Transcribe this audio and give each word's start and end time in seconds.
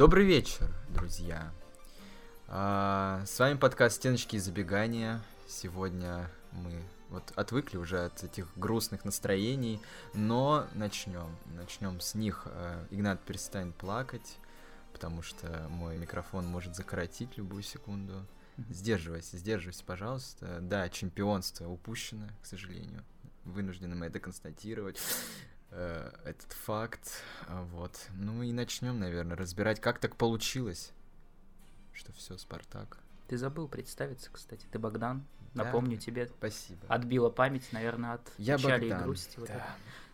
Добрый 0.00 0.24
вечер, 0.24 0.66
друзья. 0.88 1.52
А, 2.48 3.22
с 3.26 3.38
вами 3.38 3.58
подкаст 3.58 3.96
«Стеночки 3.96 4.36
и 4.36 4.38
забегания». 4.38 5.20
Сегодня 5.46 6.30
мы 6.52 6.82
вот 7.10 7.30
отвыкли 7.36 7.76
уже 7.76 8.06
от 8.06 8.24
этих 8.24 8.48
грустных 8.56 9.04
настроений, 9.04 9.78
но 10.14 10.66
начнем. 10.72 11.36
Начнем 11.54 12.00
с 12.00 12.14
них. 12.14 12.44
А, 12.46 12.86
Игнат 12.90 13.20
перестанет 13.20 13.76
плакать, 13.76 14.38
потому 14.94 15.20
что 15.20 15.66
мой 15.68 15.98
микрофон 15.98 16.46
может 16.46 16.74
закоротить 16.76 17.36
любую 17.36 17.62
секунду. 17.62 18.26
Сдерживайся, 18.70 19.36
сдерживайся, 19.36 19.84
пожалуйста. 19.84 20.60
Да, 20.62 20.88
чемпионство 20.88 21.68
упущено, 21.68 22.28
к 22.42 22.46
сожалению. 22.46 23.04
Вынуждены 23.44 23.96
мы 23.96 24.06
это 24.06 24.18
констатировать 24.18 24.98
этот 25.70 26.52
факт. 26.52 27.22
А, 27.46 27.62
Вот. 27.64 28.08
Ну 28.14 28.42
и 28.42 28.52
начнем, 28.52 28.98
наверное, 28.98 29.36
разбирать, 29.36 29.80
как 29.80 29.98
так 29.98 30.16
получилось, 30.16 30.92
что 31.92 32.12
все 32.12 32.36
Спартак. 32.36 32.98
Ты 33.28 33.36
забыл 33.36 33.68
представиться, 33.68 34.30
кстати. 34.32 34.66
Ты 34.70 34.78
Богдан. 34.78 35.24
Да. 35.54 35.64
Напомню 35.64 35.96
тебе. 35.96 36.26
Спасибо. 36.26 36.80
Отбила 36.88 37.30
память, 37.30 37.68
наверное, 37.72 38.14
от 38.14 38.32
Я 38.38 38.56
печали 38.56 38.82
Богдан. 38.82 39.00
и 39.00 39.04
грусти. 39.04 39.38
вот 39.38 39.48
да. 39.48 39.54
это. 39.54 39.64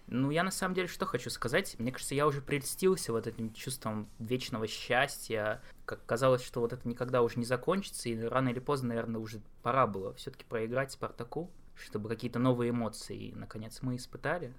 Ну, 0.09 0.31
я 0.31 0.45
на 0.45 0.53
самом 0.53 0.75
деле 0.75 0.87
что 0.87 1.05
хочу 1.05 1.31
сказать. 1.31 1.75
Мне 1.79 1.91
кажется, 1.91 2.15
я 2.15 2.27
уже 2.27 2.41
прельстился 2.41 3.13
вот 3.13 3.27
этим 3.27 3.53
чувством 3.53 4.09
вечного 4.21 4.69
счастья. 4.69 5.61
Как 5.85 6.05
казалось, 6.07 6.45
что 6.45 6.61
вот 6.61 6.73
это 6.73 6.87
никогда 6.87 7.23
уже 7.23 7.39
не 7.39 7.45
закончится, 7.45 8.09
и 8.09 8.21
рано 8.21 8.51
или 8.51 8.61
поздно, 8.61 8.91
наверное, 8.91 9.21
уже 9.21 9.41
пора 9.63 9.87
было 9.87 10.15
все-таки 10.15 10.45
проиграть 10.45 10.93
Спартаку, 10.93 11.51
чтобы 11.75 12.09
какие-то 12.09 12.39
новые 12.39 12.71
эмоции, 12.71 13.33
наконец, 13.35 13.83
мы 13.83 13.97
испытали. 13.97 14.55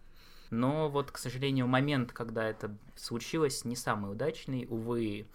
Но 0.49 0.89
вот, 0.89 1.11
к 1.11 1.17
сожалению, 1.17 1.67
момент, 1.67 2.11
когда 2.11 2.47
это 2.47 2.75
случилось, 2.95 3.65
не 3.65 3.75
самый 3.75 4.11
удачный. 4.11 4.65
Увы, 4.69 5.27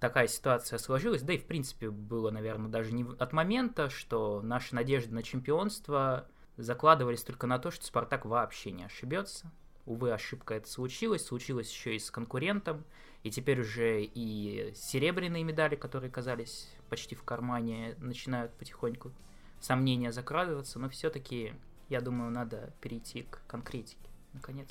такая 0.00 0.28
ситуация 0.28 0.78
сложилась. 0.78 1.22
Да 1.22 1.32
и, 1.32 1.38
в 1.38 1.46
принципе, 1.46 1.90
было, 1.90 2.30
наверное, 2.30 2.70
даже 2.70 2.92
не 2.92 3.04
от 3.18 3.32
момента, 3.32 3.90
что 3.90 4.40
наши 4.42 4.74
надежды 4.74 5.14
на 5.14 5.22
чемпионство 5.22 6.28
закладывались 6.56 7.22
только 7.22 7.46
на 7.46 7.58
то, 7.58 7.70
что 7.70 7.84
Спартак 7.86 8.24
вообще 8.26 8.72
не 8.72 8.84
ошибется. 8.84 9.50
Увы, 9.86 10.12
ошибка 10.12 10.54
это 10.54 10.68
случилась. 10.68 11.24
Случилось 11.24 11.70
еще 11.70 11.96
и 11.96 11.98
с 11.98 12.10
конкурентом. 12.10 12.84
И 13.22 13.30
теперь 13.30 13.60
уже 13.60 14.02
и 14.02 14.72
серебряные 14.74 15.44
медали, 15.44 15.76
которые 15.76 16.10
казались 16.10 16.70
почти 16.88 17.14
в 17.14 17.22
кармане, 17.22 17.96
начинают 17.98 18.52
потихоньку 18.52 19.12
сомнения 19.60 20.12
закрадываться. 20.12 20.78
Но 20.78 20.88
все-таки, 20.88 21.54
я 21.88 22.00
думаю, 22.00 22.30
надо 22.30 22.72
перейти 22.80 23.22
к 23.22 23.40
конкретике. 23.46 24.07
Наконец. 24.40 24.68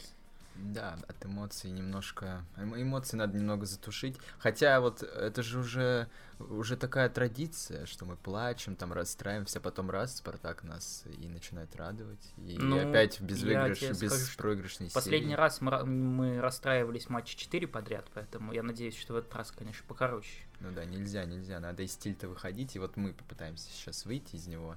Да, 0.56 0.98
от 1.08 1.24
эмоций 1.24 1.70
немножко... 1.70 2.44
эмо- 2.56 2.82
Эмоции 2.82 3.16
надо 3.16 3.38
немного 3.38 3.68
затушить. 3.68 4.18
Хотя 4.40 4.82
вот 4.82 5.04
это 5.04 5.44
же 5.44 5.60
уже, 5.60 6.08
уже 6.40 6.76
такая 6.76 7.10
традиция, 7.10 7.86
что 7.86 8.06
мы 8.06 8.16
плачем, 8.16 8.76
там 8.76 8.92
расстраиваемся, 8.92 9.60
потом 9.60 9.92
раз, 9.92 10.18
Спартак 10.18 10.64
нас 10.64 11.04
и 11.20 11.28
начинает 11.28 11.76
радовать. 11.76 12.34
И 12.38 12.58
Ну, 12.58 12.90
опять 12.90 13.20
в 13.20 13.22
я 13.22 13.28
безвыигрыш, 13.28 13.78
тебе 13.80 13.94
скажу, 13.94 14.16
что 14.16 14.26
беспроигрышной 14.26 14.90
Последний 14.90 15.28
серии. 15.28 15.38
раз 15.38 15.62
мы, 15.62 15.86
мы 15.86 16.42
расстраивались 16.42 17.08
матчи 17.08 17.38
4 17.38 17.68
подряд, 17.68 18.08
поэтому 18.16 18.52
я 18.52 18.64
надеюсь, 18.64 18.98
что 18.98 19.14
в 19.14 19.18
этот 19.18 19.36
раз, 19.36 19.52
конечно, 19.52 19.86
покороче. 19.88 20.42
Ну 20.60 20.72
да, 20.72 20.86
нельзя, 20.86 21.24
нельзя, 21.26 21.60
надо 21.60 21.84
из 21.84 21.96
тильта 21.96 22.28
выходить, 22.28 22.76
и 22.76 22.80
вот 22.80 22.98
мы 22.98 23.14
попытаемся 23.14 23.70
сейчас 23.70 24.06
выйти 24.06 24.38
из 24.38 24.48
него. 24.48 24.76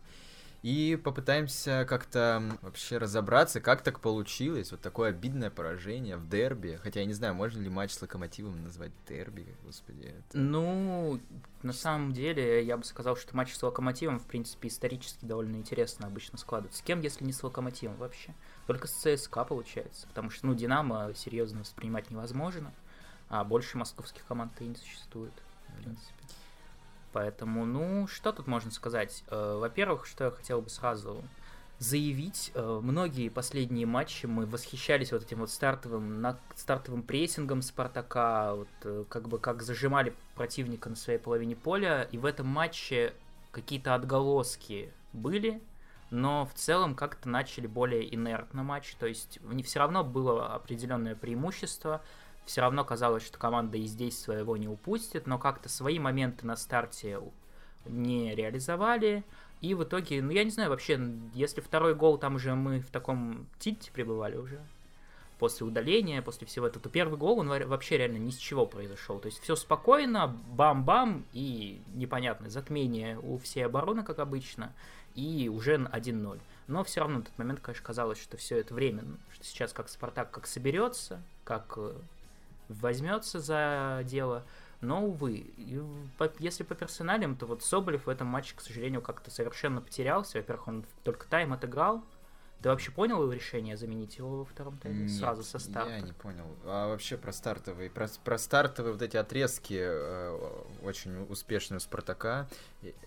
И 0.62 1.00
попытаемся 1.02 1.86
как-то 1.88 2.42
вообще 2.60 2.98
разобраться, 2.98 3.62
как 3.62 3.80
так 3.80 4.00
получилось, 4.00 4.72
вот 4.72 4.80
такое 4.82 5.08
обидное 5.08 5.48
поражение 5.48 6.16
в 6.18 6.28
дерби. 6.28 6.78
Хотя 6.82 7.00
я 7.00 7.06
не 7.06 7.14
знаю, 7.14 7.34
можно 7.34 7.62
ли 7.62 7.70
матч 7.70 7.92
с 7.92 8.02
Локомотивом 8.02 8.62
назвать 8.62 8.92
дерби, 9.08 9.46
господи. 9.64 10.08
это- 10.28 10.36
Ну, 10.38 11.18
на 11.62 11.72
самом 11.72 12.12
деле, 12.12 12.62
я 12.62 12.76
бы 12.76 12.84
сказал, 12.84 13.16
что 13.16 13.34
матч 13.34 13.54
с 13.54 13.62
Локомотивом, 13.62 14.18
в 14.20 14.26
принципе, 14.26 14.68
исторически 14.68 15.24
довольно 15.24 15.56
интересно 15.56 16.06
обычно 16.06 16.36
складывается. 16.36 16.80
С 16.80 16.82
кем, 16.82 17.00
если 17.00 17.24
не 17.24 17.32
с 17.32 17.42
Локомотивом 17.42 17.96
вообще? 17.96 18.34
Только 18.66 18.86
с 18.86 18.92
ЦСКА 18.92 19.44
получается, 19.44 20.06
потому 20.08 20.28
что, 20.28 20.46
ну, 20.46 20.54
Динамо 20.54 21.12
серьезно 21.14 21.60
воспринимать 21.60 22.10
невозможно, 22.10 22.70
а 23.30 23.44
больше 23.44 23.78
московских 23.78 24.26
команд 24.26 24.52
и 24.60 24.64
не 24.64 24.74
существует, 24.76 25.32
в 25.68 25.82
принципе. 25.82 26.14
Поэтому, 27.12 27.64
ну, 27.66 28.06
что 28.06 28.32
тут 28.32 28.46
можно 28.46 28.70
сказать? 28.70 29.24
Э, 29.28 29.58
Во-первых, 29.60 30.06
что 30.06 30.24
я 30.24 30.30
хотел 30.30 30.60
бы 30.60 30.70
сразу 30.70 31.22
заявить, 31.80 32.52
э, 32.54 32.80
многие 32.82 33.30
последние 33.30 33.86
матчи 33.86 34.26
мы 34.26 34.44
восхищались 34.44 35.12
вот 35.12 35.22
этим 35.22 35.38
вот 35.38 35.50
стартовым, 35.50 36.36
стартовым 36.54 37.02
прессингом 37.02 37.62
Спартака, 37.62 38.54
вот, 38.54 38.68
э, 38.84 39.04
как 39.08 39.28
бы 39.28 39.38
как 39.38 39.62
зажимали 39.62 40.14
противника 40.34 40.90
на 40.90 40.96
своей 40.96 41.18
половине 41.18 41.56
поля, 41.56 42.02
и 42.02 42.18
в 42.18 42.26
этом 42.26 42.46
матче 42.46 43.14
какие-то 43.50 43.94
отголоски 43.94 44.92
были, 45.14 45.62
но 46.10 46.44
в 46.44 46.52
целом 46.52 46.94
как-то 46.94 47.30
начали 47.30 47.66
более 47.66 48.14
инертно 48.14 48.62
матч, 48.62 48.94
то 48.96 49.06
есть 49.06 49.40
не 49.42 49.62
все 49.62 49.78
равно 49.78 50.04
было 50.04 50.54
определенное 50.54 51.14
преимущество, 51.14 52.02
все 52.50 52.62
равно 52.62 52.84
казалось, 52.84 53.24
что 53.24 53.38
команда 53.38 53.78
и 53.78 53.84
здесь 53.84 54.18
своего 54.18 54.56
не 54.56 54.66
упустит, 54.66 55.28
но 55.28 55.38
как-то 55.38 55.68
свои 55.68 56.00
моменты 56.00 56.44
на 56.44 56.56
старте 56.56 57.20
не 57.86 58.34
реализовали. 58.34 59.22
И 59.60 59.74
в 59.74 59.84
итоге, 59.84 60.20
ну 60.20 60.32
я 60.32 60.42
не 60.42 60.50
знаю, 60.50 60.70
вообще, 60.70 61.00
если 61.32 61.60
второй 61.60 61.94
гол, 61.94 62.18
там 62.18 62.34
уже 62.34 62.56
мы 62.56 62.80
в 62.80 62.90
таком 62.90 63.46
тильте 63.60 63.92
пребывали 63.92 64.36
уже, 64.36 64.60
после 65.38 65.64
удаления, 65.64 66.22
после 66.22 66.44
всего 66.44 66.66
этого, 66.66 66.82
то 66.82 66.88
первый 66.88 67.16
гол, 67.16 67.38
он 67.38 67.48
во- 67.48 67.66
вообще 67.66 67.98
реально 67.98 68.16
ни 68.16 68.30
с 68.30 68.36
чего 68.36 68.66
произошел. 68.66 69.20
То 69.20 69.26
есть 69.26 69.38
все 69.38 69.54
спокойно, 69.54 70.36
бам-бам, 70.50 71.24
и 71.32 71.80
непонятное 71.94 72.50
затмение 72.50 73.16
у 73.20 73.38
всей 73.38 73.64
обороны, 73.64 74.02
как 74.02 74.18
обычно, 74.18 74.72
и 75.14 75.48
уже 75.48 75.76
1-0. 75.76 76.40
Но 76.66 76.82
все 76.82 77.00
равно 77.00 77.20
в 77.20 77.26
тот 77.26 77.38
момент, 77.38 77.60
конечно, 77.60 77.86
казалось, 77.86 78.20
что 78.20 78.36
все 78.36 78.58
это 78.58 78.74
временно, 78.74 79.18
что 79.32 79.44
сейчас 79.44 79.72
как 79.72 79.88
Спартак 79.88 80.32
как 80.32 80.48
соберется, 80.48 81.22
как 81.44 81.74
э, 81.76 81.94
возьмется 82.74 83.40
за 83.40 84.02
дело. 84.04 84.44
Но, 84.80 85.04
увы, 85.04 85.52
если 86.38 86.62
по 86.62 86.74
персоналям, 86.74 87.36
то 87.36 87.46
вот 87.46 87.62
Соболев 87.62 88.06
в 88.06 88.08
этом 88.08 88.28
матче, 88.28 88.54
к 88.56 88.62
сожалению, 88.62 89.02
как-то 89.02 89.30
совершенно 89.30 89.82
потерялся. 89.82 90.38
Во-первых, 90.38 90.68
он 90.68 90.84
только 91.04 91.26
тайм 91.26 91.52
отыграл. 91.52 92.02
Ты 92.62 92.68
вообще 92.68 92.90
понял 92.90 93.22
его 93.22 93.32
решение 93.32 93.76
заменить 93.76 94.18
его 94.18 94.38
во 94.38 94.44
втором 94.44 94.76
тайме 94.76 95.04
Нет, 95.04 95.12
сразу 95.12 95.42
со 95.42 95.58
старта? 95.58 95.90
Я 95.90 96.00
не 96.00 96.12
понял. 96.12 96.44
А 96.64 96.88
вообще 96.88 97.16
про 97.16 97.32
стартовые, 97.32 97.88
про, 97.88 98.06
про 98.22 98.36
стартовые 98.36 98.92
вот 98.92 99.00
эти 99.00 99.16
отрезки 99.16 99.78
э, 99.80 100.62
очень 100.82 101.22
успешные 101.30 101.78
у 101.78 101.80
Спартака. 101.80 102.48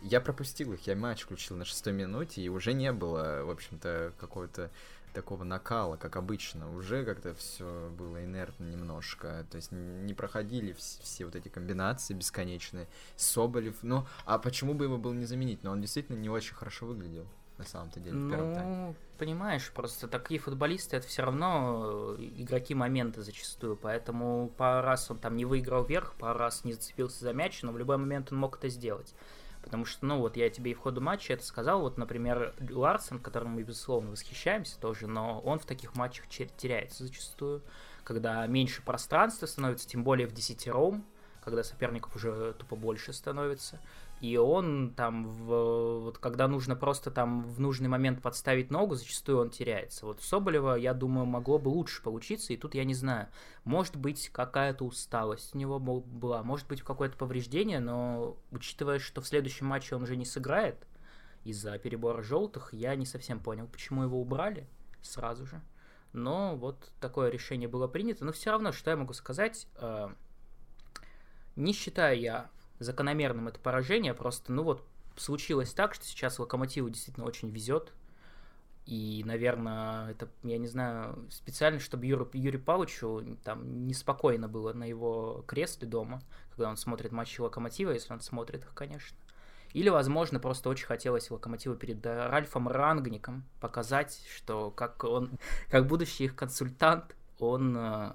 Я 0.02 0.22
пропустил 0.22 0.74
их, 0.74 0.88
я 0.88 0.96
матч 0.96 1.22
включил 1.22 1.56
на 1.56 1.66
шестой 1.66 1.94
минуте, 1.94 2.42
и 2.42 2.50
уже 2.50 2.74
не 2.74 2.92
было, 2.92 3.44
в 3.46 3.52
общем-то, 3.52 4.14
какого-то 4.18 4.72
такого 5.14 5.44
накала, 5.44 5.96
как 5.96 6.16
обычно. 6.16 6.76
Уже 6.76 7.06
как-то 7.06 7.34
все 7.36 7.90
было 7.98 8.24
инертно 8.24 8.66
немножко. 8.66 9.46
То 9.52 9.58
есть 9.58 9.72
не 9.72 10.14
проходили 10.14 10.74
вс- 10.74 11.02
все 11.02 11.26
вот 11.26 11.36
эти 11.36 11.50
комбинации 11.50 12.14
бесконечные. 12.14 12.88
Соболев, 13.16 13.78
ну, 13.82 14.06
а 14.26 14.40
почему 14.40 14.74
бы 14.74 14.86
его 14.86 14.98
было 14.98 15.14
не 15.14 15.26
заменить? 15.26 15.64
Но 15.64 15.72
он 15.72 15.82
действительно 15.82 16.18
не 16.18 16.30
очень 16.30 16.56
хорошо 16.56 16.86
выглядел, 16.86 17.26
на 17.58 17.66
самом-то 17.66 18.00
деле, 18.00 18.18
в 18.18 18.30
первом 18.30 18.54
тайме. 18.54 18.76
Ну, 18.76 18.96
понимаешь, 19.18 19.72
просто 19.72 20.08
такие 20.08 20.40
футболисты 20.40 20.98
это 20.98 21.08
все 21.08 21.24
равно 21.24 22.16
э, 22.18 22.24
игроки 22.38 22.76
момента 22.76 23.22
зачастую, 23.22 23.78
поэтому 23.78 24.52
пару 24.58 24.86
раз 24.86 25.10
он 25.10 25.18
там 25.20 25.36
не 25.38 25.46
выиграл 25.46 25.84
вверх, 25.86 26.14
пару 26.16 26.40
раз 26.40 26.64
не 26.66 26.74
зацепился 26.74 27.20
за 27.24 27.34
мяч, 27.34 27.62
но 27.62 27.72
в 27.72 27.78
любой 27.78 27.98
момент 27.98 28.32
он 28.32 28.40
мог 28.40 28.58
это 28.58 28.70
сделать. 28.70 29.14
Потому 29.64 29.86
что, 29.86 30.06
ну 30.06 30.20
вот 30.20 30.36
я 30.36 30.50
тебе 30.50 30.72
и 30.72 30.74
в 30.74 30.80
ходу 30.80 31.00
матча 31.02 31.34
это 31.34 31.46
сказал, 31.46 31.82
вот, 31.82 31.98
например, 31.98 32.54
Ларсон, 32.70 33.20
которым 33.20 33.52
мы, 33.52 33.64
безусловно, 33.64 34.12
восхищаемся 34.12 34.80
тоже, 34.80 35.08
но 35.08 35.40
он 35.40 35.58
в 35.58 35.66
таких 35.66 35.96
матчах 35.96 36.28
теряется 36.28 37.04
зачастую, 37.04 37.62
когда 38.04 38.46
меньше 38.46 38.82
пространства 38.84 39.46
становится, 39.46 39.88
тем 39.88 40.04
более 40.04 40.28
в 40.28 40.34
десятером, 40.34 41.06
когда 41.44 41.64
соперников 41.64 42.16
уже 42.16 42.54
тупо 42.54 42.76
больше 42.76 43.14
становится. 43.14 43.80
И 44.24 44.38
он 44.38 44.94
там, 44.96 45.28
в, 45.28 46.00
вот 46.00 46.18
когда 46.18 46.48
нужно 46.48 46.78
просто 46.78 47.12
там 47.12 47.44
в 47.44 47.60
нужный 47.60 47.90
момент 47.90 48.22
подставить 48.22 48.72
ногу, 48.72 48.96
зачастую 48.96 49.40
он 49.40 49.50
теряется. 49.50 50.06
Вот 50.06 50.22
Соболева, 50.22 50.76
я 50.76 50.94
думаю, 50.94 51.26
могло 51.26 51.60
бы 51.60 51.68
лучше 51.68 52.02
получиться, 52.02 52.54
и 52.54 52.56
тут 52.56 52.74
я 52.74 52.86
не 52.86 52.94
знаю. 52.94 53.28
Может 53.66 53.98
быть, 53.98 54.30
какая-то 54.30 54.86
усталость 54.86 55.54
у 55.54 55.58
него 55.58 55.78
был- 55.78 56.00
была, 56.00 56.42
может 56.42 56.70
быть, 56.70 56.82
какое-то 56.82 57.18
повреждение, 57.18 57.82
но 57.82 58.38
учитывая, 58.50 59.00
что 59.00 59.20
в 59.20 59.28
следующем 59.28 59.66
матче 59.66 59.94
он 59.94 60.04
уже 60.04 60.16
не 60.16 60.24
сыграет 60.24 60.88
из-за 61.44 61.78
перебора 61.78 62.24
желтых, 62.24 62.74
я 62.74 62.96
не 62.96 63.06
совсем 63.06 63.42
понял, 63.42 63.68
почему 63.68 64.04
его 64.04 64.22
убрали 64.22 64.70
сразу 65.02 65.46
же. 65.46 65.62
Но 66.14 66.56
вот 66.56 66.94
такое 67.02 67.30
решение 67.30 67.68
было 67.68 67.90
принято. 67.90 68.24
Но 68.24 68.32
все 68.32 68.52
равно, 68.52 68.72
что 68.72 68.90
я 68.90 68.96
могу 68.96 69.12
сказать, 69.12 69.68
э, 69.76 70.08
не 71.58 71.74
считаю 71.74 72.18
я 72.22 72.50
закономерным 72.84 73.48
это 73.48 73.60
поражение, 73.60 74.14
просто, 74.14 74.52
ну 74.52 74.64
вот, 74.64 74.84
случилось 75.16 75.74
так, 75.74 75.94
что 75.94 76.06
сейчас 76.06 76.40
Локомотиву 76.40 76.90
действительно 76.90 77.26
очень 77.26 77.50
везет. 77.50 77.92
И, 78.86 79.24
наверное, 79.26 80.12
это, 80.12 80.28
я 80.44 80.58
не 80.58 80.68
знаю, 80.68 81.26
специально, 81.30 81.80
чтобы 81.80 82.06
Юру, 82.06 82.30
Юрию 82.34 82.62
Павловичу 82.62 83.38
там 83.44 83.88
неспокойно 83.88 84.50
было 84.50 84.74
на 84.74 84.84
его 84.84 85.44
кресле 85.48 85.88
дома, 85.88 86.22
когда 86.50 86.70
он 86.70 86.76
смотрит 86.76 87.14
матчи 87.14 87.40
Локомотива, 87.40 87.92
если 87.92 88.12
он 88.12 88.20
смотрит 88.20 88.64
их, 88.64 88.74
конечно. 88.74 89.18
Или, 89.72 89.90
возможно, 89.90 90.40
просто 90.40 90.70
очень 90.70 90.86
хотелось 90.86 91.32
Локомотиву 91.32 91.76
перед 91.76 92.06
Ральфом 92.06 92.68
Рангником 92.68 93.46
показать, 93.62 94.22
что 94.36 94.70
как 94.70 95.04
он, 95.06 95.40
как 95.70 95.88
будущий 95.88 96.26
их 96.26 96.36
консультант, 96.36 97.16
он 97.50 97.76
э, 97.78 98.12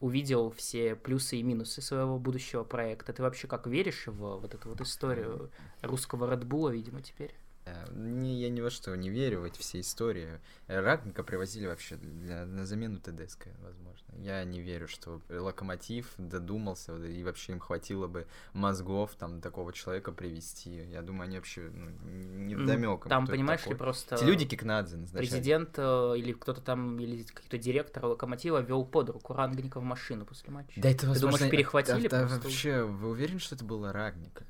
увидел 0.00 0.50
все 0.50 0.94
плюсы 0.94 1.36
и 1.36 1.42
минусы 1.42 1.82
своего 1.82 2.18
будущего 2.18 2.64
проекта. 2.64 3.12
Ты 3.12 3.22
вообще 3.22 3.46
как 3.46 3.66
веришь 3.66 4.06
в 4.06 4.12
вот 4.40 4.54
эту 4.54 4.68
вот 4.68 4.80
историю 4.80 5.50
русского 5.82 6.30
Редбула, 6.30 6.70
видимо, 6.70 7.02
теперь? 7.02 7.34
Э, 7.70 7.92
не, 7.94 8.40
я 8.40 8.50
ни 8.50 8.60
во 8.60 8.70
что 8.70 8.94
не 8.94 9.10
верю 9.10 9.40
в 9.40 9.44
эти 9.44 9.58
все 9.58 9.80
истории. 9.80 10.40
Рагника 10.66 11.22
привозили 11.22 11.66
вообще 11.66 11.96
для, 11.96 12.46
на 12.46 12.66
замену 12.66 12.98
ТДСК, 12.98 13.48
возможно. 13.62 14.04
Я 14.18 14.44
не 14.44 14.60
верю, 14.60 14.88
что 14.88 15.20
Локомотив 15.28 16.12
додумался, 16.18 16.94
и 16.96 17.22
вообще 17.22 17.52
им 17.52 17.60
хватило 17.60 18.06
бы 18.06 18.26
мозгов 18.52 19.12
там 19.18 19.40
такого 19.40 19.72
человека 19.72 20.12
привести. 20.12 20.70
Я 20.90 21.02
думаю, 21.02 21.24
они 21.24 21.36
вообще 21.36 21.70
ну, 21.72 21.90
не 22.10 22.54
вдомеком. 22.54 23.08
Там, 23.08 23.26
понимаешь 23.26 23.66
ли, 23.66 23.74
просто... 23.74 24.16
Эти 24.16 24.24
люди 24.24 24.46
Кикнадзе 24.46 24.96
назначали. 24.96 25.28
Президент 25.28 25.74
э, 25.76 26.14
или 26.16 26.32
кто-то 26.32 26.60
там, 26.60 26.98
или 26.98 27.22
какой-то 27.22 27.58
директор 27.58 28.04
Локомотива 28.06 28.60
вел 28.60 28.84
под 28.84 29.10
руку 29.10 29.32
Рагника 29.32 29.80
в 29.80 29.84
машину 29.84 30.26
после 30.26 30.50
матча. 30.50 30.80
Да 30.80 30.90
это, 30.90 31.06
возможно... 31.06 31.38
Ты 31.38 31.44
думаешь, 31.44 31.50
перехватили 31.50 32.08
да, 32.08 32.26
да, 32.26 32.38
вообще, 32.38 32.82
вы 32.82 33.10
уверены, 33.10 33.38
что 33.38 33.54
это 33.54 33.64
было 33.64 33.92
Рагника? 33.92 34.44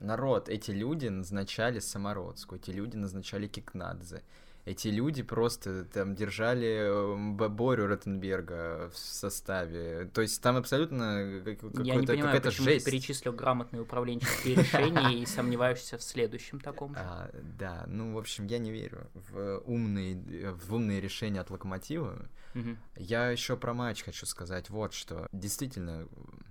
Народ, 0.00 0.48
эти 0.48 0.70
люди 0.70 1.08
назначали 1.08 1.78
Самородскую, 1.78 2.60
эти 2.60 2.70
люди 2.70 2.96
назначали 2.96 3.46
Кикнадзе. 3.46 4.22
Эти 4.66 4.88
люди 4.88 5.22
просто 5.22 5.84
там 5.84 6.14
держали 6.14 7.16
Борю 7.48 7.86
Ротенберга 7.86 8.90
в 8.92 8.98
составе. 8.98 10.10
То 10.12 10.20
есть 10.20 10.42
там 10.42 10.56
абсолютно 10.56 11.40
какая-то 11.44 11.82
Я 11.82 11.96
не 11.96 12.06
понимаю, 12.06 12.26
какая-то 12.26 12.50
почему 12.50 12.64
жесть. 12.66 12.84
ты 12.84 12.90
перечислил 12.90 13.32
грамотные 13.32 13.82
управленческие 13.82 14.54
решения 14.56 15.18
и 15.18 15.24
сомневаешься 15.24 15.96
в 15.96 16.02
следующем 16.02 16.60
таком 16.60 16.94
же. 16.94 17.00
А, 17.00 17.30
да, 17.58 17.84
ну, 17.86 18.12
в 18.14 18.18
общем, 18.18 18.46
я 18.46 18.58
не 18.58 18.70
верю 18.70 19.10
в 19.14 19.62
умные, 19.64 20.14
в 20.52 20.74
умные 20.74 21.00
решения 21.00 21.40
от 21.40 21.50
Локомотива. 21.50 22.28
Угу. 22.54 22.76
Я 22.96 23.30
еще 23.30 23.56
про 23.56 23.72
матч 23.72 24.04
хочу 24.04 24.26
сказать 24.26 24.68
вот 24.68 24.92
что. 24.92 25.26
Действительно, 25.32 26.06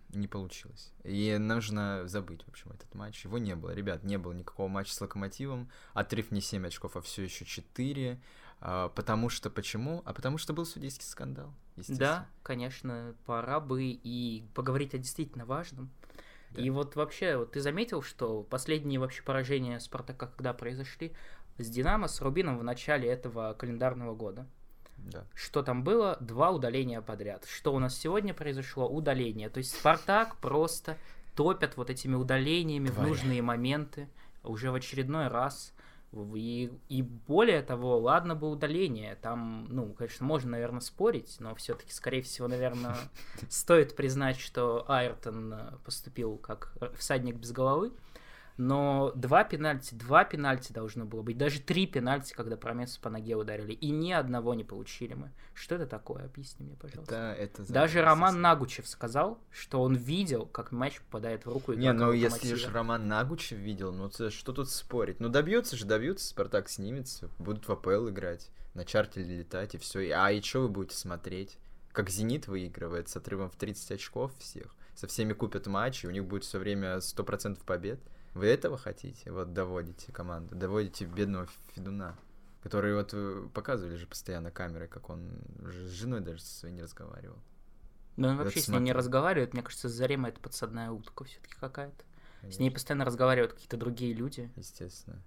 не 0.09 0.27
получилось. 0.27 0.91
И 1.03 1.38
нужно 1.38 2.07
забыть, 2.07 2.44
в 2.44 2.50
общем, 2.50 2.71
этот 2.71 2.94
матч. 2.95 3.23
Его 3.25 3.38
не 3.38 3.56
было. 3.56 3.71
Ребят, 3.71 4.03
не 4.03 4.17
было 4.17 4.33
никакого 4.33 4.67
матча 4.67 4.94
с 4.94 5.01
Локомотивом. 5.01 5.69
Отрыв 5.94 6.31
не 6.31 6.41
7 6.41 6.67
очков, 6.67 6.95
а 6.95 7.01
все 7.01 7.23
еще 7.23 7.45
4. 7.45 8.21
А, 8.61 8.89
потому 8.89 9.29
что 9.29 9.50
почему? 9.50 10.01
А 10.06 10.13
потому 10.13 10.38
что 10.38 10.53
был 10.53 10.65
судейский 10.65 11.06
скандал. 11.06 11.53
Да, 11.88 12.27
конечно, 12.44 13.15
пора 13.25 13.59
бы 13.59 13.83
и 13.83 14.45
поговорить 14.53 14.94
о 14.94 14.97
действительно 14.97 15.45
важном. 15.45 15.89
Да. 16.51 16.61
И 16.61 16.69
вот 16.69 16.95
вообще, 16.95 17.38
вот 17.38 17.51
ты 17.51 17.61
заметил, 17.61 18.01
что 18.01 18.44
последние 18.44 19.00
вообще 19.00 19.21
поражения 19.21 19.79
Спартака 19.79 20.27
когда 20.27 20.53
произошли? 20.53 21.13
С 21.57 21.69
Динамо, 21.69 22.07
с 22.07 22.21
Рубином 22.21 22.57
в 22.57 22.63
начале 22.63 23.07
этого 23.07 23.53
календарного 23.53 24.15
года. 24.15 24.47
Да. 25.06 25.25
Что 25.34 25.63
там 25.63 25.84
было? 25.84 26.18
Два 26.19 26.51
удаления 26.51 27.01
подряд. 27.01 27.46
Что 27.46 27.74
у 27.74 27.80
нас 27.80 27.98
сегодня 27.98 28.34
произошло? 28.34 28.88
Удаление. 28.88 29.50
То 29.50 29.60
есть 29.60 29.74
Спартак 29.75 30.38
просто 30.38 30.98
топят 31.36 31.78
вот 31.78 31.90
этими 31.90 32.16
удалениями 32.16 32.88
Тварь. 32.88 33.06
в 33.06 33.10
нужные 33.10 33.42
моменты 33.42 34.10
уже 34.44 34.72
в 34.72 34.75
очередной 34.75 35.28
раз. 35.28 35.74
И, 36.36 36.72
и 36.90 37.01
более 37.04 37.62
того, 37.62 38.00
ладно 38.00 38.36
бы 38.36 38.50
удаление, 38.50 39.16
там, 39.16 39.68
ну, 39.69 39.94
конечно, 39.94 40.25
можно, 40.25 40.51
наверное, 40.51 40.80
спорить, 40.81 41.36
но 41.40 41.54
все-таки, 41.54 41.92
скорее 41.92 42.24
всего, 42.24 42.48
наверное, 42.48 42.95
стоит 43.50 43.95
признать, 43.95 44.40
что 44.40 44.90
Айртон 44.90 45.54
э, 45.54 45.78
поступил 45.86 46.38
как 46.38 46.74
всадник 46.98 47.36
без 47.36 47.52
головы. 47.52 47.92
Но 48.59 49.13
два 49.15 49.45
пенальти, 49.45 49.95
два 49.95 50.25
пенальти 50.25 50.73
должно 50.73 51.06
было 51.06 51.21
быть, 51.21 51.38
даже 51.38 51.61
три 51.61 51.88
пенальти, 51.88 52.33
когда 52.33 52.57
Промесу 52.57 53.00
по 53.00 53.09
ноге 53.09 53.35
ударили, 53.35 53.71
и 53.71 53.89
ни 53.89 54.11
одного 54.11 54.53
не 54.53 54.65
получили 54.65 55.13
мы. 55.13 55.31
Что 55.53 55.75
это 55.75 55.88
такое? 55.88 56.25
Объясни 56.25 56.65
мне, 56.65 56.75
пожалуйста. 56.75 57.15
Это, 57.38 57.61
это 57.61 57.71
даже 57.71 58.01
Роман 58.01 58.41
Нагучев 58.41 58.85
сказал, 58.85 59.39
что 59.50 59.81
он 59.81 59.95
видел, 59.95 60.45
как 60.45 60.73
мяч 60.73 61.00
попадает 61.00 61.45
в 61.45 61.53
руку. 61.53 61.71
Не, 61.71 61.94
ну 61.94 62.11
если 62.11 62.53
же 62.56 62.69
Роман 62.69 63.07
Нагучев 63.07 63.57
видел, 63.57 63.94
ну 63.94 64.11
что 64.11 64.51
тут 64.51 64.69
спорить? 64.69 65.21
Ну 65.21 65.29
добьется 65.29 65.77
же, 65.77 65.85
добьются, 65.85 66.27
Спартак 66.27 66.67
снимется, 66.67 67.29
будут 67.39 67.65
в 67.65 67.71
АПЛ 67.71 68.09
играть, 68.09 68.50
на 68.73 68.83
чарте 68.83 69.23
летать 69.23 69.75
и 69.75 69.77
все. 69.77 70.11
А 70.13 70.33
и 70.33 70.41
что 70.41 70.63
вы 70.63 70.67
будете 70.67 70.97
смотреть? 70.97 71.57
Как 71.94 72.09
Зенит 72.09 72.50
выигрывает 72.50 73.07
с 73.07 73.15
отрывом 73.15 73.50
в 73.50 73.56
30 73.56 73.91
очков 73.91 74.33
всех. 74.38 74.75
Со 74.95 75.07
всеми 75.07 75.31
купят 75.31 75.65
матчи, 75.67 76.07
у 76.07 76.11
них 76.11 76.25
будет 76.25 76.44
все 76.44 76.59
время 76.59 76.97
100% 76.97 77.63
побед. 77.65 78.01
Вы 78.34 78.48
этого 78.48 78.78
хотите? 78.78 79.31
Вот 79.31 79.54
доводите 79.54 80.12
команду, 80.12 80.56
доводите 80.56 81.06
бедного 81.06 81.48
Федуна, 81.74 82.16
который 82.64 82.94
вот 82.96 83.12
э, 83.14 83.48
показывали 83.54 83.96
же 83.96 84.06
постоянно 84.06 84.52
камеры, 84.52 84.88
как 84.88 85.10
он 85.10 85.30
с 85.64 85.92
женой 85.92 86.22
даже 86.22 86.42
со 86.42 86.60
своей 86.60 86.76
не 86.76 86.84
разговаривал. 86.84 87.38
Да 88.18 88.30
он 88.30 88.38
вообще 88.38 88.60
с 88.60 88.68
ней 88.68 88.80
не 88.80 88.92
разговаривает, 88.92 89.54
мне 89.54 89.64
кажется, 89.64 89.88
Зарема 89.90 90.30
это 90.30 90.40
подсадная 90.42 90.92
утка 90.92 91.24
все-таки 91.24 91.56
какая-то. 91.60 92.04
Конечно. 92.42 92.58
С 92.58 92.60
ней 92.60 92.72
постоянно 92.72 93.06
разговаривают 93.06 93.54
какие-то 93.54 93.78
другие 93.78 94.14
люди. 94.14 94.52
Естественно. 94.56 95.22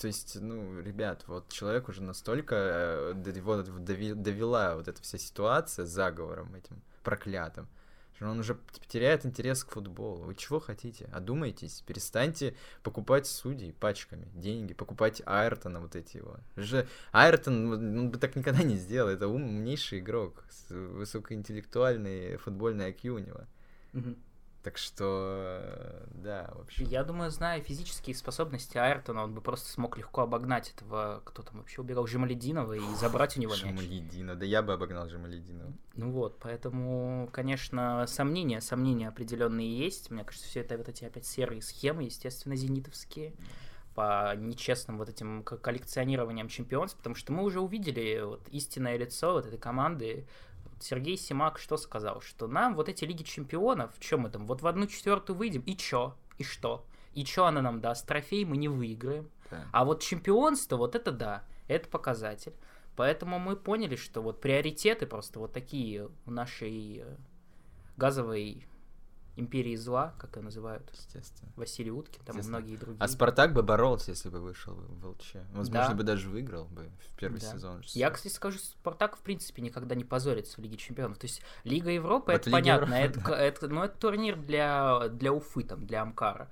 То 0.00 0.06
есть, 0.06 0.40
ну, 0.40 0.80
ребят, 0.80 1.24
вот 1.26 1.48
человек 1.48 1.88
уже 1.88 2.02
настолько 2.02 2.54
э, 2.54 3.32
его 3.34 3.62
довела 3.62 4.76
вот 4.76 4.86
эта 4.86 5.02
вся 5.02 5.18
ситуация 5.18 5.84
с 5.84 5.90
заговором 5.90 6.54
этим 6.54 6.80
проклятым, 7.02 7.68
что 8.16 8.28
он 8.28 8.38
уже 8.38 8.56
теряет 8.88 9.26
интерес 9.26 9.64
к 9.64 9.72
футболу. 9.72 10.24
Вы 10.24 10.34
чего 10.34 10.60
хотите? 10.60 11.08
Одумайтесь, 11.12 11.82
перестаньте 11.86 12.54
покупать 12.82 13.26
судей 13.26 13.72
пачками, 13.72 14.28
деньги, 14.34 14.72
покупать 14.74 15.22
Айртона 15.26 15.80
вот 15.80 15.96
эти 15.96 16.18
его. 16.18 16.36
Же 16.56 16.86
Айртон, 17.12 17.72
он 17.72 18.10
бы 18.10 18.18
так 18.18 18.36
никогда 18.36 18.62
не 18.62 18.76
сделал, 18.76 19.08
это 19.08 19.28
умнейший 19.28 19.98
игрок, 19.98 20.44
высокоинтеллектуальный 20.68 22.36
футбольный 22.36 22.90
IQ 22.90 23.08
у 23.08 23.18
него. 23.18 23.40
Угу. 23.94 24.16
Так 24.64 24.78
что, 24.78 26.06
да, 26.08 26.50
вообще. 26.54 26.84
Я 26.84 27.04
думаю, 27.04 27.30
зная 27.30 27.60
физические 27.60 28.16
способности 28.16 28.78
Айртона, 28.78 29.24
он 29.24 29.34
бы 29.34 29.42
просто 29.42 29.70
смог 29.70 29.98
легко 29.98 30.22
обогнать 30.22 30.72
этого, 30.74 31.20
кто 31.26 31.42
там 31.42 31.58
вообще 31.58 31.82
убегал, 31.82 32.06
Жемалединова, 32.06 32.72
и 32.72 32.94
забрать 32.98 33.36
у 33.36 33.40
него 33.40 33.52
мяч. 33.52 33.60
Жемалединова, 33.60 34.38
да 34.38 34.46
я 34.46 34.62
бы 34.62 34.72
обогнал 34.72 35.06
Жемалединова. 35.10 35.70
Ну 35.96 36.10
вот, 36.12 36.38
поэтому, 36.40 37.28
конечно, 37.30 38.06
сомнения, 38.08 38.62
сомнения 38.62 39.08
определенные 39.08 39.78
есть. 39.78 40.10
Мне 40.10 40.24
кажется, 40.24 40.48
все 40.48 40.60
это 40.60 40.78
вот 40.78 40.88
эти 40.88 41.04
опять 41.04 41.26
серые 41.26 41.60
схемы, 41.60 42.04
естественно, 42.04 42.56
зенитовские 42.56 43.34
по 43.94 44.34
нечестным 44.34 44.96
вот 44.96 45.10
этим 45.10 45.42
коллекционированием 45.42 46.48
чемпионств, 46.48 46.96
потому 46.96 47.14
что 47.14 47.34
мы 47.34 47.44
уже 47.44 47.60
увидели 47.60 48.22
вот 48.24 48.48
истинное 48.48 48.96
лицо 48.96 49.34
вот 49.34 49.44
этой 49.44 49.58
команды 49.58 50.26
Сергей 50.80 51.16
Симак 51.16 51.58
что 51.58 51.76
сказал? 51.76 52.20
Что 52.20 52.46
нам 52.46 52.74
вот 52.74 52.88
эти 52.88 53.04
Лиги 53.04 53.22
Чемпионов, 53.22 53.92
чем 54.00 54.20
мы 54.20 54.30
там, 54.30 54.46
вот 54.46 54.62
в 54.62 54.66
одну 54.66 54.86
четвертую 54.86 55.36
выйдем, 55.36 55.62
и 55.62 55.76
чё? 55.76 56.14
И 56.38 56.44
что? 56.44 56.84
И 57.14 57.24
чё 57.24 57.44
она 57.44 57.62
нам 57.62 57.80
даст? 57.80 58.06
Трофей 58.06 58.44
мы 58.44 58.56
не 58.56 58.68
выиграем. 58.68 59.30
Да. 59.50 59.66
А 59.72 59.84
вот 59.84 60.02
чемпионство, 60.02 60.76
вот 60.76 60.94
это 60.94 61.12
да, 61.12 61.44
это 61.68 61.88
показатель. 61.88 62.54
Поэтому 62.96 63.38
мы 63.38 63.56
поняли, 63.56 63.96
что 63.96 64.20
вот 64.22 64.40
приоритеты 64.40 65.06
просто 65.06 65.38
вот 65.40 65.52
такие 65.52 66.08
в 66.24 66.30
нашей 66.30 67.02
э, 67.04 67.16
газовой 67.96 68.66
Империи 69.36 69.74
зла, 69.74 70.14
как 70.18 70.36
ее 70.36 70.42
называют. 70.42 70.88
Естественно. 70.92 71.50
Василий 71.56 71.90
Уткин, 71.90 72.22
там 72.24 72.38
и 72.38 72.42
многие 72.42 72.76
другие. 72.76 73.00
А 73.00 73.08
Спартак 73.08 73.52
бы 73.52 73.62
боролся, 73.62 74.12
если 74.12 74.28
бы 74.28 74.40
вышел 74.40 74.74
в 74.74 75.06
ЛЧ. 75.06 75.34
Возможно, 75.52 75.88
да. 75.88 75.94
бы 75.94 76.02
даже 76.04 76.28
выиграл 76.28 76.66
бы 76.66 76.90
в 77.00 77.16
первый 77.16 77.40
да. 77.40 77.52
сезон. 77.52 77.82
Я, 77.94 78.10
кстати, 78.10 78.32
скажу, 78.32 78.58
Спартак, 78.58 79.16
в 79.16 79.22
принципе, 79.22 79.62
никогда 79.62 79.94
не 79.94 80.04
позорится 80.04 80.60
в 80.60 80.64
Лиге 80.64 80.76
Чемпионов. 80.76 81.18
То 81.18 81.26
есть 81.26 81.42
Лига 81.64 81.90
Европы, 81.90 82.32
вот 82.32 82.40
это 82.40 82.50
Лига 82.50 82.58
понятно, 82.58 82.94
Европы, 82.94 83.20
это, 83.20 83.30
да. 83.30 83.38
это, 83.38 83.68
ну, 83.68 83.82
это 83.82 83.98
турнир 83.98 84.36
для, 84.36 85.08
для 85.08 85.32
Уфы, 85.32 85.64
там, 85.64 85.84
для 85.86 86.02
Амкара. 86.02 86.48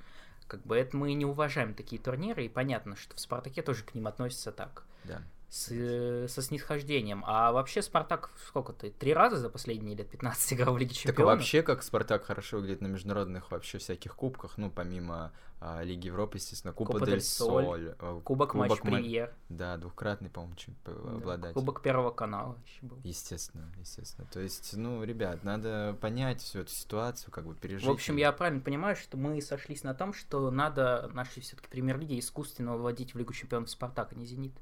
Как 0.49 0.67
бы 0.67 0.77
это 0.77 0.97
мы 0.97 1.13
не 1.15 1.25
уважаем 1.25 1.75
такие 1.75 2.03
турниры, 2.03 2.45
и 2.45 2.49
понятно, 2.49 2.97
что 2.97 3.15
в 3.17 3.21
Спартаке 3.21 3.63
тоже 3.63 3.85
к 3.85 3.95
ним 3.95 4.07
относятся 4.07 4.51
так. 4.51 4.85
Да 5.05 5.23
с, 5.53 5.69
э, 5.71 6.29
со 6.29 6.41
снисхождением. 6.41 7.23
А 7.27 7.53
вообще 7.53 7.83
Спартак 7.83 8.31
сколько 8.47 8.73
ты? 8.73 8.91
Три 8.91 9.13
раза 9.13 9.37
за 9.37 9.51
последние 9.51 9.95
лет 9.95 10.09
15 10.09 10.53
играл 10.55 10.73
в 10.73 10.79
Лиге 10.79 10.95
Чемпионов? 10.95 11.17
Так 11.17 11.27
вообще 11.27 11.63
как 11.63 11.83
Спартак 11.83 12.25
хорошо 12.25 12.57
выглядит 12.57 12.81
на 12.81 12.87
международных 12.87 13.51
вообще 13.51 13.77
всяких 13.77 14.17
кубках, 14.17 14.57
ну 14.57 14.71
помимо 14.71 15.31
а, 15.61 15.83
Лиги 15.83 16.07
Европы, 16.07 16.39
естественно, 16.39 16.73
Куба, 16.73 16.95
Куба 16.95 17.05
дель 17.05 17.21
Соль, 17.21 17.89
э, 17.89 18.21
Кубок, 18.25 18.53
Кубок 18.53 18.55
Матч 18.55 18.81
Премьер. 18.81 19.35
Да, 19.51 19.77
двухкратный, 19.77 20.31
по-моему, 20.31 20.57
да, 20.87 20.93
обладатель. 20.93 21.55
Кубок 21.55 21.83
Первого 21.83 22.13
канала 22.13 22.59
еще 22.65 22.87
был. 22.87 22.99
Естественно, 23.05 23.71
естественно. 23.79 24.27
То 24.33 24.41
есть, 24.41 24.75
ну, 24.75 25.05
ребят, 25.05 25.45
надо 25.45 25.99
понять 26.01 26.41
всю 26.41 26.61
эту 26.61 26.73
ситуацию, 26.73 27.31
как 27.31 27.47
бы 27.47 27.55
пережить. 27.55 27.87
В 27.87 27.91
общем, 27.91 28.17
я 28.17 28.33
правильно 28.33 28.63
понимаю, 28.63 28.97
что 28.97 29.19
мы 29.19 29.39
сошлись 29.43 29.83
на 29.85 29.93
том, 29.93 30.15
что 30.15 30.51
надо 30.51 31.11
нашей 31.13 31.43
все-таки 31.43 31.69
премьер-лиги 31.69 32.19
искусственно 32.19 32.75
выводить 32.75 33.13
в 33.13 33.19
Лигу 33.19 33.35
Чемпионов 33.35 33.69
Спартак, 33.69 34.13
а 34.13 34.15
не 34.15 34.25
Зенит. 34.25 34.55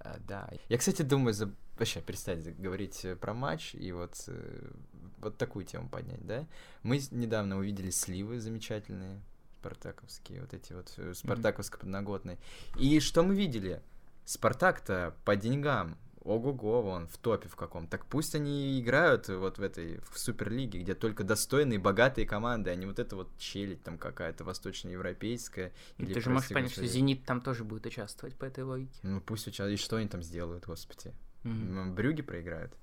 А, 0.00 0.18
да. 0.26 0.48
Я, 0.68 0.78
кстати, 0.78 1.02
думаю, 1.02 1.34
за... 1.34 1.52
вообще 1.78 2.00
перестать 2.00 2.58
говорить 2.60 3.04
э, 3.04 3.16
про 3.16 3.34
матч 3.34 3.74
и 3.74 3.92
вот, 3.92 4.14
э, 4.28 4.70
вот 5.18 5.36
такую 5.38 5.64
тему 5.64 5.88
поднять, 5.88 6.24
да? 6.26 6.46
Мы 6.82 7.00
недавно 7.10 7.58
увидели 7.58 7.90
сливы 7.90 8.40
замечательные, 8.40 9.20
спартаковские, 9.60 10.40
вот 10.42 10.54
эти 10.54 10.72
вот, 10.72 10.92
э, 10.96 11.12
спартаковско-подноготные. 11.12 12.38
И 12.78 13.00
что 13.00 13.22
мы 13.22 13.34
видели? 13.34 13.82
Спартак-то 14.24 15.14
по 15.24 15.36
деньгам, 15.36 15.96
ого-го, 16.26 16.82
вон, 16.82 17.06
в 17.06 17.16
топе 17.18 17.48
в 17.48 17.56
каком. 17.56 17.86
Так 17.86 18.06
пусть 18.06 18.34
они 18.34 18.80
играют 18.80 19.28
вот 19.28 19.58
в 19.58 19.62
этой, 19.62 20.00
в 20.10 20.18
Суперлиге, 20.18 20.80
где 20.80 20.94
только 20.94 21.24
достойные, 21.24 21.78
богатые 21.78 22.26
команды, 22.26 22.70
а 22.70 22.74
не 22.74 22.86
вот 22.86 22.98
это 22.98 23.16
вот 23.16 23.28
челядь 23.38 23.82
там 23.82 23.98
какая-то 23.98 24.44
восточноевропейская. 24.44 25.72
Или, 25.98 26.14
Ты 26.14 26.20
же 26.20 26.30
можешь 26.30 26.48
понять, 26.50 26.72
что 26.72 26.86
Зенит 26.86 27.24
там 27.24 27.40
тоже 27.40 27.64
будет 27.64 27.86
участвовать 27.86 28.34
по 28.34 28.44
этой 28.44 28.64
логике. 28.64 28.98
Ну 29.02 29.20
пусть 29.20 29.46
участвует. 29.46 29.78
И 29.78 29.82
что 29.82 29.96
они 29.96 30.08
там 30.08 30.22
сделают, 30.22 30.66
господи? 30.66 31.14
Mm-hmm. 31.44 31.94
Брюги 31.94 32.22
проиграют. 32.22 32.74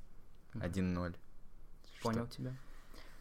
1-0. 0.54 1.16
Понял 2.02 2.26
что? 2.28 2.36
тебя. 2.36 2.56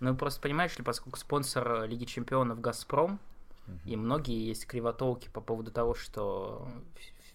Ну, 0.01 0.17
просто 0.17 0.41
понимаешь 0.41 0.77
ли, 0.77 0.85
поскольку 0.85 1.19
спонсор 1.19 1.85
Лиги 1.85 2.05
Чемпионов 2.05 2.61
Газпром, 2.61 3.21
uh-huh. 3.67 3.79
и 3.85 3.97
многие 3.97 4.45
есть 4.45 4.67
кривотолки 4.67 5.29
по 5.29 5.41
поводу 5.41 5.71
того, 5.71 5.95
что 5.95 6.69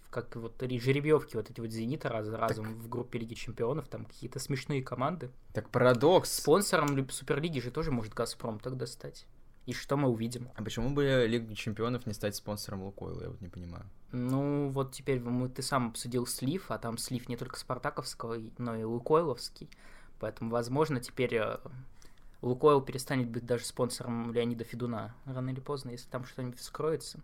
как 0.09 0.35
вот 0.35 0.61
жеребьевки 0.61 1.35
вот 1.35 1.49
эти 1.49 1.59
вот 1.59 1.71
Зенита 1.71 2.09
раз 2.09 2.27
за 2.27 2.37
разом 2.37 2.65
так... 2.65 2.75
в 2.75 2.89
группе 2.89 3.19
Лиги 3.19 3.33
Чемпионов, 3.33 3.87
там 3.87 4.05
какие-то 4.05 4.39
смешные 4.39 4.81
команды. 4.81 5.29
Так 5.53 5.69
парадокс. 5.69 6.31
Спонсором 6.31 7.09
Суперлиги 7.09 7.59
же 7.59 7.71
тоже 7.71 7.91
может 7.91 8.13
Газпром 8.13 8.59
тогда 8.59 8.85
стать. 8.85 9.25
И 9.67 9.73
что 9.73 9.97
мы 9.97 10.07
увидим? 10.07 10.49
А 10.55 10.63
почему 10.63 10.91
бы 10.91 11.25
Лига 11.27 11.53
Чемпионов 11.53 12.05
не 12.05 12.13
стать 12.13 12.35
спонсором 12.35 12.83
Лукойла, 12.83 13.23
я 13.23 13.29
вот 13.29 13.41
не 13.41 13.49
понимаю. 13.49 13.85
Ну, 14.13 14.69
вот 14.69 14.93
теперь 14.93 15.19
мы, 15.19 15.49
ты 15.49 15.61
сам 15.61 15.89
обсудил 15.89 16.25
слив, 16.25 16.71
а 16.71 16.77
там 16.77 16.97
слив 16.97 17.27
не 17.27 17.35
только 17.35 17.59
Спартаковского, 17.59 18.37
но 18.57 18.77
и 18.77 18.83
Лукойловский. 18.83 19.69
Поэтому, 20.19 20.51
возможно, 20.51 21.01
теперь 21.01 21.35
э, 21.35 21.57
Лукойл 22.41 22.81
перестанет 22.81 23.29
быть 23.29 23.45
даже 23.45 23.65
спонсором 23.65 24.31
Леонида 24.31 24.63
Федуна 24.63 25.13
рано 25.25 25.49
или 25.49 25.59
поздно, 25.59 25.89
если 25.89 26.09
там 26.09 26.23
что-нибудь 26.23 26.59
вскроется. 26.59 27.19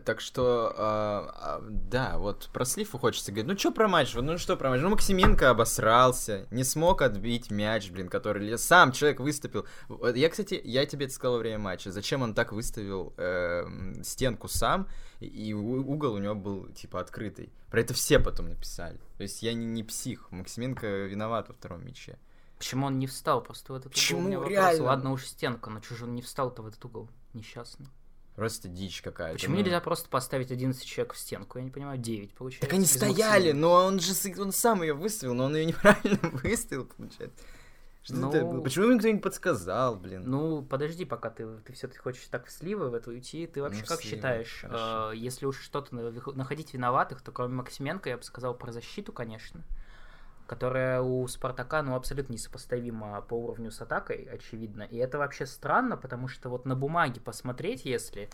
Так 0.00 0.20
что, 0.20 0.74
э, 0.76 1.60
да, 1.68 2.18
вот 2.18 2.50
про 2.52 2.64
Сливу 2.64 2.98
хочется 2.98 3.30
говорить. 3.30 3.52
Ну, 3.52 3.58
что 3.58 3.70
про 3.70 3.86
матч? 3.86 4.12
Ну, 4.14 4.38
что 4.38 4.56
про 4.56 4.70
матч? 4.70 4.80
Ну, 4.80 4.90
Максименко 4.90 5.50
обосрался, 5.50 6.46
не 6.50 6.64
смог 6.64 7.02
отбить 7.02 7.50
мяч, 7.50 7.90
блин, 7.90 8.08
который 8.08 8.58
сам 8.58 8.92
человек 8.92 9.20
выступил. 9.20 9.66
Я, 10.14 10.28
кстати, 10.28 10.60
я 10.64 10.84
тебе 10.86 11.06
это 11.06 11.14
сказал 11.14 11.34
во 11.34 11.40
время 11.40 11.58
матча. 11.58 11.92
Зачем 11.92 12.22
он 12.22 12.34
так 12.34 12.52
выставил 12.52 13.14
э, 13.16 13.66
стенку 14.02 14.48
сам, 14.48 14.88
и 15.20 15.52
угол 15.52 16.14
у 16.14 16.18
него 16.18 16.34
был, 16.34 16.66
типа, 16.72 17.00
открытый. 17.00 17.52
Про 17.70 17.80
это 17.80 17.94
все 17.94 18.18
потом 18.18 18.48
написали. 18.48 18.98
То 19.16 19.22
есть 19.22 19.42
я 19.42 19.54
не, 19.54 19.64
не 19.64 19.84
псих. 19.84 20.30
Максименко 20.32 20.86
виноват 20.86 21.48
во 21.48 21.54
втором 21.54 21.84
мяче. 21.84 22.18
Почему 22.58 22.86
он 22.86 22.98
не 22.98 23.06
встал 23.06 23.42
просто 23.42 23.72
в 23.72 23.76
этот 23.76 23.92
Почему? 23.92 24.20
угол? 24.20 24.42
Почему? 24.42 24.48
Реально? 24.48 24.84
Ладно 24.84 25.12
уж 25.12 25.24
стенка, 25.24 25.70
но 25.70 25.80
чужой 25.80 26.08
он 26.08 26.14
не 26.14 26.22
встал-то 26.22 26.62
в 26.62 26.66
этот 26.66 26.84
угол? 26.84 27.08
Несчастный. 27.32 27.86
Просто 28.34 28.68
дичь 28.68 29.00
какая-то. 29.00 29.34
Почему 29.34 29.56
ну... 29.56 29.62
нельзя 29.62 29.80
просто 29.80 30.08
поставить 30.08 30.50
11 30.50 30.84
человек 30.84 31.12
в 31.14 31.18
стенку? 31.18 31.58
Я 31.58 31.64
не 31.64 31.70
понимаю, 31.70 31.98
9 31.98 32.34
получается. 32.34 32.66
Так 32.66 32.74
они 32.74 32.84
стояли, 32.84 33.52
но 33.52 33.72
он 33.72 34.00
же 34.00 34.12
он 34.38 34.50
сам 34.50 34.82
ее 34.82 34.94
выставил, 34.94 35.34
но 35.34 35.44
он 35.44 35.54
ее 35.54 35.66
неправильно 35.66 36.18
выставил, 36.42 36.86
получается. 36.86 37.38
Что 38.02 38.16
ну, 38.16 38.28
это 38.30 38.44
было? 38.44 38.60
Почему 38.60 38.92
никто 38.92 39.08
не 39.08 39.18
подсказал, 39.18 39.96
блин? 39.96 40.24
Ну, 40.26 40.62
подожди, 40.62 41.04
пока 41.06 41.30
ты, 41.30 41.46
ты 41.64 41.72
все-таки 41.72 42.00
хочешь 42.00 42.26
так 42.28 42.46
в 42.46 42.50
сливы 42.50 42.90
в 42.90 42.94
эту 42.94 43.16
идти. 43.16 43.46
Ты 43.46 43.62
вообще 43.62 43.80
ну, 43.80 43.86
как 43.86 44.00
сливы, 44.00 44.16
считаешь, 44.16 44.64
э, 44.64 45.12
если 45.14 45.46
уж 45.46 45.58
что-то 45.58 45.94
находить 45.94 46.74
виноватых, 46.74 47.22
то 47.22 47.32
кроме 47.32 47.54
Максименко, 47.54 48.10
я 48.10 48.18
бы 48.18 48.22
сказал 48.22 48.54
про 48.54 48.72
защиту, 48.72 49.12
конечно 49.12 49.64
которая 50.46 51.00
у 51.00 51.26
Спартака, 51.26 51.82
ну, 51.82 51.94
абсолютно 51.94 52.34
несопоставима 52.34 53.22
по 53.22 53.34
уровню 53.34 53.70
с 53.70 53.80
атакой, 53.80 54.28
очевидно. 54.32 54.82
И 54.82 54.96
это 54.96 55.18
вообще 55.18 55.46
странно, 55.46 55.96
потому 55.96 56.28
что 56.28 56.48
вот 56.48 56.64
на 56.66 56.76
бумаге 56.76 57.20
посмотреть, 57.20 57.84
если... 57.84 58.28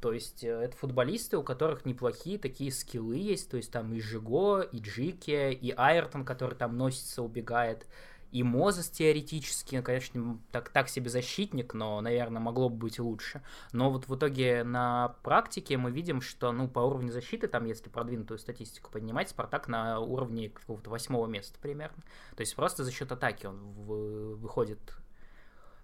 То 0.00 0.12
есть 0.12 0.42
э, 0.42 0.48
это 0.48 0.76
футболисты, 0.76 1.36
у 1.36 1.44
которых 1.44 1.84
неплохие 1.84 2.36
такие 2.36 2.72
скиллы 2.72 3.18
есть, 3.18 3.48
то 3.48 3.56
есть 3.56 3.70
там 3.70 3.94
и 3.94 4.00
Жиго, 4.00 4.62
и 4.62 4.80
Джики, 4.80 5.52
и 5.52 5.72
Айртон, 5.76 6.24
который 6.24 6.56
там 6.56 6.76
носится, 6.76 7.22
убегает. 7.22 7.86
И 8.32 8.42
Мозес 8.42 8.88
теоретически, 8.88 9.82
конечно, 9.82 10.40
так, 10.50 10.70
так 10.70 10.88
себе 10.88 11.10
защитник, 11.10 11.74
но, 11.74 12.00
наверное, 12.00 12.40
могло 12.40 12.70
бы 12.70 12.76
быть 12.76 12.98
лучше. 12.98 13.42
Но 13.72 13.90
вот 13.90 14.08
в 14.08 14.16
итоге 14.16 14.64
на 14.64 15.16
практике 15.22 15.76
мы 15.76 15.90
видим, 15.90 16.22
что, 16.22 16.50
ну, 16.50 16.66
по 16.66 16.80
уровню 16.80 17.12
защиты, 17.12 17.46
там, 17.46 17.66
если 17.66 17.90
продвинутую 17.90 18.38
статистику 18.38 18.90
поднимать, 18.90 19.28
Спартак 19.28 19.68
на 19.68 20.00
уровне 20.00 20.48
какого-то 20.48 20.88
восьмого 20.88 21.26
места 21.26 21.58
примерно. 21.60 22.02
То 22.34 22.40
есть 22.40 22.56
просто 22.56 22.84
за 22.84 22.90
счет 22.90 23.12
атаки 23.12 23.44
он 23.44 23.58
в, 23.58 24.36
выходит 24.36 24.80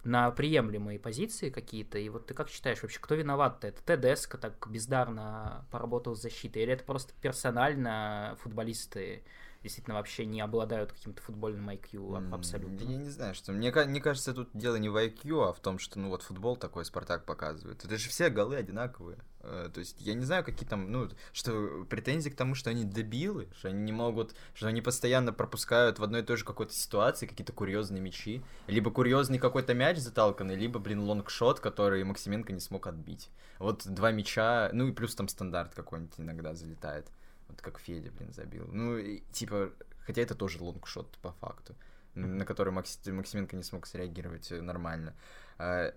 на 0.04 0.30
приемлемые 0.30 0.98
позиции 0.98 1.50
какие-то. 1.50 1.98
И 1.98 2.08
вот 2.08 2.26
ты 2.26 2.34
как 2.34 2.48
считаешь, 2.48 2.82
вообще, 2.82 2.98
кто 2.98 3.14
виноват-то? 3.14 3.68
Это 3.68 3.96
ТДСК 3.96 4.38
так 4.38 4.66
бездарно 4.70 5.66
поработал 5.70 6.16
с 6.16 6.22
защитой? 6.22 6.62
Или 6.62 6.72
это 6.72 6.84
просто 6.84 7.12
персонально 7.20 8.36
футболисты 8.40 9.22
действительно 9.62 9.96
вообще 9.96 10.24
не 10.24 10.40
обладают 10.40 10.92
каким-то 10.92 11.22
футбольным 11.22 11.68
IQ 11.70 12.32
абсолютно. 12.32 12.84
Я 12.84 12.96
не 12.96 13.10
знаю, 13.10 13.34
что 13.34 13.52
мне, 13.52 13.72
мне 13.72 14.00
кажется, 14.00 14.34
тут 14.34 14.48
дело 14.54 14.76
не 14.76 14.88
в 14.88 14.96
IQ, 14.96 15.48
а 15.48 15.52
в 15.52 15.60
том, 15.60 15.78
что 15.78 15.98
ну 15.98 16.08
вот 16.08 16.22
футбол 16.22 16.56
такой 16.56 16.84
Спартак 16.84 17.24
показывает. 17.24 17.84
Это 17.84 17.96
же 17.98 18.08
все 18.08 18.30
голы 18.30 18.56
одинаковые. 18.56 19.18
Э, 19.40 19.70
то 19.72 19.80
есть 19.80 20.00
я 20.00 20.14
не 20.14 20.24
знаю, 20.24 20.44
какие 20.44 20.68
там, 20.68 20.90
ну, 20.90 21.08
что 21.32 21.86
претензии 21.88 22.30
к 22.30 22.36
тому, 22.36 22.54
что 22.54 22.70
они 22.70 22.84
дебилы, 22.84 23.48
что 23.56 23.68
они 23.68 23.82
не 23.82 23.92
могут, 23.92 24.34
что 24.54 24.68
они 24.68 24.82
постоянно 24.82 25.32
пропускают 25.32 25.98
в 25.98 26.04
одной 26.04 26.22
и 26.22 26.24
той 26.24 26.36
же 26.36 26.44
какой-то 26.44 26.72
ситуации 26.72 27.26
какие-то 27.26 27.52
курьезные 27.52 28.00
мячи, 28.00 28.42
либо 28.66 28.90
курьезный 28.90 29.38
какой-то 29.38 29.74
мяч 29.74 29.98
заталканный, 29.98 30.56
либо, 30.56 30.78
блин, 30.78 31.00
лонгшот, 31.00 31.60
который 31.60 32.04
Максименко 32.04 32.52
не 32.52 32.60
смог 32.60 32.86
отбить. 32.86 33.30
Вот 33.58 33.86
два 33.86 34.10
мяча, 34.12 34.70
ну 34.72 34.88
и 34.88 34.92
плюс 34.92 35.14
там 35.14 35.28
стандарт 35.28 35.74
какой-нибудь 35.74 36.14
иногда 36.18 36.54
залетает. 36.54 37.06
Вот 37.48 37.60
как 37.60 37.78
Федя, 37.78 38.10
блин, 38.10 38.32
забил. 38.32 38.68
Ну, 38.70 38.98
и, 38.98 39.20
типа, 39.32 39.72
хотя 40.00 40.22
это 40.22 40.34
тоже 40.34 40.62
лонгшот 40.62 41.18
по 41.18 41.32
факту, 41.32 41.74
mm-hmm. 42.14 42.26
на 42.26 42.44
который 42.44 42.72
Макс, 42.72 42.98
Максименко 43.06 43.56
не 43.56 43.62
смог 43.62 43.86
среагировать 43.86 44.50
э, 44.52 44.60
нормально. 44.60 45.14
А, 45.58 45.92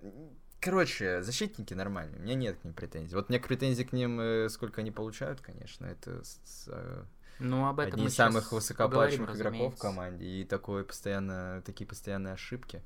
короче, 0.60 1.22
защитники 1.22 1.74
нормальные, 1.74 2.20
у 2.20 2.24
меня 2.24 2.36
нет 2.36 2.58
к 2.60 2.63
ним 2.63 2.74
претензий. 2.74 3.15
Вот 3.15 3.29
у 3.29 3.34
меня 3.34 3.41
претензий 3.41 3.86
к 3.86 3.93
ним, 3.93 4.20
э, 4.20 4.50
сколько 4.50 4.81
они 4.81 4.91
получают, 4.91 5.41
конечно, 5.41 5.86
это 5.86 6.24
с, 6.24 6.65
э, 6.67 7.03
ну, 7.39 7.67
об 7.67 7.79
этом 7.79 7.93
одни 7.93 8.05
из 8.05 8.15
самых 8.15 8.51
высокооплачиваемых 8.51 9.36
игроков 9.36 9.75
в 9.75 9.79
команде. 9.79 10.25
И 10.25 10.46
такое 10.46 10.84
постоянно, 10.84 11.63
такие 11.65 11.88
постоянные 11.88 12.34
ошибки. 12.34 12.81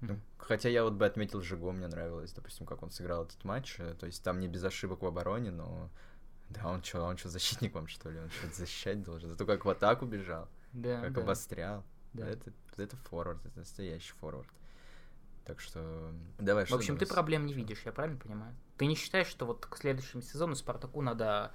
Ну, 0.00 0.18
хотя 0.38 0.68
я 0.68 0.82
вот 0.82 0.94
бы 0.94 1.06
отметил 1.06 1.42
Жиго, 1.42 1.70
мне 1.72 1.86
нравилось, 1.86 2.32
допустим, 2.32 2.66
как 2.66 2.82
он 2.82 2.90
сыграл 2.90 3.24
этот 3.24 3.44
матч. 3.44 3.76
То 3.76 4.06
есть 4.06 4.22
там 4.24 4.40
не 4.40 4.48
без 4.48 4.64
ошибок 4.64 5.02
в 5.02 5.06
обороне, 5.06 5.50
но 5.50 5.90
да, 6.50 6.68
он 6.68 6.82
что, 6.82 7.02
он 7.02 7.16
что, 7.16 7.28
защитник 7.28 7.74
вам, 7.74 7.86
что 7.86 8.10
ли? 8.10 8.18
Он 8.18 8.28
что-то 8.30 8.54
защищать 8.54 9.02
должен? 9.02 9.30
Зато 9.30 9.46
как 9.46 9.64
в 9.64 9.70
атаку 9.70 10.06
бежал, 10.06 10.48
да, 10.72 11.00
как 11.00 11.12
да. 11.12 11.20
обострял. 11.22 11.84
Да. 12.12 12.26
Это, 12.28 12.52
это 12.76 12.96
форвард, 12.96 13.44
это 13.46 13.58
настоящий 13.58 14.12
форвард. 14.20 14.48
Так 15.44 15.60
что 15.60 16.12
давай. 16.38 16.64
В 16.64 16.72
общем, 16.72 16.98
ты 16.98 17.06
проблем 17.06 17.46
не 17.46 17.54
видишь, 17.54 17.82
я 17.84 17.92
правильно 17.92 18.18
понимаю? 18.18 18.54
Ты 18.76 18.86
не 18.86 18.94
считаешь, 18.94 19.28
что 19.28 19.46
вот 19.46 19.66
к 19.66 19.76
следующему 19.76 20.22
сезону 20.22 20.54
Спартаку 20.54 21.02
надо 21.02 21.52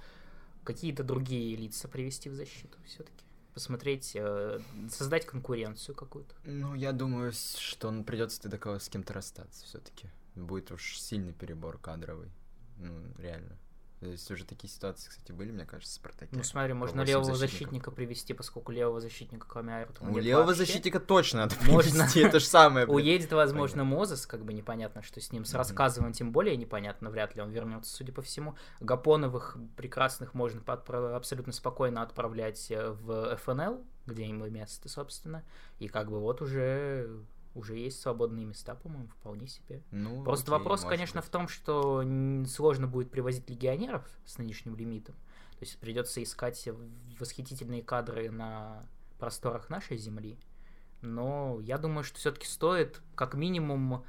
какие-то 0.64 1.04
другие 1.04 1.56
лица 1.56 1.88
привести 1.88 2.28
в 2.28 2.34
защиту 2.34 2.78
все-таки? 2.84 3.24
Посмотреть, 3.54 4.12
э, 4.14 4.60
создать 4.90 5.24
конкуренцию 5.24 5.94
какую-то. 5.94 6.34
Ну, 6.44 6.74
я 6.74 6.92
думаю, 6.92 7.32
что 7.32 7.88
он 7.88 8.04
придется 8.04 8.50
кого 8.58 8.78
с 8.78 8.88
кем-то 8.88 9.14
расстаться 9.14 9.64
все-таки. 9.64 10.08
Будет 10.34 10.70
уж 10.72 10.98
сильный 10.98 11.32
перебор 11.32 11.78
кадровый. 11.78 12.30
Ну, 12.76 12.92
реально. 13.18 13.56
То 14.06 14.12
есть 14.12 14.30
уже 14.30 14.44
такие 14.44 14.72
ситуации, 14.72 15.08
кстати, 15.08 15.32
были, 15.32 15.50
мне 15.50 15.66
кажется, 15.66 15.92
в 15.92 15.96
Спартаке. 15.96 16.30
Ну 16.30 16.44
смотри, 16.44 16.74
можно 16.74 17.00
левого 17.00 17.34
защитника 17.34 17.90
привести, 17.90 18.34
поскольку 18.34 18.70
левого 18.70 19.00
защитника, 19.00 19.48
кроме 19.48 19.78
Айртона, 19.78 20.12
У 20.12 20.18
левого 20.18 20.44
вообще. 20.44 20.64
защитника 20.64 21.00
точно 21.00 21.40
надо 21.40 21.56
можно... 21.64 21.90
привести, 22.04 22.20
это 22.24 22.38
же 22.38 22.46
самое. 22.46 22.86
Уедет, 22.86 23.32
возможно, 23.32 23.82
Мозес, 23.82 24.24
как 24.26 24.44
бы 24.44 24.52
непонятно, 24.52 25.02
что 25.02 25.20
с 25.20 25.32
ним. 25.32 25.44
С 25.44 25.54
рассказываем 25.54 26.12
тем 26.12 26.30
более 26.30 26.56
непонятно, 26.56 27.10
вряд 27.10 27.34
ли 27.34 27.42
он 27.42 27.50
вернется, 27.50 27.92
судя 27.92 28.12
по 28.12 28.22
всему. 28.22 28.54
Гапоновых 28.78 29.56
прекрасных 29.76 30.34
можно 30.34 30.62
абсолютно 31.16 31.52
спокойно 31.52 32.02
отправлять 32.02 32.70
э, 32.70 32.90
в 32.90 33.36
ФНЛ, 33.38 33.84
где 34.06 34.26
им 34.26 34.38
место, 34.52 34.88
собственно. 34.88 35.42
И 35.80 35.88
как 35.88 36.12
бы 36.12 36.20
вот 36.20 36.42
уже 36.42 37.10
уже 37.56 37.76
есть 37.76 38.00
свободные 38.00 38.44
места, 38.44 38.74
по-моему, 38.74 39.08
вполне 39.08 39.48
себе. 39.48 39.82
Ну, 39.90 40.22
Просто 40.22 40.52
окей, 40.52 40.58
вопрос, 40.58 40.84
конечно, 40.84 41.20
быть. 41.20 41.28
в 41.28 41.32
том, 41.32 41.48
что 41.48 42.04
сложно 42.46 42.86
будет 42.86 43.10
привозить 43.10 43.48
легионеров 43.48 44.06
с 44.24 44.38
нынешним 44.38 44.76
лимитом. 44.76 45.14
То 45.58 45.64
есть 45.64 45.78
придется 45.78 46.22
искать 46.22 46.68
восхитительные 47.18 47.82
кадры 47.82 48.30
на 48.30 48.84
просторах 49.18 49.70
нашей 49.70 49.96
земли. 49.96 50.38
Но 51.00 51.58
я 51.62 51.78
думаю, 51.78 52.04
что 52.04 52.18
все-таки 52.18 52.46
стоит 52.46 53.00
как 53.14 53.34
минимум, 53.34 54.04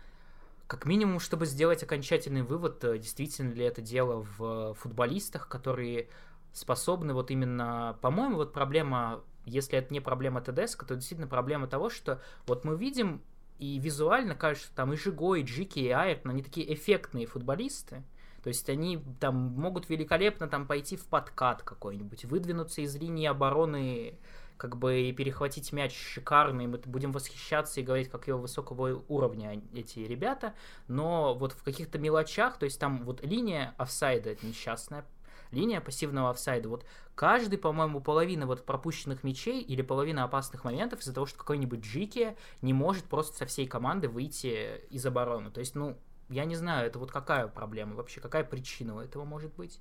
как 0.68 0.86
минимум, 0.86 1.20
чтобы 1.20 1.46
сделать 1.46 1.84
окончательный 1.84 2.42
вывод, 2.42 2.84
э, 2.84 2.98
действительно 2.98 3.54
ли 3.54 3.64
это 3.64 3.82
дело 3.82 4.26
в 4.38 4.74
футболистах, 4.74 5.48
которые 5.48 6.10
способны 6.54 7.14
вот 7.14 7.32
именно, 7.32 7.98
по-моему, 8.02 8.38
вот 8.38 8.52
проблема, 8.52 9.22
если 9.46 9.78
это 9.78 9.94
не 9.94 10.00
проблема 10.00 10.42
ТДС, 10.42 10.76
то 10.76 10.96
действительно 10.96 11.28
проблема 11.28 11.68
того, 11.68 11.90
что 11.90 12.22
вот 12.46 12.66
мы 12.66 12.76
видим 12.76 13.22
и 13.60 13.80
визуально 13.80 14.36
кажется, 14.36 14.70
там 14.76 14.94
и 14.94 14.96
Жиго, 14.96 15.36
и 15.36 15.44
Джики, 15.44 15.80
и 15.80 15.90
Айртон, 15.90 16.32
они 16.32 16.44
такие 16.44 16.74
эффектные 16.74 17.26
футболисты, 17.26 18.04
то 18.44 18.50
есть 18.50 18.70
они 18.70 19.04
там 19.20 19.36
могут 19.36 19.90
великолепно 19.90 20.48
там 20.48 20.68
пойти 20.68 20.96
в 20.96 21.06
подкат 21.06 21.64
какой-нибудь, 21.64 22.26
выдвинуться 22.26 22.82
из 22.82 22.96
линии 22.96 23.28
обороны 23.28 24.20
как 24.58 24.76
бы 24.78 25.02
и 25.02 25.12
перехватить 25.14 25.72
мяч 25.72 25.96
шикарно, 25.96 26.62
и 26.62 26.68
мы 26.68 26.78
будем 26.80 27.12
восхищаться 27.12 27.80
и 27.80 27.84
говорить, 27.84 28.10
как 28.10 28.28
его 28.28 28.40
высокого 28.40 29.04
уровня 29.08 29.62
эти 29.74 30.00
ребята, 30.00 30.54
но 30.88 31.36
вот 31.36 31.54
в 31.54 31.64
каких-то 31.64 32.00
мелочах, 32.00 32.58
то 32.58 32.66
есть 32.66 32.80
там 32.80 33.04
вот 33.04 33.24
линия 33.24 33.76
офсайда 33.78 34.36
несчастная, 34.42 35.06
линия 35.52 35.82
пассивного 35.82 36.30
офсайда, 36.30 36.70
вот 36.70 36.86
каждый, 37.16 37.58
по-моему, 37.58 38.02
половина 38.02 38.46
вот 38.46 38.66
пропущенных 38.66 39.24
мячей 39.24 39.62
или 39.62 39.82
половина 39.82 40.24
опасных 40.24 40.64
моментов 40.64 41.02
из-за 41.02 41.14
того, 41.14 41.26
что 41.26 41.38
какой-нибудь 41.38 41.82
Джики 41.82 42.36
не 42.62 42.74
может 42.74 43.06
просто 43.06 43.38
со 43.38 43.46
всей 43.46 43.68
команды 43.68 44.10
выйти 44.10 44.82
из 44.90 45.06
обороны. 45.06 45.52
То 45.52 45.60
есть, 45.60 45.76
ну, 45.76 45.98
я 46.30 46.46
не 46.46 46.56
знаю, 46.56 46.88
это 46.88 47.00
вот 47.00 47.12
какая 47.12 47.48
проблема 47.48 47.96
вообще, 47.96 48.20
какая 48.20 48.44
причина 48.44 48.96
у 48.96 49.00
этого 49.00 49.26
может 49.26 49.54
быть. 49.56 49.80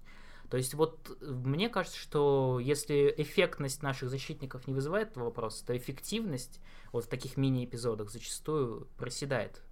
То 0.50 0.56
есть 0.56 0.74
вот 0.74 1.16
э, 1.20 1.24
мне 1.26 1.68
кажется, 1.68 1.98
что 1.98 2.60
если 2.60 3.12
эффектность 3.16 3.82
наших 3.82 4.10
защитников 4.10 4.66
не 4.66 4.74
вызывает 4.74 5.10
этого 5.10 5.24
вопроса, 5.24 5.66
то 5.66 5.76
эффективность 5.76 6.60
вот 6.92 7.04
в 7.04 7.08
таких 7.08 7.36
мини-эпизодах 7.36 8.10
зачастую 8.10 8.86
проседает. 8.96 9.62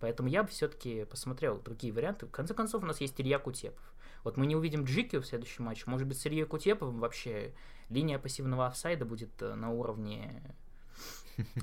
Поэтому 0.00 0.28
я 0.28 0.42
бы 0.42 0.50
все-таки 0.50 1.04
посмотрел 1.04 1.60
другие 1.60 1.92
варианты. 1.92 2.26
В 2.26 2.30
конце 2.30 2.52
концов, 2.52 2.82
у 2.82 2.86
нас 2.86 3.00
есть 3.00 3.20
Илья 3.20 3.38
Кутепов. 3.38 3.93
Вот 4.24 4.38
мы 4.38 4.46
не 4.46 4.56
увидим 4.56 4.84
Джики 4.84 5.16
в 5.16 5.26
следующем 5.26 5.64
матче. 5.64 5.84
Может 5.86 6.08
быть, 6.08 6.18
с 6.18 6.26
Ильей 6.26 6.46
Кутеповым 6.46 6.98
вообще 6.98 7.52
линия 7.90 8.18
пассивного 8.18 8.66
офсайда 8.66 9.04
будет 9.04 9.30
э, 9.40 9.54
на 9.54 9.70
уровне 9.70 10.42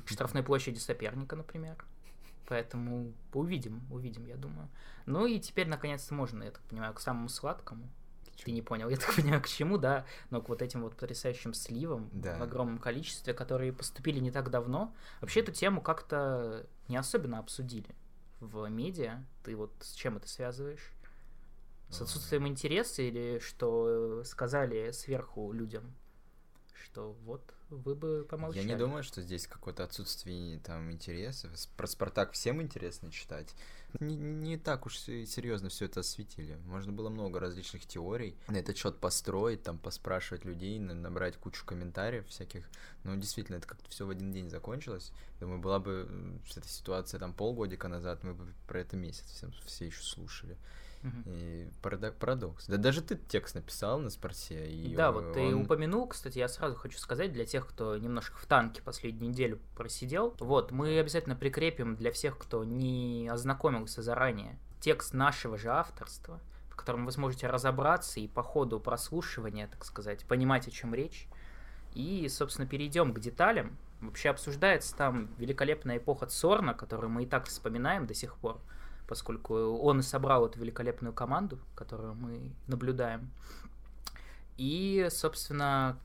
штрафной 0.05 0.43
площади 0.43 0.77
соперника, 0.77 1.35
например. 1.35 1.83
Поэтому 2.47 3.13
увидим, 3.33 3.81
увидим, 3.89 4.25
я 4.25 4.35
думаю. 4.35 4.69
Ну 5.05 5.25
и 5.25 5.39
теперь, 5.39 5.67
наконец-то, 5.67 6.13
можно, 6.13 6.43
я 6.43 6.51
так 6.51 6.61
понимаю, 6.63 6.93
к 6.93 6.99
самому 6.99 7.29
сладкому. 7.29 7.89
Ты 8.43 8.51
не 8.51 8.61
понял, 8.61 8.89
я 8.89 8.97
так 8.97 9.15
понимаю, 9.15 9.41
к 9.41 9.47
чему, 9.47 9.77
да, 9.77 10.05
но 10.29 10.41
к 10.41 10.49
вот 10.49 10.61
этим 10.61 10.81
вот 10.81 10.95
потрясающим 10.95 11.53
сливам 11.53 12.09
да. 12.11 12.37
в 12.37 12.43
огромном 12.43 12.77
количестве, 12.77 13.33
которые 13.33 13.73
поступили 13.73 14.19
не 14.19 14.31
так 14.31 14.49
давно. 14.49 14.93
Вообще 15.21 15.39
эту 15.39 15.51
тему 15.51 15.81
как-то 15.81 16.67
не 16.87 16.97
особенно 16.97 17.39
обсудили 17.39 17.95
в 18.39 18.67
медиа. 18.67 19.23
Ты 19.43 19.55
вот 19.55 19.71
с 19.79 19.93
чем 19.93 20.17
это 20.17 20.27
связываешь? 20.27 20.91
С 21.91 22.01
отсутствием 22.01 22.47
интереса 22.47 23.01
или 23.01 23.39
что 23.39 24.23
сказали 24.23 24.91
сверху 24.91 25.51
людям? 25.51 25.93
Что 26.73 27.11
вот 27.23 27.53
вы 27.69 27.95
бы 27.95 28.25
помолчали. 28.29 28.65
Я 28.65 28.73
не 28.73 28.77
думаю, 28.77 29.03
что 29.03 29.21
здесь 29.21 29.45
какое-то 29.45 29.83
отсутствие 29.83 30.59
там 30.59 30.91
интереса. 30.91 31.49
Про 31.77 31.87
Спартак 31.87 32.31
всем 32.31 32.61
интересно 32.61 33.11
читать. 33.11 33.53
Не, 33.99 34.15
не 34.15 34.57
так 34.57 34.85
уж 34.85 34.97
серьезно 34.97 35.69
все 35.69 35.85
это 35.85 35.99
осветили. 35.99 36.55
Можно 36.65 36.91
было 36.91 37.09
много 37.09 37.39
различных 37.39 37.85
теорий 37.85 38.37
на 38.47 38.57
этот 38.57 38.77
счет 38.77 38.97
построить, 38.99 39.63
там 39.63 39.77
поспрашивать 39.77 40.43
людей, 40.43 40.79
набрать 40.79 41.37
кучу 41.37 41.65
комментариев 41.65 42.27
всяких. 42.27 42.69
Но 43.03 43.15
действительно, 43.15 43.57
это 43.57 43.67
как-то 43.67 43.89
все 43.89 44.05
в 44.05 44.09
один 44.09 44.31
день 44.31 44.49
закончилось. 44.49 45.11
Думаю, 45.39 45.59
была 45.59 45.79
бы 45.79 46.39
эта 46.55 46.67
ситуация 46.67 47.19
там 47.19 47.33
полгодика 47.33 47.87
назад, 47.87 48.23
мы 48.23 48.33
бы 48.33 48.47
про 48.67 48.79
это 48.79 48.97
месяц 48.97 49.25
все, 49.25 49.49
все 49.65 49.85
еще 49.85 50.01
слушали. 50.01 50.57
И 51.25 51.67
парадокс. 51.81 52.67
Да 52.67 52.77
даже 52.77 53.01
ты 53.01 53.15
текст 53.15 53.55
написал 53.55 53.99
на 53.99 54.09
спорте. 54.09 54.69
И 54.69 54.95
да, 54.95 55.11
вот 55.11 55.25
он... 55.25 55.33
ты 55.33 55.55
упомянул, 55.55 56.07
кстати, 56.07 56.37
я 56.37 56.47
сразу 56.47 56.75
хочу 56.75 56.97
сказать 56.97 57.33
для 57.33 57.45
тех, 57.45 57.67
кто 57.67 57.97
немножко 57.97 58.37
в 58.37 58.45
танке 58.45 58.81
последнюю 58.81 59.31
неделю 59.31 59.59
просидел. 59.75 60.35
Вот, 60.39 60.71
мы 60.71 60.99
обязательно 60.99 61.35
прикрепим 61.35 61.95
для 61.95 62.11
всех, 62.11 62.37
кто 62.37 62.63
не 62.63 63.27
ознакомился 63.31 64.01
заранее, 64.01 64.59
текст 64.79 65.13
нашего 65.13 65.57
же 65.57 65.69
авторства, 65.69 66.39
в 66.69 66.75
котором 66.75 67.05
вы 67.05 67.11
сможете 67.11 67.47
разобраться 67.47 68.19
и 68.19 68.27
по 68.27 68.43
ходу 68.43 68.79
прослушивания, 68.79 69.67
так 69.67 69.85
сказать, 69.85 70.25
понимать, 70.25 70.67
о 70.67 70.71
чем 70.71 70.93
речь. 70.93 71.27
И, 71.93 72.27
собственно, 72.29 72.67
перейдем 72.67 73.13
к 73.13 73.19
деталям. 73.19 73.77
Вообще 74.01 74.29
обсуждается 74.29 74.95
там 74.95 75.29
великолепная 75.37 75.97
эпоха 75.97 76.25
Цорна, 76.25 76.73
которую 76.73 77.11
мы 77.11 77.23
и 77.23 77.27
так 77.27 77.45
вспоминаем 77.45 78.07
до 78.07 78.15
сих 78.15 78.35
пор 78.37 78.59
поскольку 79.11 79.53
он 79.53 79.99
и 79.99 80.03
собрал 80.03 80.45
эту 80.45 80.57
великолепную 80.57 81.13
команду, 81.13 81.59
которую 81.75 82.15
мы 82.15 82.53
наблюдаем. 82.67 83.29
И, 84.55 85.05
собственно, 85.11 85.99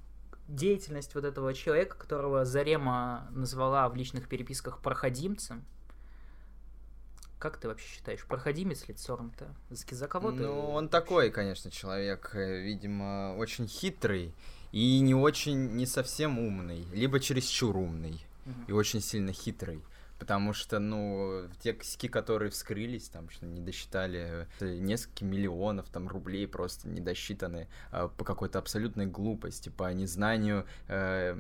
деятельность 0.49 1.15
вот 1.15 1.25
этого 1.25 1.55
человека, 1.55 1.97
которого 1.97 2.45
Зарема 2.45 3.29
назвала 3.31 3.89
в 3.89 3.95
личных 3.95 4.29
переписках 4.29 4.81
проходимцем. 4.81 5.65
Как 7.39 7.59
ты 7.59 7.69
вообще 7.69 7.87
считаешь, 7.87 8.25
проходимец 8.27 8.89
ли 8.89 8.95
Цорн-то? 8.95 9.55
За 9.71 10.09
кого 10.09 10.33
ты? 10.33 10.39
Ну, 10.39 10.71
он 10.71 10.89
такой, 10.89 11.31
конечно, 11.31 11.71
человек, 11.71 12.33
э, 12.35 12.61
видимо, 12.61 13.37
очень 13.39 13.69
хитрый 13.69 14.35
и 14.73 14.99
не 14.99 15.15
очень, 15.15 15.77
не 15.77 15.87
совсем 15.87 16.41
умный, 16.41 16.85
либо 16.93 17.21
чересчур 17.21 17.77
умный 17.77 18.21
угу. 18.45 18.55
и 18.67 18.73
очень 18.73 19.01
сильно 19.01 19.33
хитрый. 19.33 19.81
Потому 20.19 20.53
что, 20.53 20.79
ну, 20.79 21.49
те 21.61 21.75
косяки, 21.75 22.09
которые 22.09 22.51
вскрылись, 22.51 23.09
там, 23.09 23.29
что 23.29 23.47
не 23.47 23.61
досчитали 23.61 24.49
э, 24.61 24.77
несколько 24.79 25.25
миллионов 25.25 25.89
там 25.91 26.09
рублей 26.09 26.47
просто 26.49 26.89
не 26.89 27.01
досчитаны 27.01 27.69
э, 27.93 28.09
по 28.17 28.25
какой-то 28.25 28.59
абсолютной 28.59 29.07
глупости, 29.07 29.69
по 29.69 29.93
незнанию 29.93 30.67
э, 30.89 31.37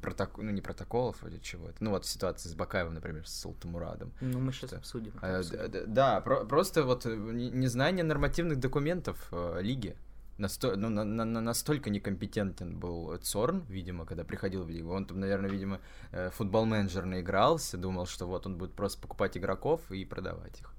проток... 0.00 0.38
ну, 0.38 0.50
не 0.50 0.60
протоколов 0.60 1.24
или 1.26 1.38
чего-то. 1.38 1.74
Ну, 1.80 1.90
вот 1.90 2.06
ситуация 2.06 2.50
с 2.50 2.54
Бакаевым, 2.54 2.94
например, 2.94 3.26
с 3.26 3.34
Султамурадом. 3.40 4.12
Ну, 4.20 4.38
мы 4.38 4.52
сейчас 4.52 4.70
что... 4.70 4.76
обсудим. 4.78 5.12
Э, 5.20 5.40
обсудим. 5.40 5.92
Да, 5.92 6.20
про- 6.20 6.44
просто 6.44 6.84
вот 6.84 7.06
э, 7.06 7.14
незнание 7.14 8.04
нормативных 8.04 8.60
документов 8.60 9.28
э, 9.32 9.58
лиги. 9.60 9.96
Насто... 10.38 10.76
Ну, 10.76 10.88
на, 10.88 11.04
на, 11.04 11.24
настолько 11.24 11.90
некомпетентен 11.90 12.78
был 12.78 13.16
Цорн, 13.18 13.64
видимо, 13.68 14.04
когда 14.04 14.24
приходил 14.24 14.64
в 14.64 14.70
лигу. 14.70 14.92
Он 14.92 15.06
там, 15.06 15.20
наверное, 15.20 15.50
видимо, 15.50 15.80
э, 16.10 16.30
футбол-менеджер 16.30 17.04
наигрался, 17.04 17.76
думал, 17.76 18.06
что 18.06 18.26
вот 18.26 18.46
он 18.46 18.58
будет 18.58 18.72
просто 18.72 19.00
покупать 19.00 19.36
игроков 19.36 19.90
и 19.90 20.04
продавать 20.04 20.60
их. 20.60 20.74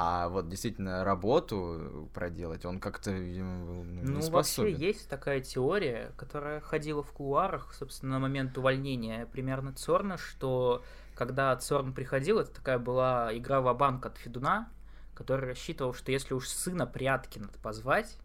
А 0.00 0.28
вот 0.28 0.48
действительно 0.48 1.02
работу 1.02 2.08
проделать 2.14 2.64
он 2.64 2.78
как-то, 2.78 3.10
видимо, 3.10 3.66
был 3.66 3.82
ну, 3.82 4.02
ну, 4.04 4.20
не 4.20 4.30
вообще 4.30 4.72
есть 4.72 5.08
такая 5.08 5.40
теория, 5.40 6.12
которая 6.16 6.60
ходила 6.60 7.02
в 7.02 7.10
кулуарах, 7.12 7.74
собственно, 7.74 8.12
на 8.12 8.18
момент 8.20 8.56
увольнения 8.56 9.26
примерно 9.26 9.72
Цорна, 9.72 10.16
что 10.16 10.84
когда 11.16 11.56
Цорн 11.56 11.92
приходил, 11.92 12.38
это 12.38 12.52
такая 12.54 12.78
была 12.78 13.36
игра 13.36 13.60
в 13.60 13.74
банк 13.74 14.06
от 14.06 14.16
Федуна, 14.18 14.70
который 15.14 15.48
рассчитывал, 15.48 15.92
что 15.94 16.12
если 16.12 16.32
уж 16.32 16.46
сына 16.46 16.86
Пряткина 16.86 17.48
позвать, 17.60 18.18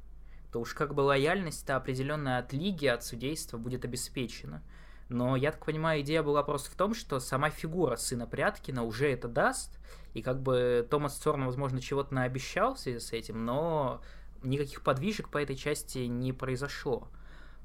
то 0.53 0.59
уж 0.59 0.75
как 0.75 0.93
бы 0.93 1.01
лояльность-то 1.01 1.75
определенная 1.75 2.37
от 2.37 2.53
лиги, 2.53 2.85
от 2.85 3.03
судейства 3.03 3.57
будет 3.57 3.85
обеспечена. 3.85 4.61
Но 5.09 5.35
я 5.35 5.51
так 5.51 5.65
понимаю, 5.65 6.01
идея 6.01 6.21
была 6.21 6.43
просто 6.43 6.69
в 6.69 6.75
том, 6.75 6.93
что 6.93 7.19
сама 7.19 7.49
фигура 7.49 7.95
сына 7.95 8.27
Пряткина 8.27 8.83
уже 8.83 9.11
это 9.11 9.27
даст, 9.27 9.79
и 10.13 10.21
как 10.21 10.43
бы 10.43 10.87
Томас 10.89 11.17
Цорн, 11.17 11.45
возможно, 11.45 11.81
чего-то 11.81 12.13
наобещал 12.13 12.75
в 12.75 12.79
связи 12.79 12.99
с 12.99 13.11
этим, 13.13 13.45
но 13.45 14.01
никаких 14.43 14.81
подвижек 14.81 15.29
по 15.29 15.39
этой 15.39 15.55
части 15.55 15.99
не 15.99 16.33
произошло. 16.33 17.07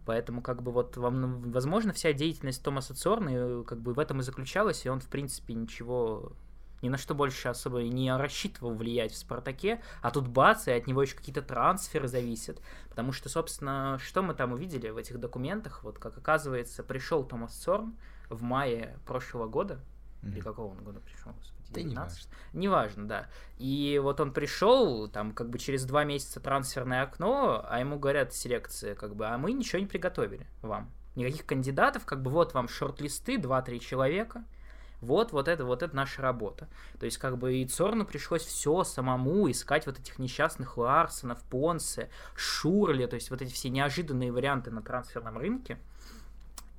Поэтому, 0.07 0.41
как 0.41 0.63
бы, 0.63 0.73
вот, 0.73 0.97
вам, 0.97 1.43
возможно, 1.53 1.93
вся 1.93 2.15
деятельность 2.15 2.63
Томаса 2.63 2.95
Цорна 2.95 3.29
э, 3.31 3.65
как 3.67 3.83
бы 3.83 3.93
в 3.93 3.99
этом 3.99 4.21
и 4.21 4.23
заключалась, 4.23 4.87
и 4.87 4.89
он, 4.89 5.01
в 5.01 5.09
принципе, 5.09 5.53
ничего 5.53 6.33
ни 6.83 6.89
на 6.89 6.99
что 6.99 7.15
больше 7.15 7.49
особо 7.49 7.83
не 7.83 8.15
рассчитывал 8.17 8.75
влиять 8.75 9.13
в 9.13 9.17
Спартаке, 9.17 9.83
а 10.03 10.11
тут 10.11 10.29
бац, 10.29 10.69
и 10.69 10.73
от 10.73 10.87
него 10.87 11.03
еще 11.03 11.17
какие-то 11.17 11.43
трансферы 11.43 12.09
зависят. 12.09 12.61
Потому 12.89 13.13
что, 13.13 13.29
собственно, 13.29 13.99
что 14.01 14.23
мы 14.23 14.35
там 14.35 14.53
увидели 14.53 14.89
в 14.91 14.97
этих 14.97 15.19
документах? 15.19 15.83
Вот, 15.83 15.99
как 15.99 16.17
оказывается, 16.17 16.83
пришел 16.83 17.25
Томас 17.25 17.61
Сорн 17.61 17.97
в 18.29 18.43
мае 18.43 18.99
прошлого 19.07 19.49
года, 19.49 19.81
mm-hmm. 20.23 20.29
или 20.31 20.41
какого 20.41 20.73
он 20.73 20.85
года 20.85 21.01
пришел, 21.01 21.33
господи, 21.33 21.73
19? 21.73 22.29
Да 22.29 22.59
неважно. 22.59 23.09
да. 23.09 23.27
И 23.59 24.01
вот 24.03 24.21
он 24.21 24.33
пришел, 24.33 25.09
там, 25.09 25.33
как 25.33 25.51
бы 25.51 25.59
через 25.59 25.85
два 25.85 26.05
месяца 26.05 26.41
трансферное 26.41 27.03
окно, 27.03 27.65
а 27.69 27.81
ему 27.81 27.99
говорят 27.99 28.35
селекция, 28.35 28.95
как 28.95 29.17
бы, 29.17 29.27
а 29.27 29.37
мы 29.39 29.53
ничего 29.53 29.81
не 29.81 29.87
приготовили 29.87 30.47
вам. 30.63 30.91
Никаких 31.15 31.47
кандидатов, 31.47 32.05
как 32.05 32.23
бы 32.23 32.31
вот 32.31 32.55
вам 32.55 32.69
шорт-листы, 32.69 33.37
2-3 33.37 33.79
человека– 33.81 34.45
вот, 35.01 35.33
вот 35.33 35.49
это, 35.49 35.65
вот 35.65 35.83
это 35.83 35.95
наша 35.95 36.23
работа. 36.23 36.69
То 36.99 37.07
есть, 37.07 37.19
как 37.19 37.39
бы 37.39 37.57
и 37.57 37.67
Цорну 37.67 38.05
пришлось 38.05 38.43
все 38.43 38.85
самому 38.85 39.51
искать 39.51 39.87
вот 39.87 39.99
этих 39.99 40.19
несчастных 40.19 40.77
Ларсонов, 40.77 41.43
Понсе, 41.45 42.11
Шурли, 42.35 43.07
то 43.07 43.15
есть 43.15 43.31
вот 43.31 43.43
эти 43.43 43.53
все 43.53 43.69
неожиданные 43.69 44.33
варианты 44.33 44.71
на 44.71 44.83
трансферном 44.83 45.39
рынке. 45.39 45.79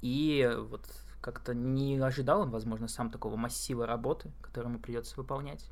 И 0.01 0.49
вот 0.69 0.85
как-то 1.21 1.53
не 1.53 1.97
ожидал 1.97 2.41
он, 2.41 2.51
возможно, 2.51 2.87
сам 2.87 3.09
такого 3.09 3.35
массива 3.35 3.85
работы, 3.85 4.31
который 4.41 4.67
ему 4.67 4.79
придется 4.79 5.15
выполнять. 5.17 5.69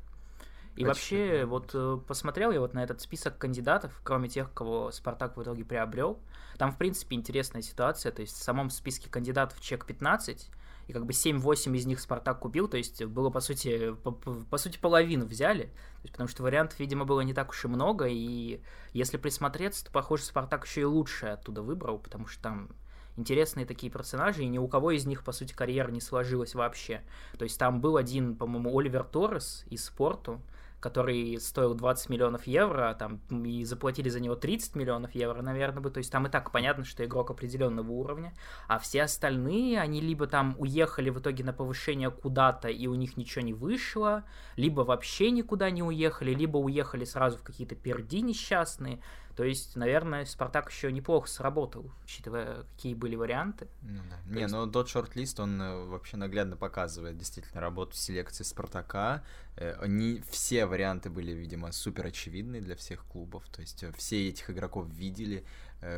И 0.76 0.84
вообще, 0.84 1.44
вот 1.44 1.72
э, 1.74 1.98
посмотрел 2.06 2.52
я 2.52 2.60
вот 2.60 2.72
на 2.72 2.84
этот 2.84 3.00
список 3.00 3.36
кандидатов, 3.36 4.00
кроме 4.04 4.28
тех, 4.28 4.52
кого 4.54 4.92
Спартак 4.92 5.36
в 5.36 5.42
итоге 5.42 5.64
приобрел. 5.64 6.20
Там, 6.56 6.70
в 6.70 6.78
принципе, 6.78 7.16
интересная 7.16 7.62
ситуация. 7.62 8.12
То 8.12 8.22
есть 8.22 8.36
в 8.36 8.42
самом 8.42 8.70
списке 8.70 9.10
кандидатов 9.10 9.60
чек 9.60 9.84
15, 9.86 10.48
и 10.88 10.92
как 10.92 11.04
бы 11.04 11.12
7-8 11.12 11.76
из 11.76 11.86
них 11.86 12.00
Спартак 12.00 12.40
купил, 12.40 12.66
то 12.66 12.78
есть 12.78 13.04
было, 13.04 13.28
по 13.30 13.40
сути, 13.40 13.92
по, 14.02 14.10
по 14.10 14.56
сути, 14.56 14.78
половину 14.78 15.26
взяли, 15.26 15.64
то 15.64 16.02
есть, 16.02 16.12
потому 16.12 16.28
что 16.28 16.42
вариантов, 16.42 16.80
видимо, 16.80 17.04
было 17.04 17.20
не 17.20 17.34
так 17.34 17.50
уж 17.50 17.64
и 17.66 17.68
много, 17.68 18.06
и 18.08 18.60
если 18.94 19.18
присмотреться, 19.18 19.84
то, 19.84 19.92
похоже, 19.92 20.24
Спартак 20.24 20.66
еще 20.66 20.80
и 20.80 20.84
лучшее 20.84 21.34
оттуда 21.34 21.62
выбрал, 21.62 21.98
потому 21.98 22.26
что 22.26 22.42
там 22.42 22.70
интересные 23.16 23.66
такие 23.66 23.92
персонажи, 23.92 24.42
и 24.44 24.48
ни 24.48 24.58
у 24.58 24.66
кого 24.66 24.92
из 24.92 25.04
них, 25.04 25.24
по 25.24 25.32
сути, 25.32 25.52
карьера 25.52 25.90
не 25.90 26.00
сложилась 26.00 26.54
вообще. 26.54 27.02
То 27.36 27.44
есть 27.44 27.58
там 27.58 27.80
был 27.82 27.98
один, 27.98 28.34
по-моему, 28.34 28.78
Оливер 28.78 29.04
Торрес 29.04 29.64
из 29.68 29.84
спорту, 29.84 30.40
который 30.80 31.40
стоил 31.40 31.74
20 31.74 32.08
миллионов 32.08 32.46
евро, 32.46 32.94
там, 32.98 33.20
и 33.44 33.64
заплатили 33.64 34.08
за 34.08 34.20
него 34.20 34.36
30 34.36 34.76
миллионов 34.76 35.14
евро, 35.14 35.42
наверное, 35.42 35.80
бы. 35.80 35.90
То 35.90 35.98
есть 35.98 36.12
там 36.12 36.26
и 36.26 36.30
так 36.30 36.52
понятно, 36.52 36.84
что 36.84 37.04
игрок 37.04 37.30
определенного 37.30 37.90
уровня. 37.90 38.32
А 38.68 38.78
все 38.78 39.02
остальные, 39.02 39.80
они 39.80 40.00
либо 40.00 40.26
там 40.26 40.54
уехали 40.58 41.10
в 41.10 41.18
итоге 41.18 41.44
на 41.44 41.52
повышение 41.52 42.10
куда-то, 42.10 42.68
и 42.68 42.86
у 42.86 42.94
них 42.94 43.16
ничего 43.16 43.44
не 43.44 43.54
вышло, 43.54 44.24
либо 44.56 44.82
вообще 44.82 45.30
никуда 45.30 45.70
не 45.70 45.82
уехали, 45.82 46.32
либо 46.32 46.58
уехали 46.58 47.04
сразу 47.04 47.38
в 47.38 47.42
какие-то 47.42 47.74
перди 47.74 48.20
несчастные. 48.20 49.00
То 49.38 49.44
есть, 49.44 49.76
наверное, 49.76 50.24
Спартак 50.24 50.68
еще 50.68 50.90
неплохо 50.90 51.28
сработал, 51.28 51.92
учитывая, 52.02 52.64
какие 52.72 52.94
были 52.94 53.14
варианты. 53.14 53.68
Ну, 53.82 54.00
да. 54.10 54.34
Не, 54.34 54.40
есть... 54.40 54.52
ну 54.52 54.68
тот 54.68 54.88
шорт-лист, 54.88 55.38
он 55.38 55.62
э, 55.62 55.84
вообще 55.84 56.16
наглядно 56.16 56.56
показывает 56.56 57.16
действительно 57.16 57.60
работу 57.60 57.94
селекции 57.94 58.42
Спартака. 58.42 59.22
Они, 59.54 60.16
э, 60.18 60.22
все 60.28 60.66
варианты 60.66 61.08
были, 61.08 61.30
видимо, 61.30 61.70
супер 61.70 62.06
очевидны 62.06 62.60
для 62.60 62.74
всех 62.74 63.04
клубов. 63.04 63.48
То 63.52 63.60
есть 63.60 63.84
э, 63.84 63.92
все 63.92 64.28
этих 64.28 64.50
игроков 64.50 64.88
видели. 64.88 65.44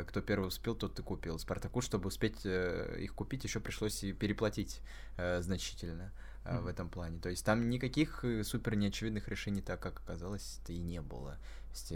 Кто 0.07 0.21
первый 0.21 0.49
успел, 0.49 0.75
тот 0.75 0.99
и 0.99 1.01
купил. 1.01 1.39
Спартаку, 1.39 1.81
чтобы 1.81 2.09
успеть 2.09 2.45
их 2.45 3.15
купить, 3.15 3.43
еще 3.43 3.59
пришлось 3.59 4.03
и 4.03 4.13
переплатить 4.13 4.81
значительно 5.17 6.11
mm-hmm. 6.45 6.61
в 6.61 6.67
этом 6.67 6.89
плане. 6.89 7.19
То 7.19 7.29
есть 7.29 7.43
там 7.43 7.71
никаких 7.71 8.23
супер 8.43 8.75
неочевидных 8.75 9.27
решений, 9.27 9.63
так 9.63 9.79
как 9.79 10.01
оказалось-то 10.01 10.71
и 10.71 10.77
не 10.77 11.01
было. 11.01 11.39
То 11.63 11.71
есть, 11.71 11.93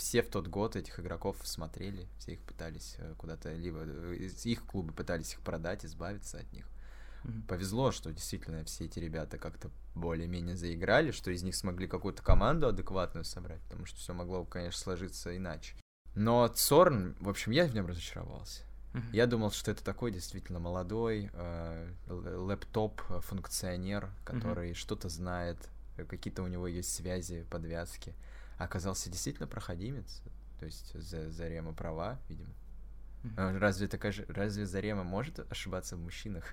все 0.00 0.22
в 0.22 0.30
тот 0.30 0.48
год 0.48 0.76
этих 0.76 0.98
игроков 0.98 1.36
смотрели, 1.44 2.08
все 2.18 2.32
их 2.32 2.40
пытались 2.40 2.96
э, 2.98 3.14
куда-то, 3.18 3.52
либо 3.52 3.80
э, 3.84 4.30
их 4.44 4.64
клубы 4.64 4.92
пытались 4.92 5.34
их 5.34 5.40
продать, 5.40 5.84
избавиться 5.84 6.38
от 6.38 6.50
них. 6.52 6.66
Mm-hmm. 7.24 7.46
Повезло, 7.46 7.92
что 7.92 8.10
действительно 8.10 8.64
все 8.64 8.86
эти 8.86 8.98
ребята 8.98 9.36
как-то 9.36 9.70
более-менее 9.94 10.56
заиграли, 10.56 11.10
что 11.10 11.30
из 11.30 11.42
них 11.42 11.54
смогли 11.54 11.86
какую-то 11.86 12.22
команду 12.22 12.66
адекватную 12.66 13.24
собрать, 13.24 13.60
потому 13.68 13.84
что 13.84 13.98
все 13.98 14.14
могло, 14.14 14.44
конечно, 14.44 14.80
сложиться 14.80 15.36
иначе. 15.36 15.74
Но 16.14 16.48
Цорн, 16.48 17.14
в 17.20 17.28
общем, 17.28 17.52
я 17.52 17.66
в 17.66 17.74
нем 17.74 17.86
разочаровался. 17.86 18.62
Mm-hmm. 18.94 19.10
Я 19.12 19.26
думал, 19.26 19.50
что 19.50 19.70
это 19.70 19.84
такой 19.84 20.12
действительно 20.12 20.60
молодой 20.60 21.30
э, 21.32 21.92
лэптоп-функционер, 22.08 24.08
который 24.24 24.70
mm-hmm. 24.70 24.74
что-то 24.74 25.10
знает, 25.10 25.58
какие-то 26.08 26.42
у 26.42 26.46
него 26.46 26.66
есть 26.66 26.94
связи, 26.94 27.46
подвязки 27.50 28.14
оказался 28.64 29.10
действительно 29.10 29.46
проходимец. 29.46 30.22
То 30.58 30.66
есть 30.66 30.92
Зарема 31.00 31.72
права, 31.72 32.20
видимо. 32.28 32.52
Mm-hmm. 33.22 33.58
Разве 33.58 33.88
такая 33.88 34.12
же, 34.12 34.24
разве 34.28 34.66
Зарема 34.66 35.04
может 35.04 35.40
ошибаться 35.50 35.96
в 35.96 36.00
мужчинах? 36.00 36.44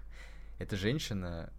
Эта 0.59 0.75
женщина 0.75 1.51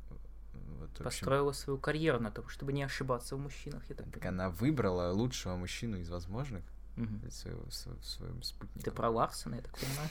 вот, 0.52 0.90
построила 0.98 1.50
общем, 1.50 1.62
свою 1.62 1.78
карьеру 1.78 2.20
на 2.20 2.30
том, 2.30 2.48
чтобы 2.48 2.72
не 2.72 2.82
ошибаться 2.82 3.37
в 3.37 3.38
мужчинах. 3.38 3.82
Я 3.88 3.94
так, 3.94 4.11
так 4.11 4.24
она 4.26 4.50
выбрала 4.50 5.12
лучшего 5.12 5.56
мужчину 5.56 5.98
из 5.98 6.08
возможных 6.08 6.64
mm-hmm. 6.96 7.30
своего, 7.30 7.70
своего, 7.70 8.02
своего 8.02 8.42
спутника. 8.42 8.84
Ты 8.84 8.90
про 8.90 9.11
Ларсона, 9.11 9.56
я 9.56 9.62
так 9.62 9.76
понимаю. 9.78 10.08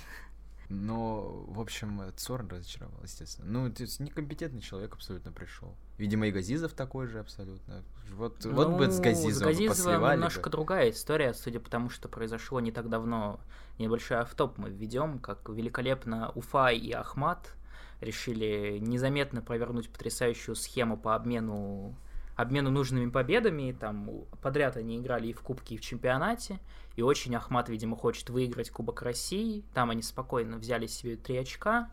Но, 0.70 1.46
в 1.48 1.62
общем, 1.62 2.02
Цорн 2.18 2.50
разочаровал, 2.50 3.00
естественно. 3.02 3.48
Ну, 3.50 3.74
то 3.74 3.84
есть 3.84 4.00
некомпетентный 4.02 4.62
человек 4.62 4.94
абсолютно 4.96 5.32
пришел. 5.32 5.74
Видимо, 5.98 6.28
и 6.28 6.32
Газизов 6.32 6.74
такой 6.74 7.08
же 7.08 7.20
абсолютно. 7.20 7.84
Вот, 8.12 8.44
ну, 8.44 8.54
вот 8.54 8.78
бы 8.78 8.92
с 8.92 9.00
Газизовым, 9.00 9.34
с 9.34 9.58
Газизовым 9.58 10.12
немножко 10.12 10.44
бы. 10.44 10.50
другая 10.52 10.92
история, 10.92 11.34
судя 11.34 11.62
по 11.62 11.70
тому, 11.70 11.90
что 11.90 12.10
произошло 12.10 12.60
не 12.60 12.72
так 12.72 12.90
давно. 12.90 13.40
Небольшой 13.80 14.18
автоп 14.18 14.58
мы 14.58 14.70
введем, 14.70 15.20
как 15.20 15.48
великолепно 15.48 16.32
Уфа 16.36 16.70
и 16.70 16.92
Ахмат 16.92 17.54
решили 18.02 18.78
незаметно 18.80 19.42
провернуть 19.42 19.90
потрясающую 19.90 20.56
схему 20.56 20.98
по 20.98 21.16
обмену 21.16 21.96
обмену 22.38 22.70
нужными 22.70 23.10
победами, 23.10 23.76
там 23.78 24.26
подряд 24.42 24.78
они 24.78 24.98
играли 24.98 25.28
и 25.28 25.34
в 25.34 25.42
Кубке, 25.42 25.76
и 25.76 25.78
в 25.78 25.82
чемпионате, 25.82 26.60
и 26.96 27.02
очень 27.02 27.36
Ахмат, 27.36 27.68
видимо, 27.68 27.98
хочет 27.98 28.30
выиграть 28.30 28.70
Кубок 28.70 29.02
России, 29.02 29.66
там 29.74 29.90
они 29.90 30.04
спокойно 30.04 30.58
взяли 30.58 30.86
себе 30.86 31.18
три 31.18 31.38
очка, 31.38 31.90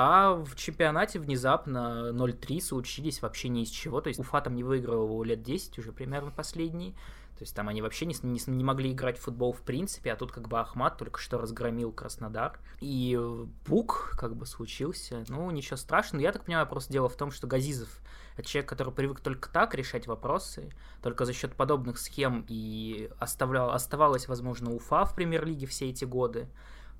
а 0.00 0.34
в 0.34 0.54
чемпионате 0.54 1.18
внезапно 1.18 2.10
0-3 2.12 2.60
случились 2.60 3.20
вообще 3.20 3.48
ни 3.48 3.64
из 3.64 3.68
чего, 3.68 4.00
то 4.00 4.06
есть 4.06 4.20
Уфа 4.20 4.40
там 4.40 4.54
не 4.54 4.62
выигрывал 4.62 5.24
лет 5.24 5.42
10 5.42 5.76
уже 5.76 5.90
примерно 5.90 6.30
последние, 6.30 6.92
то 6.92 7.42
есть 7.42 7.52
там 7.52 7.68
они 7.68 7.82
вообще 7.82 8.06
не, 8.06 8.14
не, 8.22 8.40
не 8.46 8.62
могли 8.62 8.92
играть 8.92 9.18
в 9.18 9.22
футбол 9.22 9.52
в 9.52 9.62
принципе, 9.62 10.12
а 10.12 10.16
тут 10.16 10.30
как 10.30 10.46
бы 10.46 10.60
Ахмат 10.60 10.98
только 10.98 11.18
что 11.18 11.38
разгромил 11.38 11.90
Краснодар. 11.90 12.60
И 12.80 13.18
пук 13.64 14.14
как 14.16 14.36
бы 14.36 14.46
случился. 14.46 15.24
Ну, 15.28 15.50
ничего 15.50 15.76
страшного. 15.76 16.22
Я 16.22 16.30
так 16.30 16.44
понимаю, 16.44 16.68
просто 16.68 16.92
дело 16.92 17.08
в 17.08 17.16
том, 17.16 17.30
что 17.32 17.48
Газизов 17.48 18.00
человек, 18.42 18.68
который 18.68 18.92
привык 18.92 19.20
только 19.20 19.48
так 19.50 19.74
решать 19.74 20.06
вопросы, 20.06 20.70
только 21.02 21.24
за 21.24 21.32
счет 21.32 21.54
подобных 21.54 21.98
схем 21.98 22.44
и 22.48 23.10
оставлял, 23.18 23.70
оставалась, 23.70 24.28
возможно, 24.28 24.72
Уфа 24.72 25.04
в 25.04 25.14
премьер-лиге 25.14 25.66
все 25.66 25.90
эти 25.90 26.04
годы. 26.04 26.48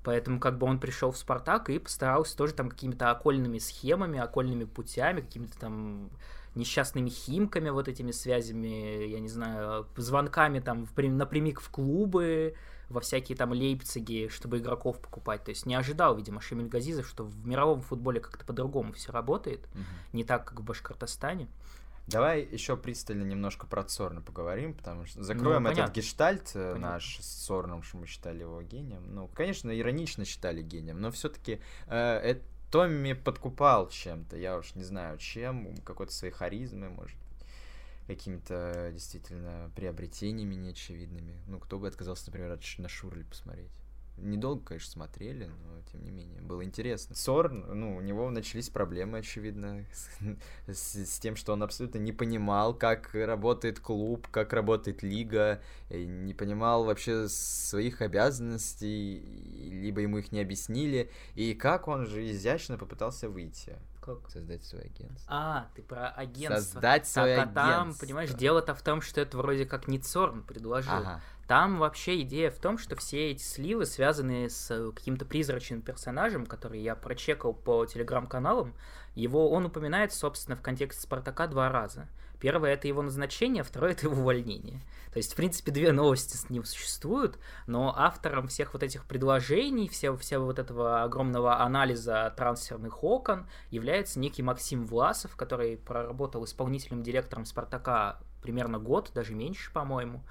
Поэтому 0.03 0.39
как 0.39 0.57
бы 0.57 0.65
он 0.65 0.79
пришел 0.79 1.11
в 1.11 1.17
Спартак 1.17 1.69
и 1.69 1.79
постарался 1.79 2.37
тоже 2.37 2.53
там 2.53 2.69
какими-то 2.69 3.11
окольными 3.11 3.57
схемами, 3.59 4.19
окольными 4.19 4.63
путями, 4.63 5.21
какими-то 5.21 5.59
там 5.59 6.09
несчастными 6.55 7.09
химками, 7.09 7.69
вот 7.69 7.87
этими 7.87 8.11
связями, 8.11 9.05
я 9.07 9.19
не 9.19 9.29
знаю, 9.29 9.87
звонками 9.97 10.59
там 10.59 10.87
напрямик 10.97 11.61
в 11.61 11.69
клубы, 11.69 12.55
во 12.89 13.01
всякие 13.01 13.37
там 13.37 13.51
Лейпциги, 13.51 14.29
чтобы 14.29 14.57
игроков 14.57 14.99
покупать. 14.99 15.43
То 15.43 15.49
есть 15.49 15.65
не 15.65 15.75
ожидал, 15.75 16.15
видимо, 16.15 16.41
Шемиль 16.41 16.67
Газизов, 16.67 17.07
что 17.07 17.23
в 17.23 17.47
мировом 17.47 17.81
футболе 17.81 18.19
как-то 18.19 18.45
по-другому 18.45 18.93
все 18.93 19.11
работает, 19.11 19.59
угу. 19.73 19.83
не 20.13 20.23
так, 20.23 20.45
как 20.45 20.59
в 20.59 20.63
Башкортостане. 20.63 21.47
Давай 22.09 22.41
еще 22.43 22.75
пристально 22.75 23.23
немножко 23.23 23.67
про 23.67 23.83
Цорна 23.83 24.21
поговорим, 24.21 24.73
потому 24.73 25.05
что 25.05 25.21
закроем 25.21 25.63
ну, 25.63 25.69
этот 25.69 25.91
гештальт 25.91 26.51
э, 26.55 26.73
понятно. 26.73 26.93
наш 26.93 27.19
с 27.19 27.45
Цорном, 27.45 27.83
что 27.83 27.97
мы 27.97 28.07
считали 28.07 28.41
его 28.41 28.61
гением. 28.61 29.13
Ну, 29.13 29.27
конечно, 29.27 29.77
иронично 29.77 30.25
считали 30.25 30.61
гением, 30.61 30.99
но 31.01 31.11
все-таки 31.11 31.59
э, 31.87 32.35
Томми 32.71 33.13
подкупал 33.13 33.89
чем-то, 33.89 34.37
я 34.37 34.57
уж 34.57 34.75
не 34.75 34.83
знаю 34.83 35.17
чем, 35.17 35.77
какой-то 35.77 36.11
своей 36.13 36.33
харизмой, 36.33 36.89
может 36.89 37.17
какими-то 38.07 38.89
действительно 38.91 39.71
приобретениями 39.75 40.55
неочевидными. 40.55 41.39
Ну, 41.45 41.59
кто 41.59 41.77
бы 41.77 41.87
отказался, 41.87 42.25
например, 42.27 42.59
на 42.79 42.89
Шурли 42.89 43.21
посмотреть 43.23 43.69
недолго, 44.21 44.63
конечно, 44.63 44.91
смотрели, 44.91 45.45
но 45.45 45.81
тем 45.91 46.03
не 46.03 46.11
менее, 46.11 46.41
было 46.41 46.63
интересно. 46.63 47.15
Сорн, 47.15 47.65
ну, 47.73 47.95
у 47.95 48.01
него 48.01 48.29
начались 48.29 48.69
проблемы, 48.69 49.19
очевидно, 49.19 49.85
с, 49.91 50.09
с, 50.67 51.05
с 51.05 51.19
тем, 51.19 51.35
что 51.35 51.53
он 51.53 51.63
абсолютно 51.63 51.97
не 51.97 52.11
понимал, 52.11 52.73
как 52.73 53.13
работает 53.13 53.79
клуб, 53.79 54.27
как 54.29 54.53
работает 54.53 55.03
лига, 55.03 55.61
не 55.89 56.33
понимал 56.33 56.83
вообще 56.83 57.27
своих 57.27 58.01
обязанностей, 58.01 59.19
либо 59.71 60.01
ему 60.01 60.19
их 60.19 60.31
не 60.31 60.41
объяснили, 60.41 61.09
и 61.35 61.53
как 61.53 61.87
он 61.87 62.05
же 62.05 62.29
изящно 62.29 62.77
попытался 62.77 63.29
выйти. 63.29 63.75
Как? 64.01 64.29
Создать 64.29 64.63
свое 64.63 64.85
агентство. 64.85 65.27
А, 65.27 65.67
ты 65.75 65.81
про 65.81 66.09
агентство. 66.09 66.55
Создать 66.55 67.07
свое 67.07 67.35
так, 67.35 67.43
агентство. 67.49 67.63
А 67.63 67.77
там, 67.77 67.93
понимаешь, 67.95 68.31
дело-то 68.31 68.73
в 68.73 68.81
том, 68.81 69.01
что 69.01 69.21
это 69.21 69.37
вроде 69.37 69.65
как 69.65 69.87
не 69.87 69.99
Цорн 69.99 70.43
предложил. 70.43 70.93
Ага. 70.93 71.21
Там 71.49 71.79
вообще 71.79 72.21
идея 72.21 72.51
в 72.51 72.59
том, 72.59 72.77
что 72.77 72.95
все 72.95 73.31
эти 73.31 73.41
сливы 73.41 73.87
связаны 73.87 74.51
с 74.51 74.69
э, 74.69 74.91
каким-то 74.91 75.25
призрачным 75.25 75.81
персонажем, 75.81 76.45
который 76.45 76.79
я 76.79 76.93
прочекал 76.93 77.53
по 77.53 77.87
телеграм-каналам. 77.87 78.75
Его 79.15 79.49
он 79.49 79.65
упоминает, 79.65 80.13
собственно, 80.13 80.55
в 80.55 80.61
контексте 80.61 81.01
Спартака 81.01 81.47
два 81.47 81.69
раза. 81.69 82.07
Первое 82.39 82.73
это 82.73 82.87
его 82.87 83.01
назначение, 83.01 83.63
второе 83.63 83.93
это 83.93 84.05
его 84.05 84.21
увольнение. 84.21 84.81
То 85.11 85.17
есть, 85.17 85.33
в 85.33 85.35
принципе, 85.35 85.71
две 85.71 85.91
новости 85.91 86.37
с 86.37 86.51
ним 86.51 86.65
существуют, 86.65 87.39
но 87.65 87.95
автором 87.97 88.47
всех 88.47 88.73
вот 88.73 88.83
этих 88.83 89.05
предложений, 89.05 89.89
всего, 89.89 90.17
всего 90.17 90.45
вот 90.45 90.59
этого 90.59 91.01
огромного 91.01 91.61
анализа 91.61 92.31
трансферных 92.37 93.03
окон 93.03 93.47
является 93.71 94.19
некий 94.19 94.43
Максим 94.43 94.85
Власов, 94.85 95.35
который 95.35 95.77
проработал 95.77 96.45
исполнительным 96.45 97.01
директором 97.01 97.45
Спартака 97.45 98.19
примерно 98.43 98.77
год, 98.77 99.09
даже 99.15 99.33
меньше, 99.33 99.73
по-моему. 99.73 100.21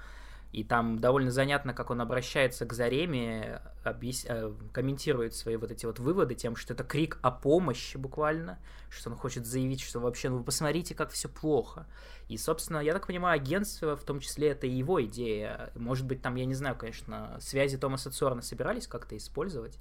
И 0.51 0.63
там 0.63 0.97
довольно 0.97 1.29
занятно, 1.29 1.73
как 1.73 1.91
он 1.91 2.01
обращается 2.01 2.65
к 2.65 2.73
Зареме, 2.73 3.61
объяс... 3.83 4.25
Э, 4.27 4.51
комментирует 4.73 5.35
свои 5.35 5.57
вот 5.57 5.71
эти 5.71 5.85
вот 5.85 5.99
выводы 5.99 6.33
тем, 6.33 6.55
что 6.55 6.73
это 6.73 6.83
крик 6.83 7.19
о 7.21 7.29
помощи 7.29 7.97
буквально, 7.97 8.57
что 8.89 9.11
он 9.11 9.15
хочет 9.15 9.45
заявить, 9.45 9.81
что 9.81 9.99
вообще, 9.99 10.29
ну 10.29 10.37
вы 10.37 10.43
посмотрите, 10.43 10.95
как 10.95 11.11
все 11.11 11.29
плохо. 11.29 11.85
И, 12.29 12.37
собственно, 12.37 12.79
я 12.79 12.93
так 12.93 13.05
понимаю, 13.05 13.35
агентство, 13.35 13.95
в 13.95 14.03
том 14.03 14.19
числе, 14.19 14.49
это 14.49 14.65
его 14.65 15.03
идея. 15.05 15.71
Может 15.75 16.07
быть, 16.07 16.23
там, 16.23 16.33
я 16.35 16.45
не 16.45 16.55
знаю, 16.55 16.75
конечно, 16.75 17.37
связи 17.39 17.77
Томаса 17.77 18.09
Цорна 18.09 18.41
собирались 18.41 18.87
как-то 18.87 19.15
использовать, 19.15 19.77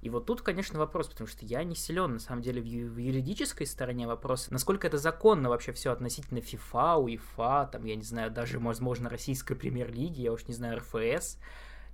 и 0.00 0.10
вот 0.10 0.26
тут, 0.26 0.42
конечно, 0.42 0.78
вопрос, 0.78 1.08
потому 1.08 1.26
что 1.26 1.44
я 1.44 1.64
не 1.64 1.74
силен, 1.74 2.14
на 2.14 2.18
самом 2.20 2.42
деле, 2.42 2.60
в, 2.60 2.64
в 2.64 2.98
юридической 2.98 3.66
стороне 3.66 4.06
вопроса, 4.06 4.52
насколько 4.52 4.86
это 4.86 4.98
законно 4.98 5.48
вообще 5.48 5.72
все 5.72 5.90
относительно 5.90 6.40
ФИФА, 6.40 6.96
УЕФА, 6.96 7.70
там, 7.72 7.84
я 7.84 7.96
не 7.96 8.04
знаю, 8.04 8.30
даже, 8.30 8.60
возможно, 8.60 9.08
российской 9.08 9.56
премьер-лиги, 9.56 10.20
я 10.20 10.32
уж 10.32 10.46
не 10.46 10.54
знаю, 10.54 10.78
РФС. 10.78 11.38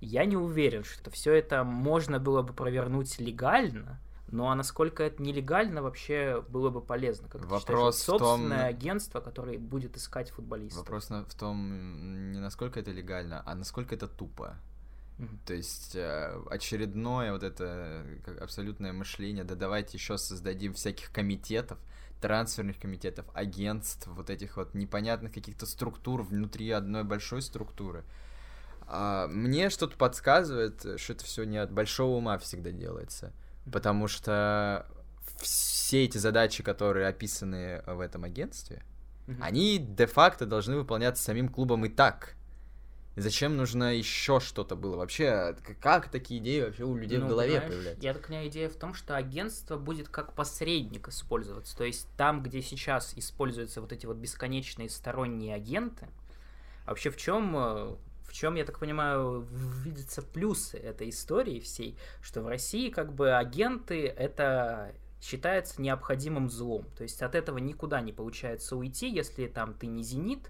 Я 0.01 0.25
не 0.25 0.37
уверен, 0.37 0.83
что 0.83 1.09
все 1.09 1.33
это 1.33 1.63
можно 1.63 2.19
было 2.19 2.43
бы 2.43 2.53
провернуть 2.53 3.19
легально, 3.19 3.99
ну 4.27 4.49
а 4.49 4.55
насколько 4.55 5.03
это 5.03 5.21
нелегально 5.21 5.81
вообще 5.81 6.43
было 6.49 6.69
бы 6.69 6.81
полезно? 6.81 7.27
Как 7.29 7.41
Вопрос 7.45 7.61
считаешь, 7.61 7.95
в 7.95 8.05
том... 8.05 8.19
собственное 8.19 8.65
агентство, 8.67 9.19
которое 9.21 9.57
будет 9.57 9.95
искать 9.97 10.29
футболистов. 10.31 10.79
Вопрос 10.79 11.09
в 11.09 11.35
том, 11.35 12.31
не 12.31 12.39
насколько 12.39 12.79
это 12.79 12.91
легально, 12.91 13.41
а 13.45 13.55
насколько 13.55 13.95
это 13.95 14.07
тупо. 14.07 14.57
То 15.45 15.53
есть 15.53 15.95
э, 15.95 16.41
очередное 16.49 17.31
вот 17.31 17.43
это 17.43 18.05
абсолютное 18.41 18.91
мышление, 18.91 19.45
да 19.45 19.55
давайте 19.55 19.97
еще 19.97 20.17
создадим 20.17 20.73
всяких 20.73 21.11
комитетов, 21.11 21.77
трансферных 22.19 22.79
комитетов, 22.79 23.25
агентств, 23.33 24.07
вот 24.07 24.29
этих 24.29 24.57
вот 24.57 24.73
непонятных 24.73 25.33
каких-то 25.33 25.65
структур 25.65 26.21
внутри 26.21 26.69
одной 26.71 27.05
большой 27.05 27.41
структуры. 27.41 28.03
А, 28.87 29.27
мне 29.27 29.69
что-то 29.69 29.95
подсказывает, 29.95 30.99
что 30.99 31.13
это 31.13 31.23
все 31.23 31.45
не 31.45 31.57
от 31.57 31.71
большого 31.71 32.17
ума 32.17 32.37
всегда 32.37 32.71
делается, 32.71 33.31
потому 33.71 34.09
что 34.09 34.85
все 35.39 36.03
эти 36.03 36.17
задачи, 36.17 36.61
которые 36.61 37.07
описаны 37.07 37.83
в 37.87 37.99
этом 37.99 38.25
агентстве, 38.25 38.83
mm-hmm. 39.27 39.37
они 39.41 39.77
де-факто 39.77 40.45
должны 40.45 40.75
выполняться 40.75 41.23
самим 41.23 41.49
клубом 41.49 41.85
и 41.85 41.89
так. 41.89 42.35
Зачем 43.15 43.55
нужно 43.55 43.95
еще 43.95 44.39
что-то 44.41 44.75
было? 44.75 44.97
Вообще, 44.97 45.55
как 45.81 46.09
такие 46.09 46.41
идеи 46.41 46.61
вообще 46.61 46.83
у 46.83 46.95
людей 46.95 47.17
ну, 47.17 47.27
в 47.27 47.29
голове 47.29 47.61
появляются? 47.61 48.05
Я 48.05 48.13
так 48.13 48.27
понимаю, 48.27 48.49
идея 48.49 48.69
в 48.69 48.75
том, 48.75 48.93
что 48.93 49.15
агентство 49.15 49.77
будет 49.77 50.09
как 50.09 50.33
посредник 50.33 51.07
использоваться. 51.07 51.77
То 51.77 51.85
есть 51.85 52.07
там, 52.17 52.43
где 52.43 52.61
сейчас 52.61 53.13
используются 53.15 53.79
вот 53.79 53.93
эти 53.93 54.05
вот 54.05 54.17
бесконечные 54.17 54.89
сторонние 54.89 55.55
агенты, 55.55 56.07
вообще 56.85 57.09
в 57.09 57.15
чем 57.15 57.55
э, 57.55 57.95
в 58.27 58.33
чем, 58.33 58.55
я 58.55 58.65
так 58.65 58.79
понимаю, 58.79 59.47
видятся 59.83 60.21
плюсы 60.21 60.77
этой 60.77 61.09
истории 61.09 61.61
всей, 61.61 61.97
что 62.21 62.41
в 62.41 62.47
России 62.47 62.89
как 62.89 63.13
бы 63.13 63.33
агенты 63.33 64.07
это 64.07 64.93
считается 65.21 65.81
необходимым 65.81 66.49
злом. 66.49 66.85
То 66.97 67.03
есть 67.03 67.21
от 67.21 67.33
этого 67.33 67.57
никуда 67.59 68.01
не 68.01 68.11
получается 68.11 68.75
уйти, 68.75 69.09
если 69.09 69.47
там 69.47 69.73
ты 69.73 69.87
не 69.87 70.03
зенит, 70.03 70.49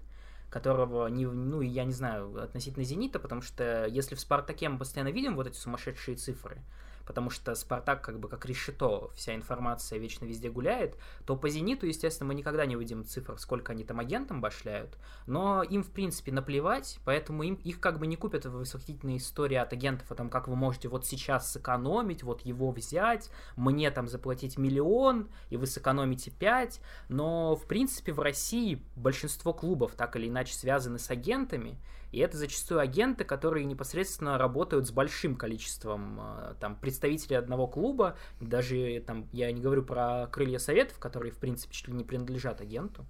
которого, 0.56 1.06
не, 1.08 1.26
ну, 1.26 1.60
я 1.60 1.84
не 1.84 1.92
знаю, 1.92 2.42
относительно 2.42 2.82
«Зенита», 2.82 3.18
потому 3.18 3.42
что 3.42 3.84
если 3.86 4.14
в 4.14 4.20
«Спартаке» 4.20 4.70
мы 4.70 4.78
постоянно 4.78 5.10
видим 5.10 5.36
вот 5.36 5.46
эти 5.46 5.56
сумасшедшие 5.56 6.16
цифры, 6.16 6.62
потому 7.06 7.30
что 7.30 7.54
Спартак 7.54 8.02
как 8.02 8.18
бы 8.18 8.28
как 8.28 8.44
решето, 8.44 9.10
вся 9.14 9.34
информация 9.34 9.98
вечно 9.98 10.24
везде 10.24 10.50
гуляет, 10.50 10.96
то 11.24 11.36
по 11.36 11.48
Зениту, 11.48 11.86
естественно, 11.86 12.28
мы 12.28 12.34
никогда 12.34 12.66
не 12.66 12.76
увидим 12.76 13.04
цифр, 13.04 13.38
сколько 13.38 13.72
они 13.72 13.84
там 13.84 14.00
агентам 14.00 14.40
башляют, 14.40 14.98
но 15.26 15.62
им, 15.62 15.82
в 15.82 15.90
принципе, 15.90 16.32
наплевать, 16.32 16.98
поэтому 17.04 17.44
им, 17.44 17.54
их 17.54 17.80
как 17.80 17.98
бы 17.98 18.06
не 18.06 18.16
купят 18.16 18.44
в 18.44 18.58
восхитительные 18.58 19.18
истории 19.18 19.56
от 19.56 19.72
агентов 19.72 20.10
о 20.10 20.14
том, 20.14 20.28
как 20.28 20.48
вы 20.48 20.56
можете 20.56 20.88
вот 20.88 21.06
сейчас 21.06 21.52
сэкономить, 21.52 22.22
вот 22.24 22.42
его 22.42 22.70
взять, 22.72 23.30
мне 23.54 23.90
там 23.90 24.08
заплатить 24.08 24.58
миллион, 24.58 25.28
и 25.48 25.56
вы 25.56 25.66
сэкономите 25.66 26.32
5, 26.32 26.80
но, 27.08 27.54
в 27.54 27.66
принципе, 27.66 28.12
в 28.12 28.20
России 28.20 28.82
большинство 28.96 29.54
клубов 29.54 29.92
так 29.94 30.16
или 30.16 30.28
иначе 30.28 30.54
связаны 30.54 30.98
с 30.98 31.10
агентами, 31.10 31.78
и 32.12 32.18
это 32.18 32.36
зачастую 32.36 32.80
агенты, 32.80 33.24
которые 33.24 33.64
непосредственно 33.64 34.38
работают 34.38 34.86
с 34.86 34.90
большим 34.90 35.36
количеством 35.36 36.20
э, 36.20 36.54
там, 36.60 36.76
представителей 36.76 37.36
одного 37.36 37.66
клуба. 37.66 38.16
Даже 38.40 39.02
там, 39.06 39.28
я 39.32 39.50
не 39.52 39.60
говорю 39.60 39.82
про 39.82 40.28
крылья 40.28 40.58
советов, 40.58 40.98
которые, 40.98 41.32
в 41.32 41.38
принципе, 41.38 41.74
чуть 41.74 41.88
ли 41.88 41.94
не 41.94 42.04
принадлежат 42.04 42.60
агенту. 42.60 43.04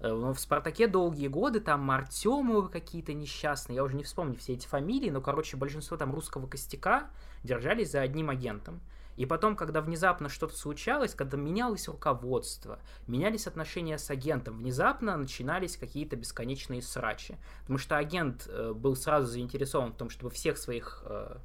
Э, 0.00 0.12
но 0.12 0.32
в 0.32 0.40
«Спартаке» 0.40 0.86
долгие 0.86 1.28
годы 1.28 1.60
там 1.60 1.90
Артемовы 1.90 2.68
какие-то 2.68 3.12
несчастные, 3.14 3.76
я 3.76 3.84
уже 3.84 3.96
не 3.96 4.04
вспомню 4.04 4.36
все 4.36 4.52
эти 4.52 4.66
фамилии, 4.66 5.10
но, 5.10 5.20
короче, 5.20 5.56
большинство 5.56 5.96
там 5.96 6.14
русского 6.14 6.46
костяка 6.46 7.10
держались 7.42 7.92
за 7.92 8.02
одним 8.02 8.30
агентом. 8.30 8.80
И 9.18 9.26
потом, 9.26 9.56
когда 9.56 9.80
внезапно 9.80 10.28
что-то 10.28 10.56
случалось, 10.56 11.12
когда 11.12 11.36
менялось 11.36 11.88
руководство, 11.88 12.78
менялись 13.08 13.48
отношения 13.48 13.98
с 13.98 14.10
агентом, 14.10 14.58
внезапно 14.58 15.16
начинались 15.16 15.76
какие-то 15.76 16.14
бесконечные 16.14 16.82
срачи. 16.82 17.36
Потому 17.62 17.78
что 17.78 17.96
агент 17.96 18.46
э, 18.48 18.72
был 18.72 18.94
сразу 18.94 19.26
заинтересован 19.26 19.92
в 19.92 19.96
том, 19.96 20.08
чтобы 20.08 20.30
всех 20.30 20.56
своих 20.56 21.02
э, 21.04 21.36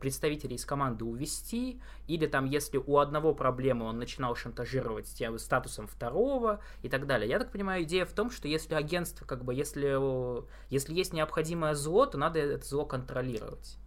представителей 0.00 0.56
из 0.56 0.64
команды 0.64 1.04
увести, 1.04 1.80
или 2.08 2.26
там, 2.26 2.46
если 2.46 2.78
у 2.78 2.98
одного 2.98 3.32
проблемы, 3.32 3.84
он 3.84 3.96
начинал 3.96 4.34
шантажировать 4.34 5.06
тем 5.06 5.38
статусом 5.38 5.86
второго 5.86 6.58
и 6.82 6.88
так 6.88 7.06
далее. 7.06 7.30
Я 7.30 7.38
так 7.38 7.52
понимаю, 7.52 7.84
идея 7.84 8.06
в 8.06 8.12
том, 8.12 8.28
что 8.28 8.48
если 8.48 8.74
агентство, 8.74 9.24
как 9.24 9.44
бы, 9.44 9.54
если, 9.54 10.00
если 10.68 10.92
есть 10.92 11.12
необходимое 11.12 11.74
зло, 11.74 12.06
то 12.06 12.18
надо 12.18 12.40
это 12.40 12.66
зло 12.66 12.84
контролировать. 12.84 13.78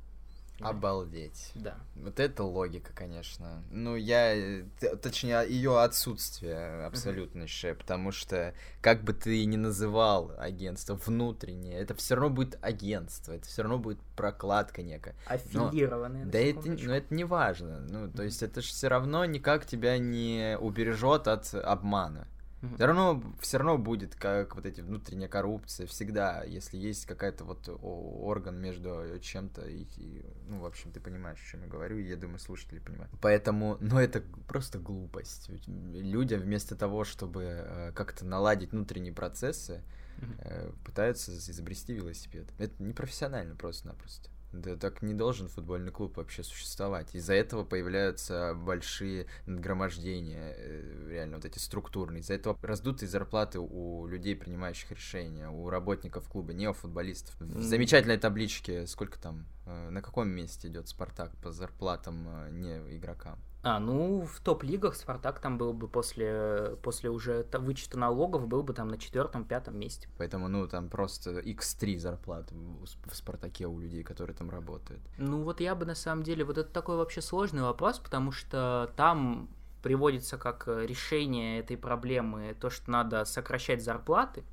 Обалдеть. 0.60 1.52
Да. 1.56 1.78
Вот 1.96 2.20
это 2.20 2.44
логика, 2.44 2.92
конечно. 2.94 3.64
Ну, 3.70 3.96
я... 3.96 4.64
Точнее, 5.02 5.46
ее 5.48 5.80
отсутствие 5.80 6.86
абсолютнейшее, 6.86 7.76
потому 7.76 8.12
что, 8.12 8.54
как 8.82 9.04
бы 9.04 9.14
ты 9.14 9.46
ни 9.46 9.56
называл 9.56 10.32
агентство 10.38 10.96
внутреннее, 10.96 11.78
это 11.78 11.94
все 11.96 12.16
равно 12.16 12.32
будет 12.32 12.58
агентство, 12.62 13.34
это 13.34 13.48
все 13.48 13.62
равно 13.62 13.78
будет 13.78 14.00
прокладка 14.16 14.82
некая. 14.82 15.16
Аффилированные. 15.28 16.26
Да 16.26 16.40
это, 16.40 16.68
ну, 16.68 16.92
это 16.92 17.14
не 17.14 17.24
важно. 17.24 17.80
Ну, 17.82 18.12
то 18.12 18.24
есть 18.24 18.42
это 18.42 18.62
же 18.62 18.68
все 18.70 18.88
равно 18.88 19.26
никак 19.26 19.66
тебя 19.66 19.98
не 19.98 20.58
убережет 20.60 21.28
от 21.28 21.54
обмана. 21.54 22.28
Mm-hmm. 22.62 22.76
Все 22.76 22.86
равно, 22.86 23.24
все 23.40 23.58
равно 23.58 23.78
будет 23.78 24.16
как 24.16 24.56
вот 24.56 24.66
эти 24.66 24.82
внутренняя 24.82 25.30
коррупция 25.30 25.86
всегда, 25.86 26.44
если 26.44 26.78
есть 26.78 27.06
какая-то 27.06 27.44
вот 27.44 27.70
орган 27.82 28.60
между 28.60 29.20
чем-то 29.22 29.68
и, 29.68 29.84
и, 29.98 30.26
ну, 30.48 30.62
в 30.62 30.66
общем, 30.66 30.92
ты 30.92 31.00
понимаешь, 31.00 31.40
о 31.40 31.52
чем 31.52 31.62
я 31.62 31.68
говорю, 31.68 32.00
и 32.00 32.08
я 32.08 32.16
думаю, 32.16 32.40
слушатели 32.40 32.80
понимают. 32.80 33.14
Поэтому, 33.22 33.78
ну, 33.80 34.00
это 34.00 34.24
просто 34.48 34.80
глупость. 34.80 35.50
Людям 35.68 36.42
вместо 36.42 36.76
того, 36.76 37.04
чтобы 37.04 37.44
э, 37.44 37.92
как-то 37.94 38.26
наладить 38.26 38.72
внутренние 38.72 39.14
процессы, 39.14 39.84
mm-hmm. 40.18 40.38
э, 40.40 40.72
пытаются 40.84 41.32
изобрести 41.34 41.94
велосипед. 41.94 42.48
Это 42.58 42.82
непрофессионально 42.82 43.56
просто-напросто. 43.56 44.30
Да 44.54 44.76
так 44.78 45.02
не 45.02 45.14
должен 45.14 45.50
футбольный 45.50 45.92
клуб 45.92 46.18
вообще 46.18 46.44
существовать. 46.44 47.14
Из-за 47.14 47.34
этого 47.34 47.64
появляются 47.64 48.54
большие 48.56 49.28
надгромождения, 49.46 50.56
э, 50.58 51.10
реально 51.10 51.36
вот 51.36 51.46
эти 51.46 51.60
структурные. 51.60 52.22
Из-за 52.22 52.36
этого 52.36 52.58
раздутые 52.62 53.10
зарплаты 53.10 53.60
у 53.60 54.08
людей, 54.08 54.36
принимающих 54.36 54.92
решения, 54.92 55.50
у 55.50 55.70
работников 55.70 56.28
клуба, 56.30 56.54
не 56.54 56.68
у 56.68 56.74
футболистов. 56.74 57.36
В 57.40 57.62
замечательной 57.62 58.18
табличке, 58.18 58.88
сколько 58.88 59.20
там, 59.20 59.46
э, 59.66 59.90
на 59.90 60.02
каком 60.02 60.30
месте 60.30 60.70
идет 60.70 60.88
Спартак 60.88 61.36
по 61.38 61.52
зарплатам 61.52 62.28
э, 62.28 62.50
не 62.52 62.98
игрокам? 62.98 63.40
А, 63.64 63.80
ну, 63.80 64.22
в 64.22 64.40
топ-лигах 64.40 64.96
Спартак 64.96 65.40
там 65.40 65.58
был 65.58 65.74
бы 65.74 65.88
после, 65.88 66.78
после 66.84 67.10
уже 67.10 67.46
вычета 67.54 67.98
налогов, 67.98 68.48
был 68.48 68.64
бы 68.64 68.74
там 68.74 68.88
на 68.88 68.98
четвертом-пятом 68.98 69.78
месте. 69.78 70.08
Поэтому, 70.18 70.48
ну, 70.48 70.68
там 70.68 70.90
просто 70.90 71.40
x3 71.40 71.98
зарплат 71.98 72.52
в 72.52 73.16
Спартаке 73.16 73.68
у 73.68 73.80
людей, 73.80 74.04
которые 74.04 74.36
там 74.36 74.50
работают. 74.50 75.02
Ну, 75.18 75.44
вот 75.44 75.60
я 75.60 75.76
бы 75.76 75.86
на 75.86 75.96
самом 75.96 76.24
деле, 76.24 76.46
вот 76.46 76.58
это 76.58 76.70
такой 76.72 76.98
вообще 76.98 77.22
сложный 77.22 77.64
вопрос, 77.64 78.00
потому 78.00 78.32
что 78.32 78.92
там 78.96 79.50
приводится 79.82 80.38
как 80.38 80.68
решение 80.68 81.60
этой 81.60 81.78
проблемы 81.78 82.56
то, 82.60 82.70
что 82.70 82.90
надо 82.92 83.26
сокращать 83.26 83.84
зарплаты, 83.84 84.44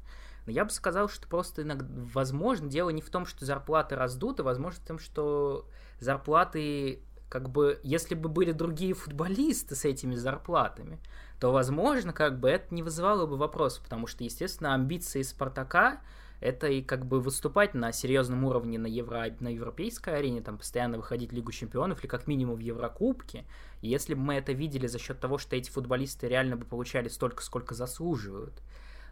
но 0.47 0.53
я 0.53 0.65
бы 0.65 0.71
сказал, 0.71 1.09
что 1.09 1.27
просто 1.27 1.63
иногда, 1.63 1.87
возможно, 2.13 2.69
дело 2.69 2.91
не 2.91 3.01
в 3.01 3.09
том, 3.11 3.27
что 3.27 3.45
зарплаты 3.45 3.97
раздуты, 3.97 4.43
возможно, 4.43 4.81
в 4.81 4.87
том, 4.87 4.99
что 4.99 5.67
зарплаты 6.01 7.01
как 7.35 7.51
бы, 7.51 7.81
если 7.83 8.15
бы 8.15 8.29
были 8.29 8.53
другие 8.53 8.95
футболисты 8.95 9.75
с 9.75 9.85
этими 9.85 10.15
зарплатами, 10.15 11.01
то, 11.41 11.51
возможно, 11.51 12.13
как 12.13 12.39
бы 12.39 12.49
это 12.49 12.73
не 12.73 12.85
вызывало 12.85 13.27
бы 13.27 13.37
вопросов, 13.37 13.83
потому 13.83 14.07
что, 14.07 14.23
естественно, 14.23 14.73
амбиции 14.73 15.23
Спартака 15.23 15.99
это 16.39 16.69
и 16.69 16.81
как 16.81 17.07
бы 17.07 17.21
выступать 17.21 17.75
на 17.75 17.91
серьезном 17.91 18.45
уровне 18.45 18.79
на, 18.79 18.87
евро, 18.87 19.35
на 19.41 19.49
европейской 19.49 20.17
арене, 20.17 20.43
там 20.43 20.59
постоянно 20.59 20.97
выходить 20.97 21.33
в 21.33 21.35
Лигу 21.35 21.51
чемпионов 21.51 21.99
или 21.99 22.07
как 22.07 22.29
минимум 22.29 22.55
в 22.55 22.61
Еврокубке. 22.61 23.47
И 23.83 23.89
если 23.89 24.15
бы 24.15 24.21
мы 24.21 24.35
это 24.35 24.53
видели 24.53 24.87
за 24.87 25.01
счет 25.01 25.19
того, 25.19 25.37
что 25.39 25.57
эти 25.57 25.71
футболисты 25.71 26.29
реально 26.29 26.55
бы 26.55 26.65
получали 26.65 27.09
столько, 27.09 27.43
сколько 27.43 27.75
заслуживают, 27.75 28.63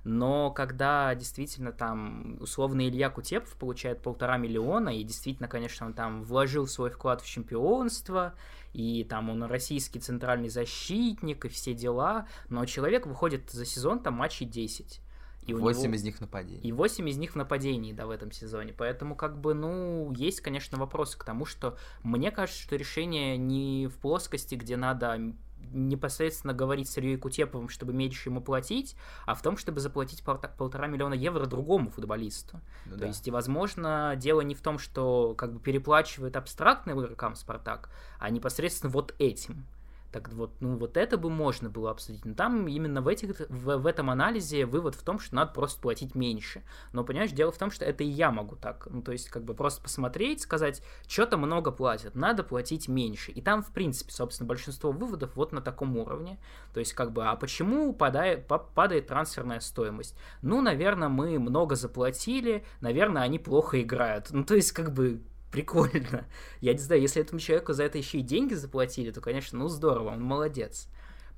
но 0.04 0.50
когда 0.50 1.14
действительно 1.14 1.72
там 1.72 2.36
условно 2.40 2.88
Илья 2.88 3.08
Кутепов 3.10 3.54
получает 3.56 4.02
полтора 4.02 4.36
миллиона, 4.36 4.88
и 4.88 5.04
действительно, 5.04 5.48
конечно, 5.48 5.86
он 5.86 5.94
там 5.94 6.24
вложил 6.24 6.66
свой 6.66 6.90
вклад 6.90 7.20
в 7.20 7.26
чемпионство, 7.28 8.34
и 8.72 9.04
там 9.04 9.30
он 9.30 9.44
российский 9.44 10.00
центральный 10.00 10.48
защитник, 10.48 11.44
и 11.44 11.48
все 11.48 11.74
дела, 11.74 12.26
но 12.48 12.64
человек 12.66 13.06
выходит 13.06 13.50
за 13.50 13.64
сезон 13.64 14.00
там 14.00 14.14
матчей 14.14 14.46
10. 14.46 15.00
И 15.46 15.54
8 15.54 15.82
него... 15.82 15.94
из 15.94 16.04
них 16.04 16.20
нападений. 16.20 16.60
И 16.62 16.72
8 16.72 17.08
из 17.08 17.18
них 17.18 17.32
в 17.32 17.36
нападении, 17.36 17.92
да, 17.92 18.06
в 18.06 18.10
этом 18.10 18.30
сезоне. 18.30 18.72
Поэтому, 18.72 19.16
как 19.16 19.40
бы, 19.40 19.54
ну, 19.54 20.12
есть, 20.12 20.40
конечно, 20.40 20.78
вопросы 20.78 21.18
к 21.18 21.24
тому, 21.24 21.46
что 21.46 21.76
мне 22.04 22.30
кажется, 22.30 22.62
что 22.62 22.76
решение 22.76 23.36
не 23.36 23.88
в 23.88 23.98
плоскости, 23.98 24.54
где 24.54 24.76
надо 24.76 25.34
непосредственно 25.72 26.54
говорить 26.54 26.88
с 26.88 26.98
Ильей 26.98 27.16
Кутеповым, 27.16 27.68
чтобы 27.68 27.92
меньше 27.92 28.28
ему 28.28 28.40
платить, 28.40 28.96
а 29.26 29.34
в 29.34 29.42
том, 29.42 29.56
чтобы 29.56 29.80
заплатить 29.80 30.22
пол- 30.22 30.40
полтора 30.56 30.86
миллиона 30.86 31.14
евро 31.14 31.46
другому 31.46 31.90
футболисту. 31.90 32.60
Ну, 32.86 32.92
То 32.94 33.00
да. 33.00 33.06
есть, 33.06 33.26
и, 33.26 33.30
возможно, 33.30 34.14
дело 34.16 34.40
не 34.40 34.54
в 34.54 34.60
том, 34.60 34.78
что 34.78 35.34
как 35.36 35.52
бы 35.52 35.60
переплачивает 35.60 36.36
абстрактным 36.36 37.00
игрокам 37.00 37.34
Спартак, 37.34 37.90
а 38.18 38.30
непосредственно 38.30 38.92
вот 38.92 39.14
этим. 39.18 39.66
Так 40.12 40.28
вот, 40.34 40.52
ну 40.60 40.76
вот 40.76 40.98
это 40.98 41.16
бы 41.16 41.30
можно 41.30 41.70
было 41.70 41.90
обсудить. 41.90 42.26
Но 42.26 42.34
там 42.34 42.68
именно 42.68 43.00
в, 43.00 43.08
этих, 43.08 43.40
в, 43.48 43.78
в 43.78 43.86
этом 43.86 44.10
анализе 44.10 44.66
вывод 44.66 44.94
в 44.94 45.02
том, 45.02 45.18
что 45.18 45.34
надо 45.34 45.52
просто 45.52 45.80
платить 45.80 46.14
меньше. 46.14 46.62
Но, 46.92 47.02
понимаешь, 47.02 47.32
дело 47.32 47.50
в 47.50 47.56
том, 47.56 47.70
что 47.70 47.86
это 47.86 48.04
и 48.04 48.08
я 48.08 48.30
могу 48.30 48.54
так. 48.54 48.86
Ну, 48.90 49.00
то 49.00 49.12
есть, 49.12 49.30
как 49.30 49.44
бы 49.44 49.54
просто 49.54 49.82
посмотреть, 49.82 50.42
сказать, 50.42 50.82
что-то 51.08 51.38
много 51.38 51.72
платят, 51.72 52.14
надо 52.14 52.42
платить 52.42 52.88
меньше. 52.88 53.32
И 53.32 53.40
там, 53.40 53.62
в 53.62 53.72
принципе, 53.72 54.12
собственно, 54.12 54.46
большинство 54.46 54.92
выводов 54.92 55.34
вот 55.34 55.52
на 55.52 55.62
таком 55.62 55.96
уровне. 55.96 56.38
То 56.74 56.80
есть, 56.80 56.92
как 56.92 57.12
бы, 57.12 57.24
а 57.24 57.34
почему 57.36 57.94
падает, 57.94 58.46
падает 58.46 59.06
трансферная 59.06 59.60
стоимость? 59.60 60.14
Ну, 60.42 60.60
наверное, 60.60 61.08
мы 61.08 61.38
много 61.38 61.74
заплатили, 61.74 62.66
наверное, 62.82 63.22
они 63.22 63.38
плохо 63.38 63.80
играют. 63.80 64.28
Ну, 64.30 64.44
то 64.44 64.54
есть, 64.54 64.72
как 64.72 64.92
бы, 64.92 65.22
прикольно. 65.52 66.26
Я 66.60 66.72
не 66.72 66.78
знаю, 66.78 67.00
если 67.00 67.22
этому 67.22 67.38
человеку 67.38 67.74
за 67.74 67.84
это 67.84 67.98
еще 67.98 68.18
и 68.18 68.22
деньги 68.22 68.54
заплатили, 68.54 69.12
то, 69.12 69.20
конечно, 69.20 69.58
ну 69.58 69.68
здорово, 69.68 70.10
он 70.10 70.22
молодец. 70.22 70.88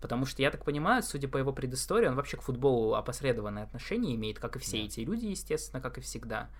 Потому 0.00 0.26
что, 0.26 0.42
я 0.42 0.50
так 0.50 0.64
понимаю, 0.64 1.02
судя 1.02 1.28
по 1.28 1.38
его 1.38 1.52
предыстории, 1.52 2.06
он 2.06 2.14
вообще 2.14 2.36
к 2.36 2.42
футболу 2.42 2.94
опосредованное 2.94 3.64
отношение 3.64 4.14
имеет, 4.14 4.38
как 4.38 4.56
и 4.56 4.58
все 4.58 4.78
да. 4.78 4.84
эти 4.84 5.00
люди, 5.00 5.26
естественно, 5.26 5.82
как 5.82 5.98
и 5.98 6.00
всегда. 6.00 6.50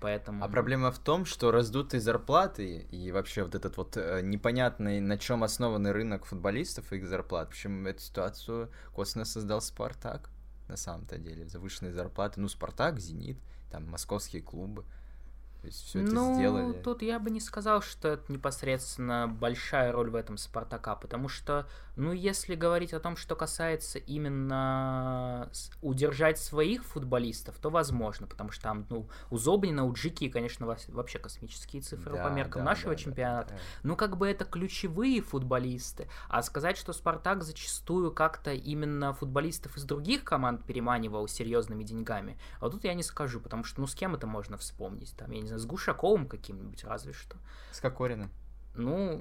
Поэтому... 0.00 0.44
А 0.44 0.48
проблема 0.48 0.90
в 0.90 0.98
том, 0.98 1.24
что 1.24 1.50
раздутые 1.50 2.00
зарплаты 2.00 2.86
и 2.90 3.10
вообще 3.10 3.42
вот 3.42 3.54
этот 3.54 3.76
вот 3.76 3.96
э, 3.96 4.20
непонятный, 4.22 5.00
на 5.00 5.18
чем 5.18 5.42
основанный 5.42 5.92
рынок 5.92 6.24
футболистов 6.24 6.92
и 6.92 6.96
их 6.96 7.06
зарплат. 7.06 7.50
Причем 7.50 7.86
эту 7.86 8.00
ситуацию 8.00 8.70
косвенно 8.94 9.24
создал 9.24 9.60
Спартак, 9.60 10.30
на 10.68 10.76
самом-то 10.76 11.18
деле. 11.18 11.46
Завышенные 11.46 11.92
зарплаты. 11.92 12.40
Ну, 12.40 12.48
Спартак, 12.48 13.00
Зенит, 13.00 13.38
там 13.70 13.88
московские 13.88 14.40
клубы. 14.40 14.84
То 15.60 15.66
есть 15.66 15.84
все 15.84 16.02
это 16.02 16.14
ну, 16.14 16.34
сделали. 16.36 16.72
тут 16.82 17.02
я 17.02 17.18
бы 17.18 17.30
не 17.30 17.40
сказал, 17.40 17.82
что 17.82 18.08
это 18.08 18.32
непосредственно 18.32 19.26
большая 19.26 19.90
роль 19.90 20.08
в 20.08 20.14
этом 20.14 20.36
Спартака, 20.36 20.94
потому 20.94 21.28
что, 21.28 21.66
ну, 21.96 22.12
если 22.12 22.54
говорить 22.54 22.94
о 22.94 23.00
том, 23.00 23.16
что 23.16 23.34
касается 23.34 23.98
именно 23.98 25.50
удержать 25.82 26.38
своих 26.38 26.84
футболистов, 26.84 27.58
то 27.58 27.70
возможно, 27.70 28.28
потому 28.28 28.52
что 28.52 28.62
там, 28.62 28.86
ну, 28.88 29.08
у 29.30 29.38
Зобнина, 29.38 29.84
у 29.84 29.92
Джики, 29.92 30.28
конечно, 30.28 30.64
вообще 30.66 31.18
космические 31.18 31.82
цифры 31.82 32.14
да, 32.14 32.28
по 32.28 32.28
меркам 32.28 32.62
да, 32.62 32.70
нашего 32.70 32.94
да, 32.94 32.96
чемпионата. 32.96 33.48
Да, 33.48 33.56
да. 33.56 33.62
Ну, 33.82 33.96
как 33.96 34.16
бы 34.16 34.28
это 34.28 34.44
ключевые 34.44 35.20
футболисты, 35.22 36.08
а 36.28 36.42
сказать, 36.42 36.76
что 36.76 36.92
Спартак 36.92 37.42
зачастую 37.42 38.12
как-то 38.12 38.52
именно 38.52 39.12
футболистов 39.12 39.76
из 39.76 39.82
других 39.82 40.22
команд 40.22 40.64
переманивал 40.64 41.26
серьезными 41.26 41.82
деньгами, 41.82 42.38
а 42.60 42.66
вот 42.66 42.74
тут 42.74 42.84
я 42.84 42.94
не 42.94 43.02
скажу, 43.02 43.40
потому 43.40 43.64
что, 43.64 43.80
ну, 43.80 43.88
с 43.88 43.96
кем 43.96 44.14
это 44.14 44.28
можно 44.28 44.56
вспомнить? 44.56 45.16
Там, 45.16 45.32
я 45.32 45.40
не 45.40 45.47
знаю, 45.48 45.60
с 45.60 45.66
Гушаковым 45.66 46.26
каким-нибудь 46.26 46.84
разве 46.84 47.12
что. 47.12 47.36
С 47.72 47.80
Кокориным. 47.80 48.30
Ну, 48.74 49.20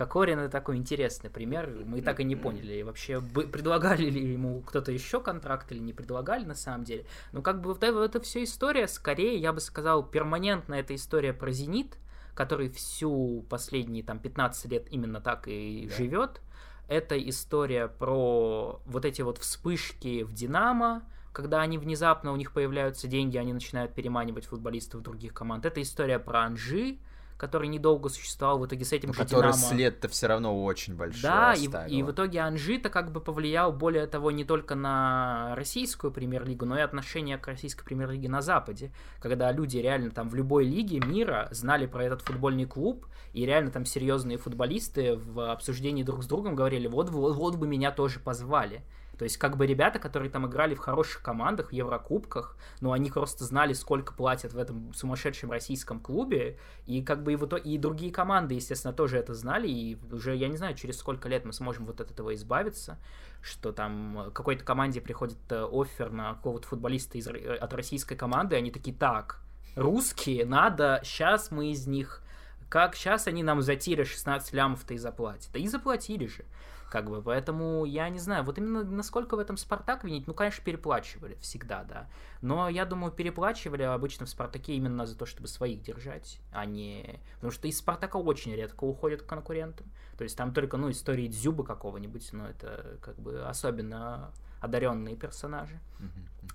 Кокорин 0.00 0.38
это 0.38 0.50
такой 0.50 0.76
интересный 0.76 1.28
пример. 1.28 1.70
Мы 1.84 2.00
так 2.00 2.20
и 2.20 2.24
не 2.24 2.34
поняли, 2.34 2.80
вообще 2.80 3.20
предлагали 3.20 4.08
ли 4.08 4.32
ему 4.32 4.62
кто-то 4.62 4.92
еще 4.92 5.20
контракт 5.20 5.70
или 5.72 5.78
не 5.78 5.92
предлагали 5.92 6.44
на 6.44 6.54
самом 6.54 6.84
деле. 6.84 7.04
Ну, 7.32 7.42
как 7.42 7.60
бы 7.60 7.74
вот 7.74 7.84
это, 7.84 8.02
это 8.02 8.20
все 8.20 8.44
история, 8.44 8.88
скорее, 8.88 9.36
я 9.36 9.52
бы 9.52 9.60
сказал, 9.60 10.02
перманентно 10.02 10.74
эта 10.74 10.94
история 10.94 11.34
про 11.34 11.50
Зенит, 11.50 11.98
который 12.34 12.70
всю 12.70 13.44
последние 13.50 14.02
там 14.02 14.18
15 14.18 14.70
лет 14.70 14.86
именно 14.90 15.20
так 15.20 15.48
и 15.48 15.86
да. 15.90 15.96
живет. 15.96 16.40
Это 16.88 17.18
история 17.28 17.86
про 17.86 18.80
вот 18.86 19.04
эти 19.04 19.20
вот 19.20 19.36
вспышки 19.36 20.22
в 20.22 20.32
Динамо, 20.32 21.02
когда 21.32 21.62
они 21.62 21.78
внезапно, 21.78 22.32
у 22.32 22.36
них 22.36 22.52
появляются 22.52 23.06
деньги, 23.06 23.36
они 23.36 23.52
начинают 23.52 23.94
переманивать 23.94 24.46
футболистов 24.46 25.02
других 25.02 25.32
команд. 25.32 25.64
Это 25.64 25.80
история 25.80 26.18
про 26.18 26.42
Анжи, 26.42 26.98
который 27.40 27.68
недолго 27.68 28.10
существовал, 28.10 28.58
в 28.58 28.66
итоге 28.66 28.84
с 28.84 28.92
этим 28.92 29.14
же 29.14 29.20
Который 29.20 29.52
Динамо... 29.52 29.56
след-то 29.56 30.08
все 30.08 30.26
равно 30.26 30.62
очень 30.62 30.94
большой 30.94 31.22
Да, 31.22 31.54
и, 31.54 31.68
и 31.88 32.02
в 32.02 32.10
итоге 32.10 32.40
Анжи-то 32.40 32.90
как 32.90 33.12
бы 33.12 33.20
повлиял, 33.20 33.72
более 33.72 34.06
того, 34.06 34.30
не 34.30 34.44
только 34.44 34.74
на 34.74 35.54
российскую 35.56 36.12
премьер-лигу, 36.12 36.66
но 36.66 36.76
и 36.76 36.82
отношение 36.82 37.38
к 37.38 37.46
российской 37.46 37.82
премьер-лиге 37.82 38.28
на 38.28 38.42
Западе, 38.42 38.92
когда 39.20 39.50
люди 39.52 39.78
реально 39.78 40.10
там 40.10 40.28
в 40.28 40.34
любой 40.34 40.64
лиге 40.64 41.00
мира 41.00 41.48
знали 41.50 41.86
про 41.86 42.04
этот 42.04 42.20
футбольный 42.20 42.66
клуб, 42.66 43.06
и 43.32 43.46
реально 43.46 43.70
там 43.70 43.86
серьезные 43.86 44.36
футболисты 44.36 45.16
в 45.16 45.50
обсуждении 45.50 46.02
друг 46.02 46.22
с 46.22 46.26
другом 46.26 46.54
говорили, 46.54 46.88
вот, 46.88 47.08
вот, 47.08 47.36
вот 47.36 47.56
бы 47.56 47.66
меня 47.66 47.90
тоже 47.90 48.20
позвали. 48.20 48.82
То 49.20 49.24
есть, 49.24 49.36
как 49.36 49.58
бы 49.58 49.66
ребята, 49.66 49.98
которые 49.98 50.30
там 50.30 50.46
играли 50.46 50.74
в 50.74 50.78
хороших 50.78 51.22
командах, 51.22 51.68
в 51.68 51.72
Еврокубках, 51.74 52.56
ну, 52.80 52.92
они 52.92 53.10
просто 53.10 53.44
знали, 53.44 53.74
сколько 53.74 54.14
платят 54.14 54.54
в 54.54 54.56
этом 54.56 54.94
сумасшедшем 54.94 55.50
российском 55.50 56.00
клубе, 56.00 56.58
и 56.86 57.02
как 57.02 57.22
бы 57.22 57.34
и, 57.34 57.36
в 57.36 57.44
итоге, 57.44 57.70
и 57.70 57.76
другие 57.76 58.12
команды, 58.12 58.54
естественно, 58.54 58.94
тоже 58.94 59.18
это 59.18 59.34
знали, 59.34 59.68
и 59.68 59.98
уже, 60.10 60.34
я 60.34 60.48
не 60.48 60.56
знаю, 60.56 60.74
через 60.74 60.96
сколько 60.96 61.28
лет 61.28 61.44
мы 61.44 61.52
сможем 61.52 61.84
вот 61.84 62.00
от 62.00 62.10
этого 62.10 62.34
избавиться, 62.34 62.98
что 63.42 63.72
там 63.72 64.30
какой-то 64.32 64.64
команде 64.64 65.02
приходит 65.02 65.36
э, 65.50 65.68
офер 65.70 66.10
на 66.10 66.32
какого-то 66.36 66.66
футболиста 66.66 67.18
из, 67.18 67.28
э, 67.28 67.56
от 67.56 67.74
российской 67.74 68.16
команды, 68.16 68.54
и 68.56 68.58
они 68.58 68.70
такие, 68.70 68.96
так, 68.96 69.42
русские, 69.76 70.46
надо, 70.46 71.02
сейчас 71.04 71.50
мы 71.50 71.72
из 71.72 71.86
них 71.86 72.22
как 72.70 72.94
сейчас 72.94 73.26
они 73.26 73.42
нам 73.42 73.60
за 73.60 73.76
тире 73.76 74.04
16 74.04 74.54
лямов-то 74.54 74.94
и 74.94 74.96
заплатят. 74.96 75.50
Да 75.52 75.58
и 75.58 75.66
заплатили 75.66 76.26
же. 76.26 76.44
Как 76.90 77.08
бы, 77.08 77.22
поэтому 77.22 77.84
я 77.84 78.08
не 78.08 78.18
знаю, 78.18 78.42
вот 78.42 78.58
именно 78.58 78.82
насколько 78.82 79.36
в 79.36 79.38
этом 79.38 79.56
Спартак 79.56 80.02
винить, 80.02 80.26
ну, 80.26 80.34
конечно, 80.34 80.64
переплачивали 80.64 81.36
всегда, 81.40 81.84
да. 81.84 82.08
Но 82.42 82.68
я 82.68 82.84
думаю, 82.84 83.12
переплачивали 83.12 83.84
обычно 83.84 84.26
в 84.26 84.28
Спартаке 84.28 84.74
именно 84.74 85.06
за 85.06 85.16
то, 85.16 85.24
чтобы 85.24 85.46
своих 85.46 85.82
держать, 85.82 86.40
а 86.52 86.66
не... 86.66 87.20
Потому 87.36 87.52
что 87.52 87.68
из 87.68 87.78
Спартака 87.78 88.16
очень 88.16 88.52
редко 88.56 88.82
уходят 88.82 89.22
к 89.22 89.26
конкурентам. 89.26 89.86
То 90.18 90.24
есть 90.24 90.36
там 90.36 90.52
только, 90.52 90.76
ну, 90.78 90.90
истории 90.90 91.28
Дзюба 91.28 91.62
какого-нибудь, 91.62 92.28
но 92.32 92.48
это 92.48 92.98
как 93.00 93.16
бы 93.20 93.40
особенно 93.40 94.32
одаренные 94.60 95.14
персонажи. 95.14 95.78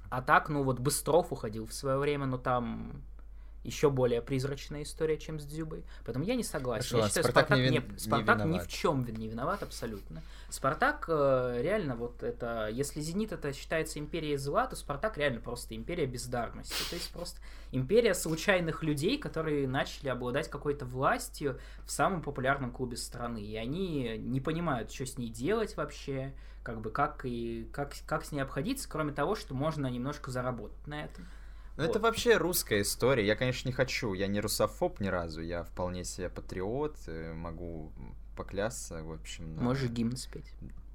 А 0.09 0.21
так, 0.21 0.49
ну, 0.49 0.63
вот 0.63 0.79
Быстров 0.79 1.31
уходил 1.31 1.65
в 1.65 1.73
свое 1.73 1.97
время, 1.97 2.25
но 2.25 2.37
там 2.37 3.01
еще 3.65 3.89
более 3.89 4.21
призрачная 4.21 4.83
история, 4.83 5.17
чем 5.17 5.39
с 5.39 5.45
Дзюбой. 5.45 5.83
Поэтому 6.05 6.25
я 6.25 6.35
не 6.35 6.43
согласен. 6.43 6.87
Хорошо, 6.89 7.05
я 7.05 7.07
считаю, 7.07 7.23
Спартак, 7.23 7.45
Спартак, 7.47 7.57
не, 7.57 7.63
вин... 7.63 7.91
не, 7.91 7.97
Спартак 7.99 8.45
ни 8.45 8.59
в 8.59 8.67
чем 8.67 9.05
не 9.05 9.27
виноват 9.27 9.63
абсолютно. 9.63 10.21
Спартак 10.49 11.05
э, 11.07 11.59
реально 11.61 11.95
вот 11.95 12.23
это, 12.23 12.69
если 12.71 13.01
Зенит 13.01 13.31
это 13.31 13.51
считается 13.53 13.99
империей 13.99 14.37
зла, 14.37 14.67
то 14.67 14.75
Спартак 14.75 15.17
реально 15.17 15.41
просто 15.41 15.75
империя 15.75 16.05
бездарности. 16.05 16.89
То 16.89 16.95
есть 16.95 17.11
просто 17.11 17.41
империя 17.71 18.13
случайных 18.13 18.83
людей, 18.83 19.17
которые 19.17 19.67
начали 19.67 20.09
обладать 20.09 20.49
какой-то 20.49 20.85
властью 20.85 21.59
в 21.85 21.91
самом 21.91 22.21
популярном 22.21 22.71
клубе 22.71 22.97
страны. 22.97 23.43
И 23.43 23.55
они 23.55 24.17
не 24.17 24.39
понимают, 24.39 24.91
что 24.91 25.05
с 25.05 25.17
ней 25.17 25.29
делать 25.29 25.75
вообще, 25.75 26.33
как 26.63 26.81
бы 26.81 26.91
как 26.91 27.25
и 27.25 27.67
как, 27.71 27.93
как 28.05 28.23
с 28.23 28.31
ней 28.31 28.41
обходиться, 28.41 28.87
кроме 28.87 29.11
того, 29.11 29.35
что 29.35 29.53
можно 29.53 29.87
немножко 29.87 30.31
заработать 30.31 30.87
на 30.87 31.03
этом. 31.03 31.25
Ну, 31.77 31.83
вот. 31.83 31.89
это 31.89 31.99
вообще 31.99 32.37
русская 32.37 32.81
история. 32.81 33.25
Я, 33.25 33.35
конечно, 33.35 33.67
не 33.67 33.73
хочу. 33.73 34.13
Я 34.13 34.27
не 34.27 34.39
русофоб 34.39 34.99
ни 34.99 35.07
разу. 35.07 35.41
Я 35.41 35.63
вполне 35.63 36.05
себе 36.05 36.29
патриот. 36.29 36.95
Э, 37.07 37.33
могу 37.33 37.91
поклясться, 38.35 39.03
в 39.03 39.11
общем. 39.11 39.55
На... 39.55 39.61
Можешь 39.61 39.89
гимн 39.89 40.15
спеть. 40.15 40.53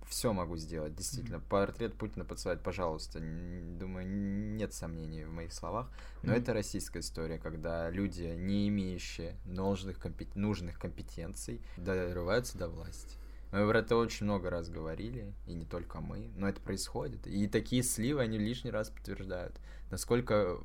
Все 0.09 0.33
могу 0.33 0.57
сделать, 0.57 0.95
действительно. 0.95 1.37
Mm-hmm. 1.37 1.49
Портрет 1.49 1.95
Путина 1.95 2.25
подсылать, 2.25 2.63
пожалуйста. 2.63 3.21
Думаю, 3.21 4.07
нет 4.09 4.73
сомнений 4.73 5.25
в 5.25 5.31
моих 5.31 5.53
словах. 5.53 5.89
Но 6.23 6.33
mm-hmm. 6.33 6.39
это 6.39 6.55
российская 6.55 7.01
история, 7.01 7.39
когда 7.39 7.91
люди, 7.91 8.35
не 8.37 8.69
имеющие 8.69 9.37
нужных, 9.45 10.01
компет... 10.01 10.35
нужных 10.35 10.79
компетенций, 10.79 11.61
дорываются 11.77 12.59
до 12.59 12.69
власти. 12.69 13.20
Мы 13.53 13.69
про 13.69 13.81
это 13.81 13.97
очень 13.97 14.27
много 14.27 14.49
раз 14.49 14.69
говорили, 14.69 15.35
и 15.47 15.55
не 15.55 15.65
только 15.65 16.01
мы, 16.01 16.31
но 16.37 16.49
это 16.49 16.61
происходит. 16.61 17.27
И 17.27 17.49
такие 17.49 17.83
сливы, 17.83 18.23
они 18.23 18.39
лишний 18.39 18.71
раз 18.71 18.91
подтверждают, 18.91 19.61
насколько, 19.91 20.59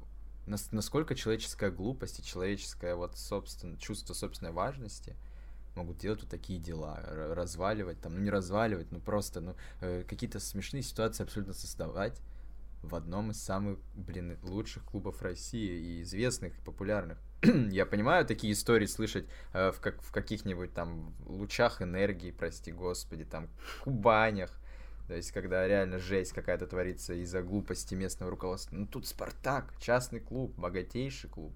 насколько 0.45 1.15
человеческая 1.15 1.71
глупость 1.71 2.19
и 2.19 2.23
человеческое 2.23 2.95
вот 2.95 3.17
собственно, 3.17 3.77
чувство 3.77 4.13
собственной 4.13 4.51
важности 4.51 5.15
могут 5.75 5.97
делать 5.97 6.21
вот 6.21 6.29
такие 6.29 6.59
дела, 6.59 7.01
разваливать, 7.03 7.99
там, 7.99 8.13
ну 8.15 8.21
не 8.21 8.29
разваливать, 8.29 8.91
ну 8.91 8.99
просто, 8.99 9.41
ну, 9.41 9.55
э, 9.81 10.03
какие-то 10.07 10.39
смешные 10.39 10.83
ситуации 10.83 11.23
абсолютно 11.23 11.53
создавать, 11.53 12.21
в 12.81 12.95
одном 12.95 13.31
из 13.31 13.41
самых, 13.41 13.79
блин, 13.95 14.37
лучших 14.43 14.83
клубов 14.83 15.21
России 15.21 15.97
и 15.97 16.01
известных, 16.03 16.57
и 16.57 16.61
популярных. 16.61 17.17
Я 17.71 17.85
понимаю 17.85 18.25
такие 18.25 18.53
истории 18.53 18.85
слышать 18.85 19.25
э, 19.53 19.71
в, 19.71 19.79
как, 19.79 20.01
в 20.01 20.11
каких-нибудь 20.11 20.73
там 20.73 21.13
лучах 21.25 21.81
энергии, 21.81 22.31
прости 22.31 22.71
господи, 22.71 23.25
там, 23.25 23.49
Кубанях, 23.83 24.51
то 25.07 25.13
есть, 25.13 25.31
когда 25.31 25.67
реально 25.67 25.99
жесть 25.99 26.33
какая-то 26.33 26.65
творится 26.65 27.13
из-за 27.13 27.43
глупости 27.43 27.93
местного 27.93 28.31
руководства. 28.31 28.75
Ну, 28.75 28.87
тут 28.87 29.05
Спартак, 29.05 29.73
частный 29.79 30.19
клуб, 30.19 30.53
богатейший 30.57 31.29
клуб. 31.29 31.53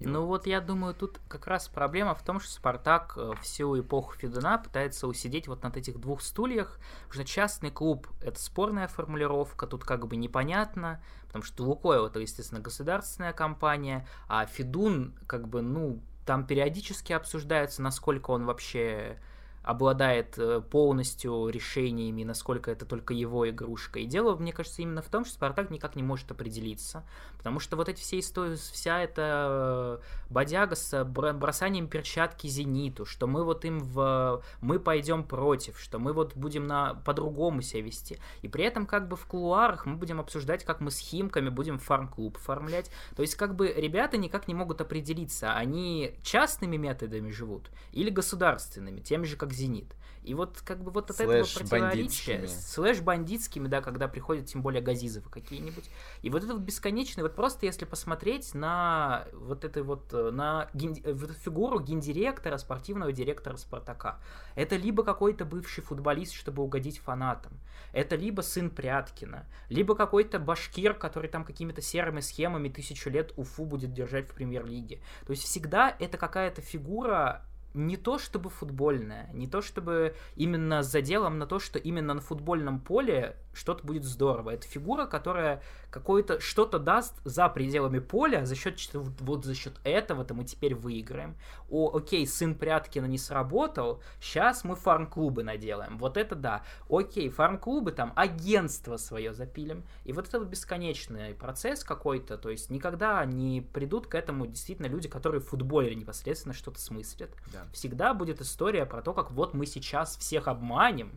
Ну 0.00 0.26
вот. 0.26 0.46
я 0.46 0.60
думаю, 0.60 0.94
тут 0.94 1.20
как 1.28 1.46
раз 1.46 1.68
проблема 1.68 2.14
в 2.14 2.22
том, 2.22 2.38
что 2.38 2.52
Спартак 2.52 3.14
э, 3.16 3.32
всю 3.42 3.80
эпоху 3.80 4.14
Федуна 4.14 4.58
пытается 4.58 5.08
усидеть 5.08 5.48
вот 5.48 5.62
над 5.62 5.76
этих 5.76 5.98
двух 5.98 6.22
стульях, 6.22 6.78
что 7.10 7.24
частный 7.24 7.70
клуб— 7.70 8.06
это 8.22 8.40
спорная 8.40 8.86
формулировка, 8.86 9.66
тут 9.66 9.84
как 9.84 10.06
бы 10.06 10.16
непонятно, 10.16 11.02
потому 11.26 11.42
что 11.42 11.64
Лукойл— 11.64 12.06
это, 12.08 12.20
естественно, 12.20 12.60
государственная 12.60 13.32
компания, 13.32 14.06
а 14.28 14.46
Федун 14.46 15.14
как 15.26 15.48
бы, 15.48 15.62
ну, 15.62 16.00
там 16.24 16.46
периодически 16.46 17.12
обсуждается, 17.12 17.82
насколько 17.82 18.30
он 18.30 18.44
вообще 18.44 19.18
обладает 19.62 20.38
э, 20.38 20.60
полностью 20.60 21.48
решениями, 21.48 22.24
насколько 22.24 22.70
это 22.70 22.86
только 22.86 23.14
его 23.14 23.48
игрушка. 23.48 23.98
И 23.98 24.06
дело, 24.06 24.36
мне 24.36 24.52
кажется, 24.52 24.82
именно 24.82 25.02
в 25.02 25.08
том, 25.08 25.24
что 25.24 25.34
Спартак 25.34 25.70
никак 25.70 25.96
не 25.96 26.02
может 26.02 26.30
определиться, 26.30 27.04
потому 27.36 27.60
что 27.60 27.76
вот 27.76 27.88
эти 27.88 28.00
все 28.00 28.18
истории, 28.18 28.56
вся 28.56 29.00
эта 29.00 30.00
э, 30.00 30.30
бодяга 30.30 30.74
с 30.74 31.04
бросанием 31.04 31.88
перчатки 31.88 32.46
Зениту, 32.46 33.04
что 33.04 33.26
мы 33.26 33.44
вот 33.44 33.64
им 33.64 33.80
в... 33.80 34.42
мы 34.60 34.78
пойдем 34.80 35.24
против, 35.24 35.78
что 35.78 35.98
мы 35.98 36.12
вот 36.12 36.34
будем 36.34 36.66
на 36.66 36.94
по-другому 36.94 37.62
себя 37.62 37.82
вести. 37.82 38.18
И 38.42 38.48
при 38.48 38.64
этом 38.64 38.86
как 38.86 39.08
бы 39.08 39.16
в 39.16 39.26
кулуарах 39.26 39.86
мы 39.86 39.96
будем 39.96 40.20
обсуждать, 40.20 40.64
как 40.64 40.80
мы 40.80 40.90
с 40.90 40.98
Химками 40.98 41.48
будем 41.48 41.78
фарм-клуб 41.78 42.36
оформлять. 42.36 42.90
То 43.16 43.22
есть 43.22 43.34
как 43.34 43.54
бы 43.54 43.72
ребята 43.76 44.16
никак 44.16 44.48
не 44.48 44.54
могут 44.54 44.80
определиться, 44.80 45.54
они 45.54 46.14
частными 46.22 46.76
методами 46.76 47.30
живут 47.30 47.70
или 47.92 48.10
государственными, 48.10 49.00
теми 49.00 49.24
же, 49.24 49.36
как 49.36 49.47
Зенит. 49.52 49.94
И 50.28 50.34
вот 50.34 50.60
как 50.62 50.82
бы 50.82 50.90
вот 50.90 51.10
от 51.10 51.20
этого 51.20 51.44
противоречия, 51.44 52.46
слэш 52.46 53.00
бандитскими, 53.00 53.66
да, 53.66 53.80
когда 53.80 54.08
приходят 54.08 54.44
тем 54.44 54.60
более 54.60 54.82
Газизовы 54.82 55.30
какие-нибудь. 55.30 55.88
И 56.20 56.28
вот 56.28 56.44
это 56.44 56.52
вот 56.52 56.62
бесконечный, 56.62 57.22
вот 57.22 57.34
просто 57.34 57.64
если 57.64 57.86
посмотреть 57.86 58.54
на 58.54 59.24
вот 59.32 59.64
это 59.64 59.82
вот, 59.82 60.12
э, 60.12 60.30
на 60.30 60.68
ген, 60.74 60.96
вот 61.02 61.30
эту 61.30 61.32
фигуру 61.32 61.80
гендиректора, 61.80 62.58
спортивного 62.58 63.10
директора 63.10 63.56
Спартака. 63.56 64.20
Это 64.54 64.76
либо 64.76 65.02
какой-то 65.02 65.46
бывший 65.46 65.82
футболист, 65.82 66.34
чтобы 66.34 66.62
угодить 66.62 66.98
фанатам. 66.98 67.52
Это 67.94 68.14
либо 68.16 68.42
сын 68.42 68.68
Пряткина, 68.68 69.46
либо 69.70 69.94
какой-то 69.94 70.38
башкир, 70.38 70.92
который 70.92 71.30
там 71.30 71.44
какими-то 71.44 71.80
серыми 71.80 72.20
схемами 72.20 72.68
тысячу 72.68 73.08
лет 73.08 73.32
Уфу 73.36 73.64
будет 73.64 73.94
держать 73.94 74.28
в 74.28 74.34
премьер-лиге. 74.34 75.00
То 75.26 75.30
есть 75.30 75.44
всегда 75.44 75.96
это 75.98 76.18
какая-то 76.18 76.60
фигура 76.60 77.46
не 77.78 77.96
то 77.96 78.18
чтобы 78.18 78.50
футбольная, 78.50 79.30
не 79.32 79.46
то 79.46 79.62
чтобы 79.62 80.14
именно 80.36 80.82
за 80.82 81.00
делом 81.00 81.38
на 81.38 81.46
то, 81.46 81.58
что 81.58 81.78
именно 81.78 82.14
на 82.14 82.20
футбольном 82.20 82.80
поле 82.80 83.36
что-то 83.52 83.84
будет 83.84 84.04
здорово. 84.04 84.50
Это 84.50 84.66
фигура, 84.66 85.06
которая 85.06 85.62
какое-то 85.90 86.40
что-то 86.40 86.78
даст 86.78 87.14
за 87.24 87.48
пределами 87.48 87.98
поля, 87.98 88.44
за 88.44 88.54
счет 88.54 88.78
вот 88.92 89.44
за 89.44 89.54
счет 89.54 89.74
этого-то 89.84 90.34
мы 90.34 90.44
теперь 90.44 90.74
выиграем. 90.74 91.36
О, 91.70 91.96
окей, 91.96 92.26
сын 92.26 92.54
Пряткина 92.54 93.06
не 93.06 93.18
сработал, 93.18 94.02
сейчас 94.20 94.64
мы 94.64 94.76
фарм-клубы 94.76 95.42
наделаем. 95.42 95.98
Вот 95.98 96.16
это 96.16 96.34
да. 96.34 96.62
Окей, 96.88 97.30
фарм-клубы 97.30 97.92
там 97.92 98.12
агентство 98.16 98.96
свое 98.96 99.32
запилим. 99.32 99.84
И 100.04 100.12
вот 100.12 100.28
это 100.28 100.38
вот 100.38 100.48
бесконечный 100.48 101.34
процесс 101.34 101.84
какой-то, 101.84 102.38
то 102.38 102.50
есть 102.50 102.70
никогда 102.70 103.24
не 103.24 103.60
придут 103.60 104.06
к 104.06 104.14
этому 104.14 104.46
действительно 104.46 104.86
люди, 104.86 105.08
которые 105.08 105.40
в 105.40 105.46
футболе 105.46 105.94
непосредственно 105.94 106.54
что-то 106.54 106.80
смыслят. 106.80 107.30
Да. 107.52 107.66
Всегда 107.72 108.14
будет 108.14 108.40
история 108.40 108.86
про 108.86 109.02
то, 109.02 109.12
как 109.12 109.30
вот 109.30 109.54
мы 109.54 109.66
сейчас 109.66 110.16
всех 110.16 110.48
обманем, 110.48 111.12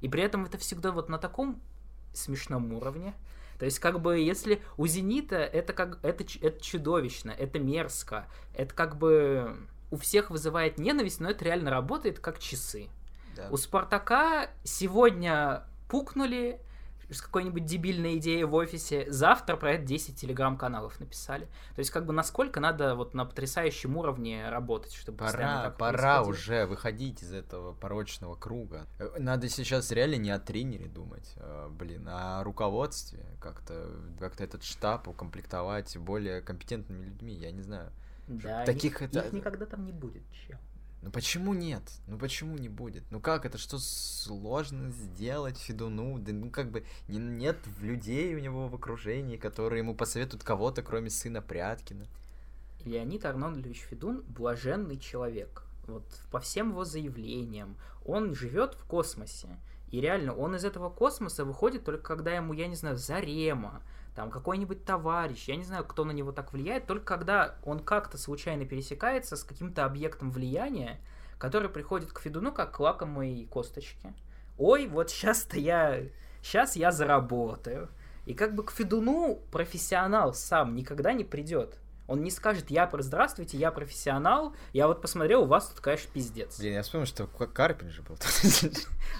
и 0.00 0.08
при 0.08 0.22
этом 0.22 0.44
это 0.44 0.58
всегда 0.58 0.92
вот 0.92 1.08
на 1.08 1.18
таком 1.18 1.60
смешном 2.12 2.72
уровне. 2.72 3.14
То 3.58 3.64
есть, 3.64 3.80
как 3.80 4.00
бы, 4.00 4.18
если 4.18 4.62
у 4.76 4.86
Зенита 4.86 5.36
это 5.36 5.72
как 5.72 5.98
это, 6.02 6.24
это 6.40 6.60
чудовищно, 6.62 7.30
это 7.30 7.58
мерзко, 7.58 8.26
это 8.54 8.72
как 8.72 8.96
бы 8.96 9.56
у 9.90 9.96
всех 9.96 10.30
вызывает 10.30 10.78
ненависть, 10.78 11.20
но 11.20 11.30
это 11.30 11.44
реально 11.44 11.70
работает 11.70 12.20
как 12.20 12.38
часы. 12.38 12.88
Да. 13.34 13.48
У 13.50 13.56
Спартака 13.56 14.50
сегодня 14.62 15.64
пукнули, 15.88 16.60
с 17.10 17.20
какой-нибудь 17.20 17.64
дебильной 17.64 18.18
идеей 18.18 18.44
в 18.44 18.54
офисе, 18.54 19.06
завтра 19.08 19.56
про 19.56 19.72
это 19.72 19.84
10 19.84 20.16
телеграм-каналов 20.16 21.00
написали. 21.00 21.46
То 21.74 21.78
есть, 21.78 21.90
как 21.90 22.06
бы, 22.06 22.12
насколько 22.12 22.60
надо 22.60 22.94
вот 22.94 23.14
на 23.14 23.24
потрясающем 23.24 23.96
уровне 23.96 24.48
работать, 24.48 24.92
чтобы 24.92 25.18
Пора, 25.18 25.70
пора 25.70 26.22
уже 26.22 26.66
выходить 26.66 27.22
из 27.22 27.32
этого 27.32 27.72
порочного 27.72 28.34
круга. 28.34 28.86
Э, 28.98 29.16
надо 29.18 29.48
сейчас 29.48 29.90
реально 29.90 30.16
не 30.16 30.30
о 30.30 30.38
тренере 30.38 30.86
думать, 30.86 31.32
а, 31.36 31.68
блин, 31.68 32.06
а 32.08 32.40
о 32.40 32.44
руководстве. 32.44 33.24
Как-то 33.40 33.90
как 34.18 34.40
этот 34.40 34.62
штаб 34.62 35.08
укомплектовать 35.08 35.96
более 35.96 36.40
компетентными 36.42 37.04
людьми, 37.04 37.34
я 37.34 37.50
не 37.50 37.62
знаю. 37.62 37.92
Да, 38.28 38.64
Таких 38.64 39.00
их, 39.00 39.02
это... 39.02 39.20
их 39.20 39.32
никогда 39.32 39.64
там 39.64 39.86
не 39.86 39.92
будет, 39.92 40.22
чем. 40.46 40.58
Ну 41.00 41.10
почему 41.10 41.54
нет? 41.54 41.82
Ну 42.06 42.18
почему 42.18 42.58
не 42.58 42.68
будет? 42.68 43.04
Ну 43.10 43.20
как, 43.20 43.46
это 43.46 43.56
что 43.56 43.78
сложно 43.78 44.90
сделать 44.90 45.56
Федуну? 45.58 46.18
Да 46.18 46.32
ну 46.32 46.50
как 46.50 46.70
бы 46.70 46.84
не, 47.06 47.18
нет 47.18 47.56
людей 47.80 48.34
у 48.34 48.40
него 48.40 48.68
в 48.68 48.74
окружении, 48.74 49.36
которые 49.36 49.78
ему 49.80 49.94
посоветуют 49.94 50.42
кого-то, 50.42 50.82
кроме 50.82 51.10
сына 51.10 51.40
Пряткина. 51.40 52.06
Леонид 52.84 53.24
Арнольдович 53.24 53.82
Федун 53.82 54.22
блаженный 54.28 54.98
человек. 54.98 55.62
Вот 55.86 56.04
по 56.30 56.40
всем 56.40 56.70
его 56.70 56.84
заявлениям. 56.84 57.76
Он 58.04 58.34
живет 58.34 58.74
в 58.74 58.84
космосе. 58.84 59.48
И 59.90 60.00
реально, 60.00 60.34
он 60.34 60.54
из 60.54 60.64
этого 60.64 60.90
космоса 60.90 61.44
выходит 61.44 61.84
только 61.84 62.02
когда 62.02 62.34
ему, 62.34 62.52
я 62.52 62.66
не 62.66 62.74
знаю, 62.74 62.96
Зарема, 62.96 63.82
там 64.18 64.32
какой-нибудь 64.32 64.84
товарищ, 64.84 65.46
я 65.46 65.54
не 65.54 65.62
знаю, 65.62 65.84
кто 65.84 66.04
на 66.04 66.10
него 66.10 66.32
так 66.32 66.52
влияет, 66.52 66.86
только 66.86 67.04
когда 67.04 67.54
он 67.62 67.78
как-то 67.78 68.18
случайно 68.18 68.64
пересекается 68.64 69.36
с 69.36 69.44
каким-то 69.44 69.84
объектом 69.84 70.32
влияния, 70.32 70.98
который 71.38 71.68
приходит 71.68 72.12
к 72.12 72.18
Федуну 72.18 72.50
как 72.50 72.72
к 72.72 72.80
лакомой 72.80 73.46
косточке. 73.48 74.12
Ой, 74.58 74.88
вот 74.88 75.10
сейчас-то 75.10 75.56
я... 75.60 76.00
Сейчас 76.42 76.74
я 76.74 76.90
заработаю. 76.90 77.90
И 78.26 78.34
как 78.34 78.56
бы 78.56 78.64
к 78.64 78.72
Федуну 78.72 79.40
профессионал 79.52 80.34
сам 80.34 80.74
никогда 80.74 81.12
не 81.12 81.22
придет. 81.22 81.78
Он 82.08 82.22
не 82.22 82.30
скажет, 82.30 82.70
я, 82.70 82.90
здравствуйте, 82.90 83.58
я 83.58 83.70
профессионал, 83.70 84.54
я 84.72 84.88
вот 84.88 85.02
посмотрел, 85.02 85.42
у 85.42 85.46
вас 85.46 85.68
тут, 85.68 85.80
конечно, 85.80 86.10
пиздец. 86.12 86.58
Блин, 86.58 86.72
я 86.72 86.82
вспомнил, 86.82 87.06
что 87.06 87.26
Карпин 87.26 87.90
же 87.90 88.02
был. 88.02 88.16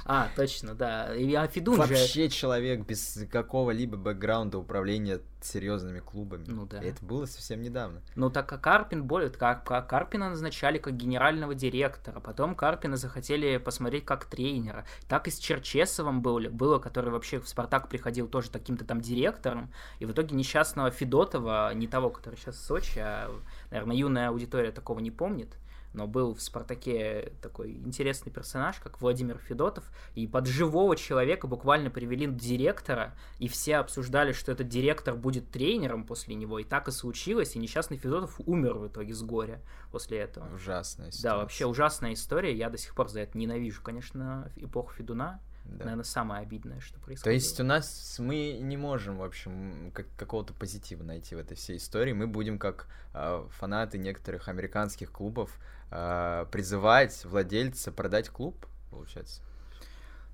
А, 0.05 0.29
точно, 0.35 0.75
да. 0.75 1.15
И 1.15 1.35
Афидун 1.35 1.77
Вообще 1.77 2.31
человек 2.31 2.87
без 2.87 3.27
какого-либо 3.31 3.97
бэкграунда 3.97 4.59
управления 4.59 5.21
серьезными 5.45 6.01
клубами. 6.01 6.45
Ну 6.47 6.67
да. 6.67 6.79
И 6.83 6.89
это 6.89 7.05
было 7.05 7.27
совсем 7.27 7.63
недавно. 7.63 8.03
Ну 8.15 8.31
так 8.31 8.49
как 8.49 8.61
Карпин 8.61 9.05
более, 9.05 9.31
как, 9.31 9.65
как 9.65 9.89
Карпина 9.89 10.31
назначали 10.31 10.79
как 10.79 10.97
генерального 10.97 11.55
директора, 11.55 12.21
потом 12.21 12.55
Карпина 12.55 12.97
захотели 12.97 13.59
посмотреть 13.59 14.05
как 14.05 14.25
тренера. 14.25 14.85
Так 15.09 15.29
и 15.29 15.31
с 15.31 15.39
Черчесовым 15.39 16.23
было, 16.23 16.49
было, 16.49 16.79
который 16.79 17.11
вообще 17.11 17.41
в 17.41 17.49
Спартак 17.49 17.89
приходил 17.89 18.29
тоже 18.29 18.51
таким-то 18.51 18.85
там 18.85 19.01
директором, 19.01 19.73
и 19.99 20.07
в 20.07 20.13
итоге 20.13 20.35
несчастного 20.35 20.91
Федотова, 20.91 21.73
не 21.75 21.87
того, 21.87 22.11
который 22.11 22.37
сейчас 22.37 22.57
в 22.57 22.65
Сочи, 22.65 22.99
а, 22.99 23.31
наверное, 23.71 23.97
юная 23.97 24.29
аудитория 24.29 24.73
такого 24.73 25.01
не 25.01 25.11
помнит, 25.11 25.57
но 25.93 26.07
был 26.07 26.35
в 26.35 26.43
«Спартаке» 26.43 27.33
такой 27.41 27.73
интересный 27.73 28.31
персонаж, 28.31 28.77
как 28.79 29.01
Владимир 29.01 29.39
Федотов, 29.39 29.91
и 30.15 30.27
под 30.27 30.47
живого 30.47 30.97
человека 30.97 31.47
буквально 31.47 31.91
привели 31.91 32.27
директора, 32.27 33.15
и 33.39 33.49
все 33.49 33.77
обсуждали, 33.77 34.33
что 34.33 34.53
этот 34.53 34.69
директор 34.69 35.15
будет 35.15 35.51
тренером 35.51 36.05
после 36.05 36.35
него, 36.35 36.59
и 36.59 36.65
так 36.65 36.89
и 36.89 36.91
случилось, 36.91 37.57
и 37.57 37.59
несчастный 37.59 37.97
Федотов 37.97 38.41
умер 38.47 38.75
в 38.75 38.89
итоге 38.89 39.15
с 39.15 39.23
горя 39.23 39.63
после 39.91 40.19
этого. 40.19 40.55
Ужасная 40.55 41.11
история. 41.11 41.33
Да, 41.33 41.37
вообще 41.39 41.67
ужасная 41.67 42.13
история, 42.13 42.55
я 42.55 42.71
до 42.71 42.79
сих 42.79 42.95
пор 42.95 43.09
за 43.09 43.21
это 43.21 43.37
ненавижу, 43.39 43.83
конечно, 43.83 44.51
эпоху 44.57 44.93
Федуна, 44.93 45.41
да. 45.69 45.85
Наверное, 45.85 46.05
самое 46.05 46.43
обидное, 46.43 46.81
что 46.81 46.99
происходит. 46.99 47.25
То 47.25 47.31
есть 47.31 47.61
у 47.61 47.65
нас 47.65 48.17
мы 48.19 48.59
не 48.61 48.77
можем, 48.77 49.19
в 49.19 49.23
общем, 49.23 49.93
как, 49.95 50.07
какого-то 50.17 50.55
позитива 50.55 51.03
найти 51.03 51.35
в 51.35 51.39
этой 51.39 51.57
всей 51.57 51.77
истории. 51.77 52.13
Мы 52.13 52.27
будем 52.27 52.59
как 52.59 52.87
э, 53.15 53.47
фанаты 53.51 53.99
некоторых 53.99 54.49
американских 54.49 55.13
клубов 55.13 55.51
э, 55.91 56.47
призывать 56.51 57.25
владельца 57.25 57.93
продать 57.93 58.31
клуб, 58.31 58.67
получается. 58.91 59.43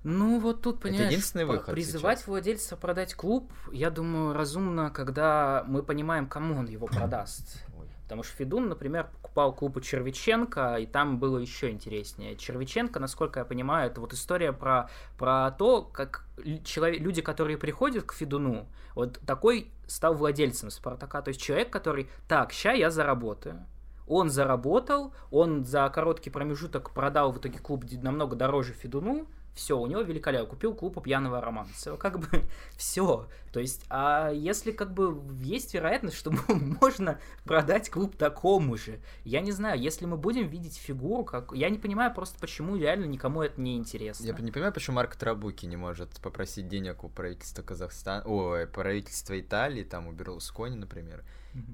Ну, 0.03 0.39
вот 0.39 0.61
тут, 0.61 0.81
понимаешь, 0.81 1.05
Это 1.05 1.11
единственный 1.13 1.45
выход 1.45 1.73
призывать 1.73 2.19
сейчас. 2.19 2.27
владельца 2.27 2.77
продать 2.77 3.15
клуб, 3.15 3.51
я 3.71 3.89
думаю, 3.89 4.33
разумно, 4.33 4.91
когда 4.91 5.63
мы 5.67 5.81
понимаем, 5.81 6.27
кому 6.27 6.59
он 6.59 6.67
его 6.67 6.85
продаст. 6.85 7.65
Потому 8.05 8.21
что 8.21 8.35
Федун, 8.37 8.69
например, 8.69 9.09
покупал 9.21 9.51
клуб 9.51 9.77
у 9.77 9.81
Червиченко, 9.81 10.75
и 10.75 10.85
там 10.85 11.17
было 11.17 11.39
еще 11.39 11.71
интереснее. 11.71 12.35
Червиченко, 12.35 12.99
насколько 12.99 13.39
я 13.39 13.45
понимаю, 13.45 13.89
это 13.89 13.99
вот 13.99 14.13
история 14.13 14.53
про, 14.53 14.89
про 15.17 15.51
то, 15.51 15.81
как 15.81 16.25
человек, 16.63 17.01
люди, 17.01 17.23
которые 17.23 17.57
приходят 17.57 18.03
к 18.03 18.13
Федуну, 18.13 18.67
вот 18.93 19.19
такой 19.25 19.71
стал 19.87 20.13
владельцем 20.13 20.69
Спартака. 20.69 21.23
То 21.23 21.29
есть 21.29 21.41
человек, 21.41 21.71
который, 21.71 22.07
так, 22.27 22.53
ща 22.53 22.73
я 22.73 22.91
заработаю. 22.91 23.65
Он 24.07 24.29
заработал, 24.29 25.13
он 25.31 25.65
за 25.65 25.89
короткий 25.89 26.29
промежуток 26.29 26.91
продал 26.91 27.31
в 27.31 27.39
итоге 27.39 27.57
клуб 27.57 27.85
намного 28.03 28.35
дороже 28.35 28.73
Федуну, 28.73 29.27
все, 29.55 29.79
у 29.79 29.87
него 29.87 30.01
великолепно. 30.01 30.47
Купил 30.47 30.75
клуб 30.75 31.01
пьяного 31.01 31.39
романса. 31.39 31.95
Как 31.95 32.19
бы 32.19 32.27
все. 32.77 33.27
То 33.55 33.61
есть, 33.61 33.85
а 33.89 34.31
если 34.31 34.73
как 34.73 34.93
бы 34.93 35.17
есть 35.41 35.73
вероятность, 35.73 36.17
что 36.19 36.29
можно 36.49 37.21
продать 37.45 37.89
клуб 37.89 38.17
такому 38.17 38.75
же, 38.75 38.99
я 39.23 39.39
не 39.39 39.53
знаю, 39.53 39.79
если 39.79 40.05
мы 40.05 40.17
будем 40.17 40.49
видеть 40.49 40.75
фигуру, 40.75 41.23
как... 41.23 41.53
Я 41.53 41.69
не 41.69 41.77
понимаю 41.77 42.13
просто, 42.13 42.37
почему 42.37 42.75
реально 42.75 43.05
никому 43.05 43.41
это 43.41 43.61
не 43.61 43.77
интересно. 43.77 44.25
Я 44.25 44.33
не 44.33 44.51
понимаю, 44.51 44.73
почему 44.73 44.97
Марк 44.97 45.15
Трабуки 45.15 45.65
не 45.67 45.77
может 45.77 46.19
попросить 46.19 46.67
денег 46.67 47.05
у 47.05 47.07
правительства 47.07 47.61
Казахстана, 47.61 48.25
ой, 48.25 48.67
правительства 48.67 49.39
Италии, 49.39 49.85
там 49.85 50.07
у 50.07 50.11
Берлускони, 50.11 50.75
например, 50.75 51.23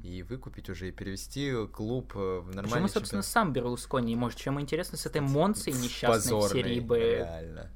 и 0.03 0.21
выкупить 0.21 0.69
уже, 0.69 0.89
и 0.89 0.91
перевести 0.91 1.51
клуб 1.73 2.13
в 2.13 2.43
нормальный 2.45 2.63
Почему, 2.63 2.87
собственно, 2.89 3.23
чемпионат? 3.23 3.25
сам 3.25 3.53
Берлускони 3.53 4.09
не 4.09 4.15
может? 4.15 4.37
Чем 4.37 4.61
интересно 4.61 4.99
с 4.99 5.07
этой 5.07 5.21
Монцей 5.21 5.73
несчастной 5.73 6.31
Позорный, 6.31 6.47
в 6.47 6.51
серии 6.51 6.79
Б? 6.79 6.99
реально. 6.99 7.71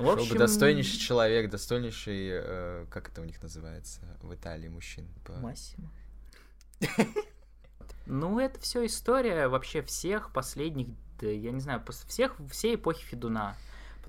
В 0.00 0.04
Шел 0.04 0.12
общем, 0.14 0.32
бы 0.32 0.38
достойнейший 0.38 0.98
человек, 0.98 1.50
достойнейший, 1.50 2.28
э, 2.32 2.86
как 2.90 3.10
это 3.10 3.20
у 3.20 3.24
них 3.24 3.42
называется 3.42 4.00
в 4.22 4.34
Италии, 4.34 4.68
мужчин? 4.68 5.06
По- 5.24 5.34
Массимо. 5.34 5.90
Ну, 8.06 8.40
это 8.40 8.58
все 8.58 8.86
история 8.86 9.46
вообще 9.46 9.82
всех 9.82 10.32
последних, 10.32 10.88
да, 11.20 11.28
я 11.28 11.52
не 11.52 11.60
знаю, 11.60 11.84
всех, 12.08 12.34
всей 12.50 12.74
эпохи 12.74 13.04
Федуна. 13.04 13.54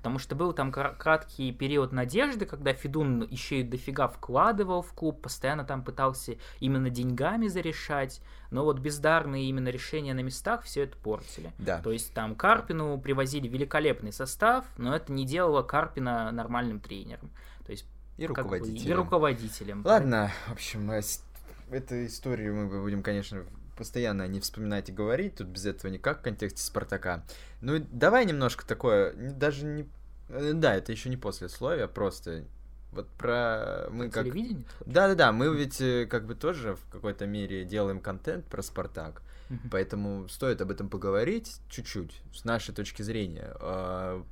Потому 0.02 0.18
что 0.18 0.34
был 0.34 0.52
там 0.52 0.72
кра- 0.72 0.96
краткий 0.98 1.52
период 1.52 1.92
надежды, 1.92 2.44
когда 2.44 2.72
Федун 2.72 3.22
еще 3.30 3.60
и 3.60 3.62
дофига 3.62 4.08
вкладывал 4.08 4.82
в 4.82 4.92
клуб, 4.94 5.22
постоянно 5.22 5.64
там 5.64 5.84
пытался 5.84 6.38
именно 6.58 6.90
деньгами 6.90 7.46
зарешать, 7.46 8.20
но 8.50 8.64
вот 8.64 8.80
бездарные 8.80 9.44
именно 9.44 9.68
решения 9.68 10.12
на 10.12 10.20
местах 10.20 10.64
все 10.64 10.82
это 10.82 10.96
портили. 10.96 11.52
Да. 11.58 11.80
То 11.80 11.92
есть 11.92 12.12
там 12.14 12.34
Карпину 12.34 12.98
привозили 13.00 13.46
великолепный 13.46 14.12
состав, 14.12 14.66
но 14.76 14.92
это 14.92 15.12
не 15.12 15.24
делало 15.24 15.62
Карпина 15.62 16.32
нормальным 16.32 16.80
тренером. 16.80 17.30
То 17.64 17.70
есть 17.70 17.86
И 18.18 18.26
как 18.26 18.48
бы, 18.48 18.58
и 18.58 18.92
руководителем. 18.92 19.82
Ладно, 19.84 20.32
в 20.48 20.52
общем, 20.52 20.90
эту 20.90 22.06
историю 22.06 22.56
мы 22.56 22.82
будем, 22.82 23.04
конечно, 23.04 23.44
постоянно 23.82 24.26
не 24.28 24.38
вспоминать 24.38 24.88
и 24.88 24.92
говорить, 24.92 25.34
тут 25.36 25.48
без 25.48 25.66
этого 25.66 25.90
никак 25.90 26.20
в 26.20 26.22
контексте 26.22 26.62
Спартака. 26.62 27.24
Ну, 27.60 27.84
давай 27.90 28.24
немножко 28.24 28.64
такое, 28.64 29.12
даже 29.32 29.64
не... 29.64 29.88
э, 30.28 30.52
Да, 30.54 30.74
это 30.76 30.92
еще 30.92 31.08
не 31.08 31.16
послесловие, 31.16 31.84
а 31.86 31.88
просто 31.88 32.44
вот 32.92 33.08
про... 33.18 33.88
Мы 33.90 34.08
как... 34.08 34.24
Телевидение? 34.24 34.64
Да-да-да, 34.86 35.32
мы 35.32 35.52
ведь 35.56 35.80
э, 35.80 36.06
как 36.06 36.26
бы 36.26 36.36
тоже 36.36 36.76
в 36.76 36.88
какой-то 36.92 37.26
мере 37.26 37.64
делаем 37.64 37.98
контент 38.00 38.44
про 38.46 38.62
Спартак, 38.62 39.22
Мгм. 39.48 39.68
поэтому 39.70 40.28
стоит 40.28 40.60
об 40.60 40.70
этом 40.70 40.88
поговорить 40.88 41.56
чуть-чуть, 41.68 42.22
с 42.32 42.44
нашей 42.44 42.72
точки 42.74 43.02
зрения. 43.02 43.52
А, 43.60 44.24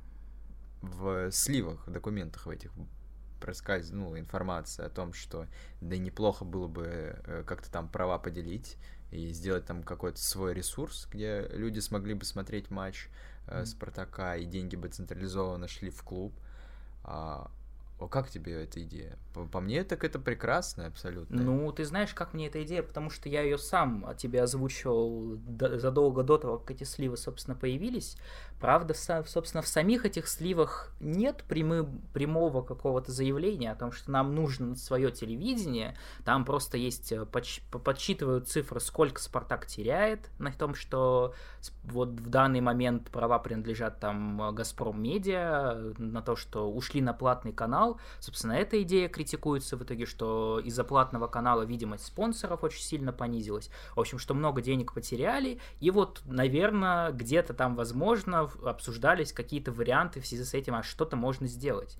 В 0.81 1.29
сливах, 1.31 1.85
в 1.87 1.91
документах 1.91 2.45
в 2.45 2.49
этих 2.49 2.71
проскользнула 3.41 4.19
информация 4.19 4.85
о 4.85 4.89
том, 4.89 5.13
что 5.13 5.47
да 5.81 5.97
неплохо 5.97 6.45
было 6.45 6.67
бы 6.67 6.85
э, 7.25 7.43
как-то 7.45 7.69
там 7.71 7.87
права 7.89 8.17
поделить 8.19 8.77
и 9.11 9.29
сделать 9.31 9.65
там 9.65 9.83
какой-то 9.83 10.19
свой 10.19 10.53
ресурс, 10.53 11.07
где 11.11 11.47
люди 11.53 11.79
смогли 11.79 12.13
бы 12.13 12.25
смотреть 12.25 12.71
матч 12.71 13.07
э, 13.47 13.57
Мгм. 13.57 13.65
Спартака, 13.65 14.35
и 14.37 14.45
деньги 14.45 14.75
бы 14.75 14.87
централизованно 14.87 15.67
шли 15.67 15.89
в 15.89 16.01
клуб. 16.03 16.33
А, 17.03 17.51
о, 17.99 18.07
как 18.07 18.29
тебе 18.29 18.63
эта 18.63 18.81
идея? 18.83 19.17
По, 19.33 19.45
по 19.45 19.59
мне, 19.59 19.83
так 19.83 20.03
это 20.03 20.17
прекрасно 20.17 20.87
абсолютно. 20.87 21.41
Ну, 21.41 21.71
ты 21.71 21.85
знаешь, 21.85 22.13
как 22.13 22.33
мне 22.33 22.47
эта 22.47 22.63
идея, 22.63 22.81
потому 22.83 23.09
что 23.09 23.29
я 23.29 23.41
ее 23.41 23.57
сам 23.57 24.15
тебе 24.17 24.41
озвучивал 24.41 25.35
до- 25.47 25.77
задолго 25.77 26.23
до 26.23 26.37
того, 26.37 26.57
как 26.57 26.71
эти 26.71 26.83
сливы, 26.83 27.17
собственно, 27.17 27.55
появились. 27.55 28.17
Правда, 28.61 28.93
собственно, 28.93 29.63
в 29.63 29.67
самих 29.67 30.05
этих 30.05 30.27
сливах 30.27 30.91
нет 30.99 31.43
прямы- 31.49 31.89
прямого 32.13 32.61
какого-то 32.61 33.11
заявления 33.11 33.71
о 33.71 33.75
том, 33.75 33.91
что 33.91 34.11
нам 34.11 34.35
нужно 34.35 34.75
свое 34.75 35.11
телевидение. 35.11 35.97
Там 36.25 36.45
просто 36.45 36.77
есть, 36.77 37.11
э, 37.11 37.23
подсч- 37.23 37.63
по- 37.71 37.79
подсчитывают 37.79 38.47
цифры, 38.47 38.79
сколько 38.79 39.19
Спартак 39.19 39.65
теряет 39.65 40.29
на 40.37 40.51
том, 40.51 40.75
что 40.75 41.33
вот 41.83 42.09
в 42.09 42.29
данный 42.29 42.61
момент 42.61 43.09
права 43.09 43.39
принадлежат 43.39 43.99
там 43.99 44.39
э, 44.39 44.51
Газпром 44.51 45.01
Медиа, 45.01 45.73
э, 45.73 45.93
на 45.97 46.21
то, 46.21 46.35
что 46.35 46.71
ушли 46.71 47.01
на 47.01 47.13
платный 47.13 47.53
канал. 47.53 47.99
Собственно, 48.19 48.51
эта 48.51 48.79
идея 48.83 49.09
критикуется 49.09 49.75
в 49.75 49.83
итоге, 49.83 50.05
что 50.05 50.59
из-за 50.63 50.83
платного 50.83 51.25
канала 51.25 51.63
видимость 51.63 52.05
спонсоров 52.05 52.63
очень 52.63 52.83
сильно 52.83 53.11
понизилась. 53.11 53.71
В 53.95 53.99
общем, 53.99 54.19
что 54.19 54.35
много 54.35 54.61
денег 54.61 54.93
потеряли. 54.93 55.59
И 55.79 55.89
вот, 55.89 56.21
наверное, 56.25 57.11
где-то 57.11 57.55
там, 57.55 57.75
возможно, 57.75 58.50
обсуждались 58.63 59.33
какие-то 59.33 59.71
варианты 59.71 60.21
в 60.21 60.27
связи 60.27 60.43
с 60.43 60.53
этим, 60.53 60.75
а 60.75 60.83
что-то 60.83 61.15
можно 61.15 61.47
сделать. 61.47 61.97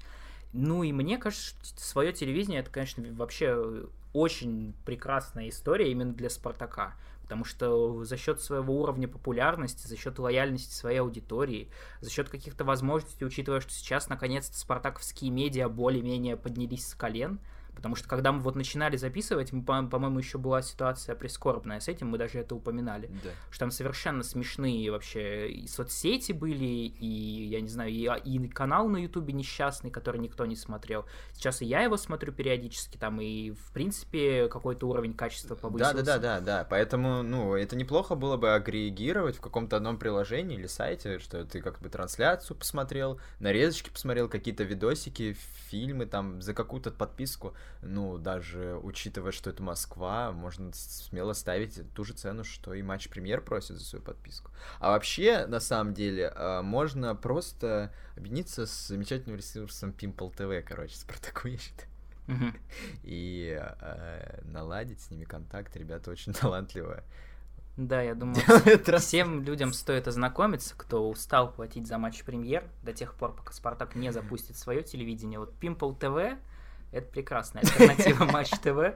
Ну 0.54 0.84
и 0.84 0.92
мне 0.92 1.18
кажется, 1.18 1.56
что 1.64 1.82
свое 1.82 2.12
телевидение 2.12 2.60
это, 2.60 2.70
конечно, 2.70 3.04
вообще 3.14 3.86
очень 4.14 4.74
прекрасная 4.86 5.50
история 5.50 5.92
именно 5.92 6.14
для 6.14 6.30
Спартака. 6.30 6.96
Потому 7.24 7.46
что 7.46 8.04
за 8.04 8.18
счет 8.18 8.42
своего 8.42 8.82
уровня 8.82 9.08
популярности, 9.08 9.88
за 9.88 9.96
счет 9.96 10.20
лояльности 10.20 10.74
своей 10.74 11.00
аудитории, 11.00 11.70
за 12.02 12.10
счет 12.10 12.28
каких-то 12.28 12.66
возможностей, 12.66 13.24
учитывая, 13.24 13.62
что 13.62 13.72
сейчас 13.72 14.10
наконец-то 14.10 14.58
спартаковские 14.58 15.32
медиа 15.32 15.70
более-менее 15.70 16.36
поднялись 16.36 16.86
с 16.86 16.94
колен, 16.94 17.40
Потому 17.76 17.96
что 17.96 18.08
когда 18.08 18.32
мы 18.32 18.42
вот 18.42 18.56
начинали 18.56 18.96
записывать, 18.98 19.52
мы, 19.54 19.64
по- 19.64 19.82
по-моему, 19.84 20.20
еще 20.20 20.38
была 20.38 20.62
ситуация 20.62 21.16
прискорбная 21.16 21.80
с 21.80 21.88
этим, 21.88 22.10
мы 22.10 22.18
даже 22.18 22.40
это 22.40 22.54
упоминали 22.56 23.08
Да. 23.24 23.30
что 23.50 23.60
там 23.62 23.72
совершенно 23.72 24.24
смешные 24.24 24.92
вообще 24.92 25.50
и 25.50 25.68
соцсети 25.68 26.32
были, 26.32 26.64
и, 26.66 27.46
я 27.48 27.62
не 27.62 27.70
знаю, 27.70 27.92
и, 27.92 28.08
и 28.24 28.48
канал 28.50 28.88
на 28.88 28.98
Ютубе 28.98 29.34
несчастный, 29.34 29.90
который 29.90 30.20
никто 30.22 30.46
не 30.46 30.56
смотрел. 30.56 31.06
Сейчас 31.34 31.62
и 31.62 31.66
я 31.66 31.82
его 31.82 31.98
смотрю 31.98 32.32
периодически, 32.34 32.98
там, 32.98 33.20
и, 33.22 33.52
в 33.52 33.72
принципе, 33.72 34.48
какой-то 34.48 34.88
уровень 34.88 35.14
качества 35.14 35.56
Да, 35.56 35.62
повысился. 35.62 35.94
да, 35.96 36.04
да, 36.04 36.18
да, 36.20 36.40
да. 36.42 36.68
Поэтому, 36.70 37.24
ну, 37.24 37.56
это 37.56 37.76
неплохо 37.76 38.16
было 38.16 38.38
бы 38.38 38.54
агрегировать 38.54 39.38
в 39.38 39.42
каком-то 39.42 39.78
одном 39.78 39.98
приложении 39.98 40.58
или 40.58 40.68
сайте, 40.68 41.20
что 41.20 41.44
ты 41.46 41.62
как 41.62 41.80
бы 41.80 41.90
трансляцию 41.90 42.58
посмотрел, 42.58 43.20
нарезочки 43.40 43.90
посмотрел, 43.90 44.30
какие-то 44.30 44.64
видосики, 44.64 45.36
фильмы 45.70 46.06
там 46.06 46.42
за 46.42 46.54
какую-то 46.54 46.92
подписку. 46.92 47.54
Ну, 47.82 48.18
даже 48.20 48.80
учитывая, 48.84 49.32
что 49.32 49.50
это 49.50 49.64
Москва, 49.64 50.32
можно 50.32 50.72
с- 50.72 51.08
смело 51.08 51.34
ставить 51.34 51.82
ту 51.94 52.04
же 52.04 52.14
цену, 52.14 52.44
что 52.44 52.74
и 52.76 52.84
матч 52.84 53.10
премьер 53.10 53.42
просит 53.42 53.78
за 53.78 53.84
свою 53.84 54.06
подписку. 54.06 54.52
А 54.80 54.92
вообще, 54.92 55.48
на 55.48 55.60
самом 55.60 55.94
деле, 55.96 56.32
а, 56.36 56.62
можно 56.62 57.16
просто 57.16 57.92
объединиться 58.16 58.68
с 58.68 58.88
замечательным 58.88 59.36
ресурсом 59.38 59.96
Pimple 59.98 60.36
TV, 60.36 60.62
короче, 60.62 60.94
я 61.50 61.58
считаю 61.58 61.90
Мгм. 62.28 62.56
и 63.04 63.58
э, 63.60 64.42
наладить 64.44 65.02
с 65.02 65.10
ними 65.10 65.24
контакт. 65.26 65.76
Ребята 65.76 66.12
очень 66.12 66.34
талантливые. 66.40 67.04
Да, 67.78 68.02
я 68.02 68.16
думаю, 68.16 68.36
всем 69.00 69.44
людям 69.44 69.74
стоит 69.74 70.08
ознакомиться, 70.08 70.76
кто 70.78 71.10
устал 71.10 71.52
платить 71.52 71.88
за 71.88 71.98
матч 71.98 72.24
премьер 72.24 72.64
до 72.84 72.94
тех 72.94 73.16
пор, 73.16 73.34
пока 73.36 73.54
Спартак 73.54 73.96
не 73.96 74.12
запустит 74.12 74.58
свое 74.58 74.84
телевидение. 74.84 75.40
Вот 75.40 75.54
Pimple 75.60 75.98
TV 75.98 76.38
это 76.92 77.08
прекрасная 77.08 77.62
альтернатива 77.64 78.26
Матч 78.32 78.50
ТВ. 78.62 78.96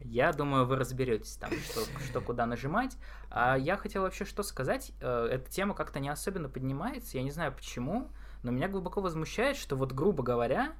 Я 0.00 0.32
думаю, 0.32 0.66
вы 0.66 0.76
разберетесь 0.76 1.36
там, 1.36 1.50
что, 1.52 1.80
что 2.04 2.20
куда 2.20 2.44
нажимать. 2.46 2.96
А 3.30 3.56
я 3.56 3.76
хотел 3.76 4.02
вообще 4.02 4.24
что 4.24 4.42
сказать. 4.42 4.92
Э, 5.00 5.26
Эта 5.32 5.50
тема 5.50 5.74
как-то 5.74 6.00
не 6.00 6.08
особенно 6.10 6.48
поднимается. 6.48 7.16
Я 7.16 7.22
не 7.22 7.30
знаю 7.30 7.52
почему, 7.52 8.10
но 8.42 8.50
меня 8.52 8.68
глубоко 8.68 9.00
возмущает, 9.00 9.56
что 9.56 9.74
вот, 9.74 9.92
грубо 9.92 10.22
говоря, 10.22 10.74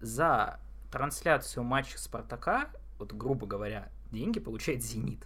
за 0.00 0.58
трансляцию 0.90 1.62
матча 1.62 1.98
Спартака, 1.98 2.70
вот, 2.98 3.12
грубо 3.12 3.46
говоря, 3.46 3.88
деньги 4.10 4.40
получает 4.40 4.82
Зенит. 4.82 5.24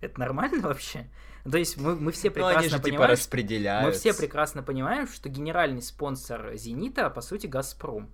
Это 0.00 0.18
нормально 0.20 0.60
вообще? 0.60 1.08
То 1.50 1.56
есть 1.56 1.76
мы, 1.76 1.94
мы 1.96 2.12
все 2.12 2.28
Ну, 2.28 2.34
прекрасно 2.34 2.58
они 2.60 2.68
же 2.68 2.76
типа 2.76 2.82
понимаем, 2.88 3.06
что- 3.16 3.22
распределяют. 3.22 3.86
мы 3.86 3.92
все 3.92 4.12
прекрасно 4.12 4.62
понимаем, 4.62 5.08
что 5.08 5.28
генеральный 5.28 5.82
спонсор 5.82 6.54
Зенита, 6.56 7.08
по 7.10 7.20
сути, 7.20 7.46
Газпром. 7.46 8.10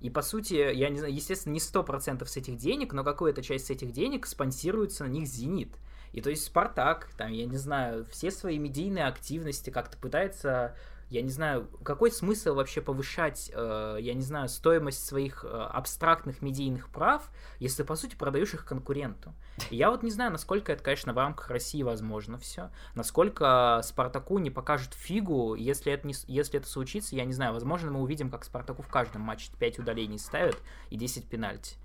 И, 0.00 0.10
по 0.10 0.22
сути, 0.22 0.54
я 0.54 0.88
не 0.90 0.98
знаю, 0.98 1.14
естественно, 1.14 1.52
не 1.52 1.58
100% 1.58 2.24
с 2.24 2.36
этих 2.36 2.56
денег, 2.56 2.92
но 2.92 3.02
какая-то 3.02 3.42
часть 3.42 3.66
с 3.66 3.70
этих 3.70 3.92
денег 3.92 4.26
спонсируется 4.26 5.04
на 5.04 5.08
них 5.08 5.26
Зенит. 5.26 5.76
И 6.12 6.20
то 6.20 6.30
есть 6.30 6.44
Спартак, 6.44 7.10
там, 7.16 7.32
я 7.32 7.46
не 7.46 7.56
знаю, 7.56 8.06
все 8.10 8.30
свои 8.30 8.58
медийные 8.58 9.06
активности 9.06 9.70
как-то 9.70 9.98
пытается 9.98 10.76
Я 11.10 11.22
не 11.22 11.30
знаю, 11.30 11.68
какой 11.84 12.10
смысл 12.10 12.54
вообще 12.54 12.82
повышать, 12.82 13.50
э, 13.54 13.96
я 14.00 14.12
не 14.12 14.22
знаю, 14.22 14.48
стоимость 14.48 15.06
своих 15.06 15.44
э, 15.44 15.48
абстрактных 15.48 16.42
медийных 16.42 16.90
прав, 16.90 17.30
если, 17.60 17.82
по 17.82 17.96
сути, 17.96 18.14
продаешь 18.14 18.52
их 18.52 18.66
конкуренту. 18.66 19.32
И 19.70 19.76
я 19.76 19.90
вот 19.90 20.02
не 20.02 20.10
знаю, 20.10 20.32
насколько 20.32 20.70
это, 20.70 20.82
конечно, 20.82 21.14
в 21.14 21.16
рамках 21.16 21.48
России 21.50 21.82
возможно 21.82 22.38
все, 22.38 22.70
насколько 22.94 23.80
Спартаку 23.82 24.38
не 24.38 24.50
покажут 24.50 24.92
фигу, 24.92 25.54
если 25.54 25.92
это, 25.92 26.06
не, 26.06 26.14
если 26.26 26.60
это 26.60 26.68
случится, 26.68 27.16
я 27.16 27.24
не 27.24 27.32
знаю, 27.32 27.54
возможно, 27.54 27.90
мы 27.90 28.02
увидим, 28.02 28.30
как 28.30 28.44
Спартаку 28.44 28.82
в 28.82 28.88
каждом 28.88 29.22
матче 29.22 29.50
5 29.58 29.78
удалений 29.78 30.18
ставят 30.18 30.58
и 30.90 30.96
10 30.96 31.26
пенальти. 31.28 31.76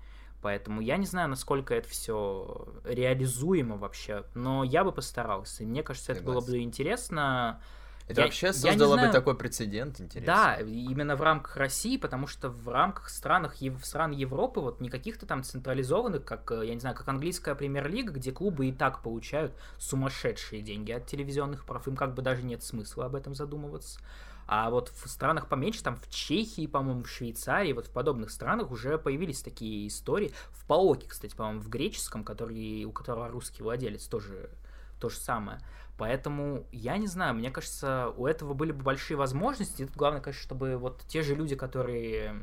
Поэтому 0.42 0.82
я 0.82 0.98
не 0.98 1.06
знаю, 1.06 1.30
насколько 1.30 1.74
это 1.74 1.88
все 1.88 2.68
реализуемо 2.84 3.78
вообще, 3.78 4.24
но 4.34 4.62
я 4.62 4.84
бы 4.84 4.92
постарался. 4.92 5.62
Мне 5.62 5.82
кажется, 5.82 6.12
это 6.12 6.22
было 6.22 6.42
бы 6.42 6.58
интересно 6.58 7.62
это 8.06 8.20
я, 8.20 8.26
вообще 8.26 8.52
создало 8.52 8.98
бы 8.98 9.08
такой 9.08 9.34
прецедент, 9.34 9.98
интересно. 9.98 10.34
Да, 10.34 10.56
именно 10.60 11.16
в 11.16 11.22
рамках 11.22 11.56
России, 11.56 11.96
потому 11.96 12.26
что 12.26 12.50
в 12.50 12.68
рамках 12.68 13.08
странах, 13.08 13.56
в 13.60 13.84
стран 13.84 14.12
Европы 14.12 14.60
вот 14.60 14.80
не 14.80 14.90
каких-то 14.90 15.24
там 15.24 15.42
централизованных, 15.42 16.22
как, 16.24 16.50
э, 16.52 16.66
я 16.66 16.74
не 16.74 16.80
знаю, 16.80 16.94
как 16.94 17.08
английская 17.08 17.54
премьер-лига, 17.54 18.12
где 18.12 18.30
клубы 18.30 18.66
и 18.66 18.72
так 18.72 19.02
получают 19.02 19.54
сумасшедшие 19.78 20.60
деньги 20.60 20.92
от 20.92 21.06
телевизионных 21.06 21.64
прав, 21.64 21.88
им 21.88 21.96
как 21.96 22.14
бы 22.14 22.20
даже 22.20 22.42
нет 22.42 22.62
смысла 22.62 23.06
об 23.06 23.14
этом 23.14 23.34
задумываться. 23.34 23.98
А 24.46 24.68
вот 24.68 24.90
в 24.90 25.08
странах 25.08 25.48
поменьше, 25.48 25.82
там 25.82 25.96
в 25.96 26.10
Чехии, 26.10 26.66
по-моему, 26.66 27.04
в 27.04 27.08
Швейцарии, 27.08 27.72
вот 27.72 27.86
в 27.86 27.90
подобных 27.90 28.30
странах 28.30 28.70
уже 28.70 28.98
появились 28.98 29.40
такие 29.40 29.88
истории. 29.88 30.32
В 30.50 30.66
Паоке, 30.66 31.08
кстати, 31.08 31.34
по-моему, 31.34 31.60
в 31.60 31.70
греческом, 31.70 32.24
который, 32.24 32.84
у 32.84 32.92
которого 32.92 33.28
русский 33.28 33.62
владелец, 33.62 34.06
тоже 34.06 34.50
то 34.98 35.08
же 35.08 35.16
самое. 35.16 35.60
Поэтому 35.96 36.66
я 36.72 36.96
не 36.96 37.06
знаю, 37.06 37.34
мне 37.34 37.50
кажется, 37.50 38.12
у 38.16 38.26
этого 38.26 38.54
были 38.54 38.72
бы 38.72 38.82
большие 38.82 39.16
возможности. 39.16 39.82
И 39.82 39.86
тут 39.86 39.96
главное, 39.96 40.20
конечно, 40.20 40.42
чтобы 40.42 40.76
вот 40.76 41.02
те 41.06 41.22
же 41.22 41.34
люди, 41.34 41.54
которые 41.54 42.42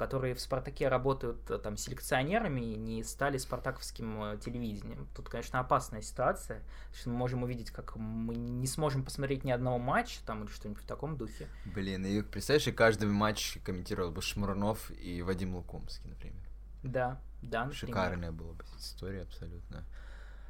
которые 0.00 0.34
в 0.34 0.40
«Спартаке» 0.40 0.88
работают 0.88 1.50
э, 1.50 1.58
там 1.58 1.76
селекционерами, 1.76 2.60
не 2.60 3.04
стали 3.04 3.36
спартаковским 3.36 4.22
э, 4.22 4.38
телевидением. 4.38 5.06
Тут, 5.14 5.28
конечно, 5.28 5.60
опасная 5.60 6.00
ситуация, 6.00 6.62
что 6.94 7.10
мы 7.10 7.16
можем 7.16 7.42
увидеть, 7.42 7.70
как 7.70 7.96
мы 7.96 8.34
не 8.34 8.66
сможем 8.66 9.04
посмотреть 9.04 9.44
ни 9.44 9.50
одного 9.50 9.78
матча 9.78 10.20
там 10.24 10.44
или 10.44 10.50
что-нибудь 10.50 10.82
в 10.82 10.86
таком 10.86 11.18
духе. 11.18 11.48
Блин, 11.66 12.06
и 12.06 12.22
представляешь, 12.22 12.66
и 12.66 12.72
каждый 12.72 13.10
матч 13.10 13.58
комментировал 13.62 14.10
бы 14.10 14.22
Шмурнов 14.22 14.90
и 14.90 15.20
Вадим 15.20 15.54
Лукомский, 15.54 16.08
например. 16.08 16.46
Да, 16.82 17.20
да, 17.42 17.66
например. 17.66 17.74
Шикарная 17.74 18.32
была 18.32 18.54
бы 18.54 18.64
история 18.78 19.20
абсолютно. 19.20 19.84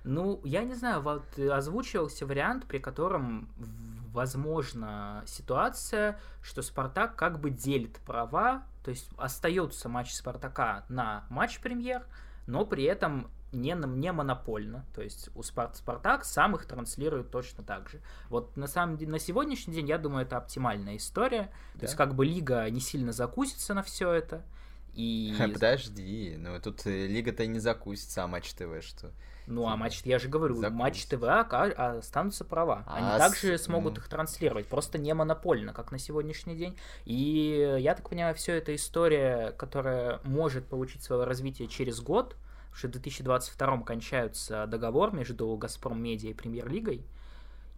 Ну, 0.05 0.40
я 0.44 0.64
не 0.64 0.74
знаю, 0.74 1.03
вот 1.03 1.38
озвучивался 1.38 2.26
вариант, 2.26 2.66
при 2.66 2.78
котором 2.78 3.48
возможна 4.12 5.22
ситуация, 5.26 6.18
что 6.42 6.62
Спартак 6.62 7.16
как 7.16 7.40
бы 7.40 7.51
делит 7.51 7.98
права, 8.07 8.64
то 8.84 8.90
есть 8.90 9.09
остается 9.16 9.88
матч 9.88 10.12
Спартака 10.12 10.84
на 10.88 11.24
матч-премьер, 11.30 12.05
но 12.46 12.64
при 12.64 12.84
этом 12.84 13.30
не, 13.53 13.74
не 13.74 14.12
монопольно. 14.12 14.84
То 14.94 15.03
есть 15.03 15.30
у 15.34 15.42
Спарт, 15.42 15.76
Спартак 15.76 16.24
сам 16.24 16.55
их 16.57 16.66
транслирует 16.66 17.30
точно 17.30 17.64
так 17.64 17.88
же. 17.88 18.01
Вот 18.28 18.57
на 18.57 18.66
самом 18.66 18.96
деле, 18.96 19.12
на 19.12 19.18
сегодняшний 19.18 19.74
день, 19.74 19.88
я 19.88 19.98
думаю, 19.98 20.24
это 20.24 20.36
оптимальная 20.36 20.96
история. 20.96 21.51
Да. 21.74 21.80
То 21.80 21.86
есть 21.86 21.96
как 21.96 22.14
бы 22.14 22.24
лига 22.24 22.68
не 22.70 22.80
сильно 22.80 23.12
закусится 23.12 23.74
на 23.74 23.82
все 23.82 24.12
это. 24.12 24.44
И... 24.94 25.34
Подожди, 25.53 26.36
ну 26.38 26.61
тут 26.61 26.86
э, 26.86 27.07
лига-то 27.07 27.46
не 27.46 27.59
закусится, 27.59 28.24
а 28.24 28.26
Матч 28.26 28.53
ТВ 28.55 28.82
что? 28.82 29.12
Ну, 29.51 29.66
а 29.66 29.76
матч, 29.76 30.03
я 30.05 30.18
же 30.18 30.28
говорю, 30.28 30.55
Закусит. 30.55 30.78
Матч 30.78 31.05
ТВ 31.07 31.24
а, 31.24 31.98
останутся 31.98 32.44
права. 32.44 32.84
А 32.86 32.96
Они 32.96 33.18
с... 33.18 33.18
также 33.18 33.59
смогут 33.59 33.98
их 33.98 34.09
транслировать, 34.09 34.66
просто 34.66 34.96
не 34.96 35.12
монопольно, 35.12 35.72
как 35.72 35.90
на 35.90 35.98
сегодняшний 35.98 36.55
день. 36.57 36.78
И 37.05 37.76
я 37.80 37.94
так 37.94 38.09
понимаю, 38.09 38.34
все 38.36 38.55
это 38.55 38.74
история, 38.74 39.53
которая 39.59 40.20
может 40.24 40.66
получить 40.66 41.03
свое 41.03 41.24
развитие 41.24 41.66
через 41.66 42.01
год, 42.01 42.36
что 42.72 42.86
в 42.86 42.92
2022 42.92 43.82
кончаются 43.82 44.66
договор 44.66 45.12
между 45.12 45.57
Газпром 45.57 46.01
Медиа 46.01 46.30
и 46.30 46.34
Премьер-лигой. 46.34 47.05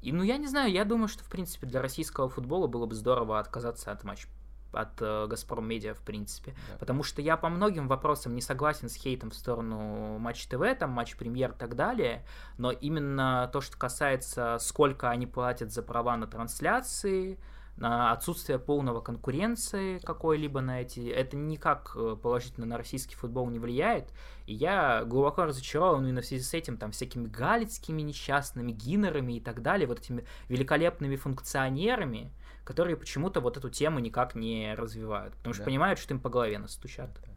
И, 0.03 0.13
ну, 0.13 0.23
я 0.23 0.37
не 0.37 0.49
знаю, 0.49 0.71
я 0.71 0.85
думаю, 0.85 1.09
что, 1.09 1.25
в 1.25 1.29
принципе, 1.29 1.67
для 1.67 1.81
российского 1.81 2.29
футбола 2.29 2.67
было 2.67 2.87
бы 2.87 2.95
здорово 2.95 3.39
отказаться 3.39 3.93
от 3.93 4.05
матча 4.05 4.29
от 4.73 5.01
э, 5.01 5.27
Газпром 5.29 5.67
Медиа, 5.67 5.95
в 5.95 6.01
принципе. 6.01 6.55
Да. 6.69 6.79
Потому 6.79 7.03
что 7.03 7.23
я 7.23 7.37
по 7.37 7.49
многим 7.49 7.89
вопросам 7.89 8.35
не 8.35 8.41
согласен 8.41 8.89
с 8.89 8.95
хейтом 8.95 9.31
в 9.31 9.35
сторону 9.35 10.19
Матч 10.19 10.47
ТВ, 10.47 10.63
там 10.79 10.91
Матч 10.91 11.17
Премьер 11.17 11.53
и 11.53 11.59
так 11.59 11.77
далее, 11.77 12.25
но 12.59 12.71
именно 12.71 13.49
то, 13.53 13.61
что 13.61 13.77
касается, 13.77 14.59
сколько 14.61 15.11
они 15.11 15.27
платят 15.27 15.73
за 15.73 15.83
права 15.83 16.17
на 16.17 16.27
трансляции, 16.27 17.39
на 17.77 18.13
отсутствие 18.13 18.59
полного 18.59 19.01
конкуренции 19.01 19.99
какой-либо 19.99 20.61
на 20.61 20.83
эти, 20.83 21.09
это 21.09 21.37
никак 21.37 21.93
э, 21.97 22.17
положительно 22.23 22.67
на 22.67 22.77
российский 22.77 23.17
футбол 23.17 23.49
не 23.49 23.59
влияет. 23.59 24.13
И 24.47 24.55
я 24.55 25.05
глубоко 25.05 25.45
разочарован 25.45 26.05
именно 26.05 26.21
в 26.21 26.27
связи 26.27 26.43
с 26.43 26.55
этим, 26.55 26.77
там, 26.77 26.93
всякими 26.93 27.27
галицкими 27.27 28.03
несчастными, 28.03 28.73
гиннерами 28.73 29.35
и 29.35 29.41
так 29.41 29.63
далее, 29.63 29.87
вот 29.87 30.01
этими 30.01 30.25
великолепными 30.49 31.17
функционерами, 31.17 32.33
которые 32.65 32.97
почему-то 32.97 33.41
вот 33.41 33.57
эту 33.57 33.71
тему 33.71 33.99
никак 33.99 34.35
не 34.35 34.75
развивают, 34.75 35.35
потому 35.37 35.55
что 35.55 35.63
да. 35.63 35.67
понимают, 35.67 35.99
что 35.99 36.15
им 36.15 36.21
по 36.21 36.31
голове 36.31 36.59
настучат. 36.59 37.11
Да, 37.15 37.33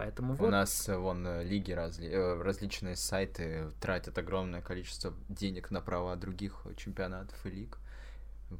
Поэтому 0.00 0.34
вот. 0.34 0.48
У 0.48 0.50
нас 0.50 0.88
э, 0.88 0.96
вон 0.96 1.26
э, 1.26 1.44
лиги 1.44 1.72
разли... 1.72 2.08
Э, 2.08 2.40
различные 2.40 2.96
сайты 2.96 3.70
тратят 3.80 4.16
огромное 4.16 4.62
количество 4.62 5.12
денег 5.28 5.70
на 5.70 5.80
права 5.80 6.16
других 6.16 6.64
чемпионатов 6.76 7.44
и 7.44 7.50
лиг. 7.50 7.78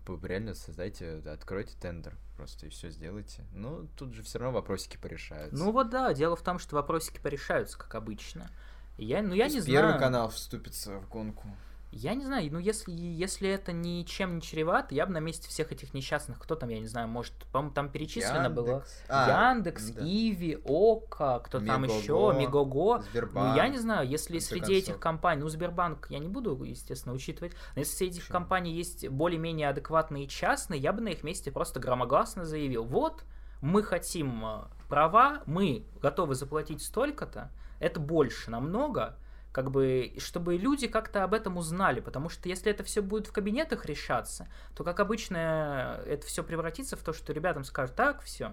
Вы 0.06 0.28
реально 0.28 0.54
создайте, 0.54 1.22
откройте 1.26 1.74
тендер 1.80 2.16
просто 2.36 2.66
и 2.66 2.68
все 2.68 2.90
сделайте. 2.90 3.44
Ну, 3.52 3.88
тут 3.96 4.14
же 4.14 4.22
все 4.22 4.38
равно 4.38 4.58
вопросики 4.58 4.96
порешаются. 4.96 5.56
Ну 5.56 5.72
вот 5.72 5.90
да, 5.90 6.12
дело 6.14 6.36
в 6.36 6.42
том, 6.42 6.58
что 6.58 6.76
вопросики 6.76 7.18
порешаются, 7.18 7.78
как 7.78 7.94
обычно. 7.94 8.50
Я, 8.98 9.22
ну, 9.22 9.34
я 9.34 9.46
не 9.46 9.54
первый 9.54 9.60
знаю. 9.62 9.78
Первый 9.78 9.98
канал 9.98 10.28
вступится 10.28 10.98
в 10.98 11.08
гонку. 11.08 11.48
Я 11.92 12.14
не 12.14 12.24
знаю, 12.24 12.48
ну 12.52 12.58
если, 12.60 12.92
если 12.92 13.48
это 13.48 13.72
ничем 13.72 14.36
не 14.36 14.42
чревато, 14.42 14.94
я 14.94 15.06
бы 15.06 15.12
на 15.12 15.18
месте 15.18 15.48
всех 15.48 15.72
этих 15.72 15.92
несчастных, 15.92 16.38
кто 16.38 16.54
там, 16.54 16.68
я 16.68 16.78
не 16.78 16.86
знаю, 16.86 17.08
может, 17.08 17.32
по-моему, 17.52 17.74
там 17.74 17.90
перечислено 17.90 18.44
Яндекс. 18.44 18.54
было. 18.54 18.84
А, 19.08 19.52
Яндекс, 19.52 19.90
да. 19.90 20.00
Иви, 20.04 20.60
Ока, 20.64 21.40
кто 21.40 21.58
Мегого, 21.58 21.74
там 21.88 21.98
еще, 21.98 22.34
Мегого. 22.38 23.02
Сбербанк. 23.02 23.50
Ну, 23.50 23.56
я 23.56 23.68
не 23.68 23.78
знаю, 23.78 24.08
если 24.08 24.38
среди 24.38 24.60
концов. 24.60 24.76
этих 24.76 25.00
компаний, 25.00 25.42
ну, 25.42 25.48
Сбербанк 25.48 26.06
я 26.10 26.20
не 26.20 26.28
буду, 26.28 26.62
естественно, 26.62 27.14
учитывать, 27.14 27.54
но 27.74 27.80
если 27.80 27.96
среди 27.96 28.10
этих 28.12 28.22
Почему? 28.22 28.38
компаний 28.38 28.72
есть 28.72 29.08
более-менее 29.08 29.68
адекватные 29.68 30.28
частные, 30.28 30.80
я 30.80 30.92
бы 30.92 31.00
на 31.00 31.08
их 31.08 31.24
месте 31.24 31.50
просто 31.50 31.80
громогласно 31.80 32.44
заявил, 32.44 32.84
вот, 32.84 33.24
мы 33.62 33.82
хотим 33.82 34.44
э, 34.44 34.60
права, 34.88 35.42
мы 35.46 35.84
готовы 36.00 36.34
заплатить 36.36 36.82
столько-то, 36.82 37.50
это 37.80 37.98
больше 37.98 38.50
намного, 38.50 39.16
как 39.52 39.70
бы, 39.70 40.12
чтобы 40.18 40.56
люди 40.56 40.86
как-то 40.86 41.24
об 41.24 41.34
этом 41.34 41.56
узнали, 41.56 42.00
потому 42.00 42.28
что 42.28 42.48
если 42.48 42.70
это 42.70 42.84
все 42.84 43.02
будет 43.02 43.26
в 43.26 43.32
кабинетах 43.32 43.86
решаться, 43.86 44.48
то, 44.74 44.84
как 44.84 45.00
обычно, 45.00 46.00
это 46.06 46.26
все 46.26 46.44
превратится 46.44 46.96
в 46.96 47.02
то, 47.02 47.12
что 47.12 47.32
ребятам 47.32 47.64
скажут, 47.64 47.96
так, 47.96 48.22
все, 48.22 48.52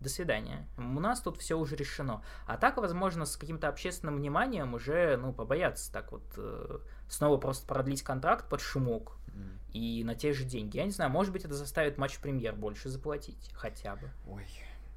до 0.00 0.08
свидания. 0.08 0.66
У 0.76 1.00
нас 1.00 1.20
тут 1.20 1.38
все 1.38 1.58
уже 1.58 1.76
решено. 1.76 2.22
А 2.46 2.56
так, 2.56 2.76
возможно, 2.78 3.26
с 3.26 3.36
каким-то 3.36 3.68
общественным 3.68 4.16
вниманием 4.16 4.74
уже, 4.74 5.16
ну, 5.16 5.32
побояться 5.32 5.92
так 5.92 6.12
вот 6.12 6.24
э, 6.36 6.78
снова 7.08 7.36
просто 7.38 7.66
продлить 7.66 8.02
контракт 8.02 8.48
под 8.48 8.60
шумок 8.60 9.16
mm. 9.28 9.58
и 9.72 10.04
на 10.04 10.14
те 10.14 10.32
же 10.32 10.44
деньги. 10.44 10.76
Я 10.76 10.84
не 10.84 10.90
знаю, 10.90 11.10
может 11.10 11.32
быть, 11.32 11.44
это 11.44 11.54
заставит 11.54 11.98
матч-премьер 11.98 12.54
больше 12.54 12.88
заплатить, 12.88 13.50
хотя 13.54 13.96
бы. 13.96 14.10
Ой, 14.28 14.46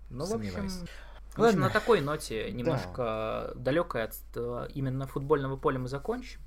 ну, 0.10 0.26
в 0.26 0.34
общем, 0.34 0.70
в 1.40 1.44
общем, 1.44 1.60
на 1.60 1.70
такой 1.70 2.02
ноте, 2.02 2.52
немножко 2.52 2.98
да. 2.98 3.54
далекой 3.56 4.04
от 4.04 4.16
э, 4.36 4.68
именно 4.74 5.08
футбольного 5.08 5.58
поля 5.58 5.80
мы 5.80 5.88
закончим. 5.88 6.40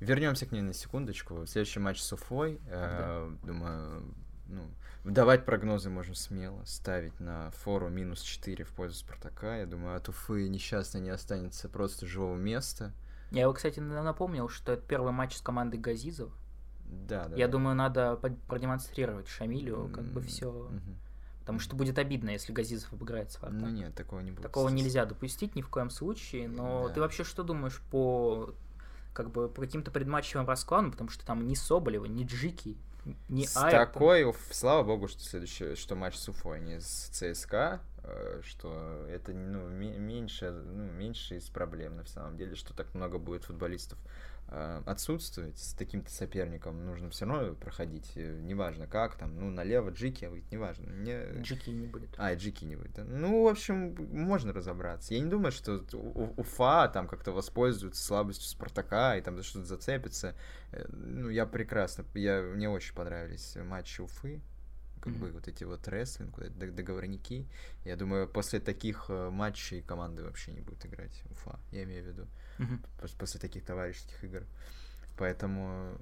Вернемся 0.00 0.46
к 0.46 0.52
ней 0.52 0.62
на 0.62 0.74
секундочку. 0.74 1.46
Следующий 1.46 1.80
матч 1.80 2.00
с 2.00 2.12
Уфой. 2.12 2.60
Э. 2.68 3.30
Думаю, 3.42 4.14
ну, 4.48 4.62
давать 5.04 5.44
прогнозы 5.44 5.88
можем 5.88 6.14
смело. 6.14 6.62
Ставить 6.64 7.18
на 7.18 7.50
фору 7.52 7.88
минус 7.88 8.20
4 8.20 8.64
в 8.64 8.70
пользу 8.70 8.96
Спартака. 8.96 9.58
Я 9.58 9.66
думаю, 9.66 9.96
от 9.96 10.08
Уфы 10.08 10.48
несчастно 10.48 10.98
не 10.98 11.10
останется 11.10 11.68
просто 11.68 12.06
живого 12.06 12.36
места. 12.36 12.92
Я 13.30 13.42
его, 13.42 13.52
кстати, 13.54 13.80
напомнил, 13.80 14.48
что 14.48 14.72
это 14.72 14.82
первый 14.86 15.12
матч 15.12 15.36
с 15.36 15.40
командой 15.40 15.78
Газизов. 15.78 16.32
Да, 16.84 17.26
да. 17.28 17.36
Я 17.36 17.46
да. 17.46 17.52
думаю, 17.52 17.74
надо 17.74 18.16
продемонстрировать 18.46 19.28
Шамилю, 19.28 19.90
как 19.92 20.04
бы 20.04 20.20
все. 20.20 20.68
Mm-hmm 20.70 21.05
Потому 21.46 21.60
что 21.60 21.76
будет 21.76 21.96
обидно, 22.00 22.30
если 22.30 22.52
Газизов 22.52 22.92
обыграет 22.92 23.30
Спартак. 23.30 23.60
Ну 23.60 23.68
нет, 23.68 23.94
такого 23.94 24.18
не 24.18 24.32
будет. 24.32 24.42
Такого 24.42 24.68
нельзя 24.68 25.06
допустить 25.06 25.54
ни 25.54 25.62
в 25.62 25.68
коем 25.68 25.90
случае. 25.90 26.48
Но 26.48 26.88
да. 26.88 26.94
ты 26.94 27.00
вообще 27.00 27.22
что 27.22 27.44
думаешь 27.44 27.80
по 27.92 28.52
как 29.12 29.30
бы 29.30 29.48
по 29.48 29.62
каким-то 29.62 29.92
предматчевым 29.92 30.48
раскладам, 30.48 30.90
потому 30.90 31.08
что 31.08 31.24
там 31.24 31.46
ни 31.46 31.54
Соболева, 31.54 32.06
ни 32.06 32.24
Джики, 32.24 32.76
ни 33.28 33.44
С 33.44 33.56
Айртон. 33.56 33.86
такой, 33.86 34.34
слава 34.50 34.82
богу, 34.82 35.06
что 35.06 35.22
следующий, 35.22 35.76
что 35.76 35.94
матч 35.94 36.16
с 36.16 36.28
Уфой, 36.28 36.56
а 36.56 36.60
не 36.60 36.80
с 36.80 37.10
ЦСКА, 37.12 37.80
э, 38.02 38.40
что 38.44 39.06
это 39.08 39.32
ну, 39.32 39.68
меньше, 39.68 40.50
ну, 40.50 40.90
меньше 40.90 41.36
из 41.36 41.48
проблем 41.48 41.94
на 41.94 42.06
самом 42.06 42.36
деле, 42.36 42.56
что 42.56 42.74
так 42.74 42.92
много 42.92 43.18
будет 43.18 43.44
футболистов 43.44 44.00
отсутствовать 44.48 45.58
с 45.58 45.72
таким-то 45.74 46.10
соперником, 46.10 46.84
нужно 46.86 47.10
все 47.10 47.26
равно 47.26 47.54
проходить, 47.54 48.12
э, 48.14 48.38
неважно 48.42 48.86
как, 48.86 49.16
там, 49.16 49.34
ну, 49.38 49.50
налево 49.50 49.90
Джики, 49.90 50.24
а 50.24 50.30
выйти, 50.30 50.46
неважно. 50.52 50.88
Мне... 50.88 51.24
Джики 51.42 51.70
не 51.70 51.86
будет. 51.86 52.10
А, 52.16 52.32
Джики 52.34 52.64
не 52.64 52.76
будет, 52.76 52.94
да? 52.94 53.04
Ну, 53.04 53.42
в 53.42 53.48
общем, 53.48 53.96
можно 54.12 54.52
разобраться. 54.52 55.14
Я 55.14 55.20
не 55.20 55.28
думаю, 55.28 55.50
что 55.50 55.84
Уфа 56.36 56.88
там 56.88 57.08
как-то 57.08 57.32
воспользуется 57.32 58.02
слабостью 58.02 58.48
Спартака 58.48 59.16
и 59.16 59.20
там 59.20 59.36
за 59.36 59.42
что-то 59.42 59.66
зацепится. 59.66 60.36
Ну, 60.90 61.28
я 61.28 61.44
прекрасно, 61.46 62.04
я, 62.14 62.40
мне 62.42 62.68
очень 62.68 62.94
понравились 62.94 63.56
матчи 63.56 64.00
Уфы, 64.00 64.40
как 65.00 65.12
mm-hmm. 65.12 65.18
бы 65.18 65.32
вот 65.32 65.48
эти 65.48 65.64
вот 65.64 65.88
рестлинг, 65.88 66.38
вот 66.38 66.46
эти 66.46 66.70
договорники. 66.70 67.48
Я 67.84 67.96
думаю, 67.96 68.28
после 68.28 68.60
таких 68.60 69.06
э, 69.08 69.30
матчей 69.30 69.82
команды 69.82 70.22
вообще 70.22 70.52
не 70.52 70.60
будет 70.60 70.86
играть 70.86 71.22
Уфа, 71.30 71.58
я 71.72 71.82
имею 71.82 72.04
в 72.04 72.06
виду. 72.06 72.28
Mm-hmm. 72.58 73.18
После, 73.18 73.40
таких 73.40 73.64
товарищеских 73.64 74.24
игр. 74.24 74.42
Поэтому 75.16 75.96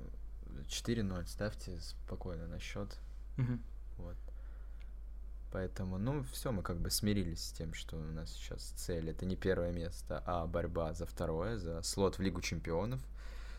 4-0 0.67 1.27
ставьте 1.27 1.81
спокойно 1.81 2.47
на 2.47 2.59
счет. 2.59 2.99
Mm-hmm. 3.37 3.59
Вот. 3.99 4.17
Поэтому, 5.53 5.99
ну, 5.99 6.25
все, 6.33 6.51
мы 6.51 6.63
как 6.63 6.79
бы 6.79 6.91
смирились 6.91 7.45
с 7.45 7.53
тем, 7.53 7.75
что 7.75 7.97
у 7.97 8.03
нас 8.03 8.33
сейчас 8.33 8.73
цель 8.77 9.11
это 9.11 9.25
не 9.25 9.37
первое 9.37 9.71
место, 9.71 10.21
а 10.27 10.47
борьба 10.47 10.95
за 10.95 11.07
второе, 11.07 11.59
за 11.59 11.81
слот 11.83 12.19
в 12.19 12.23
Лигу 12.23 12.41
чемпионов. 12.41 13.01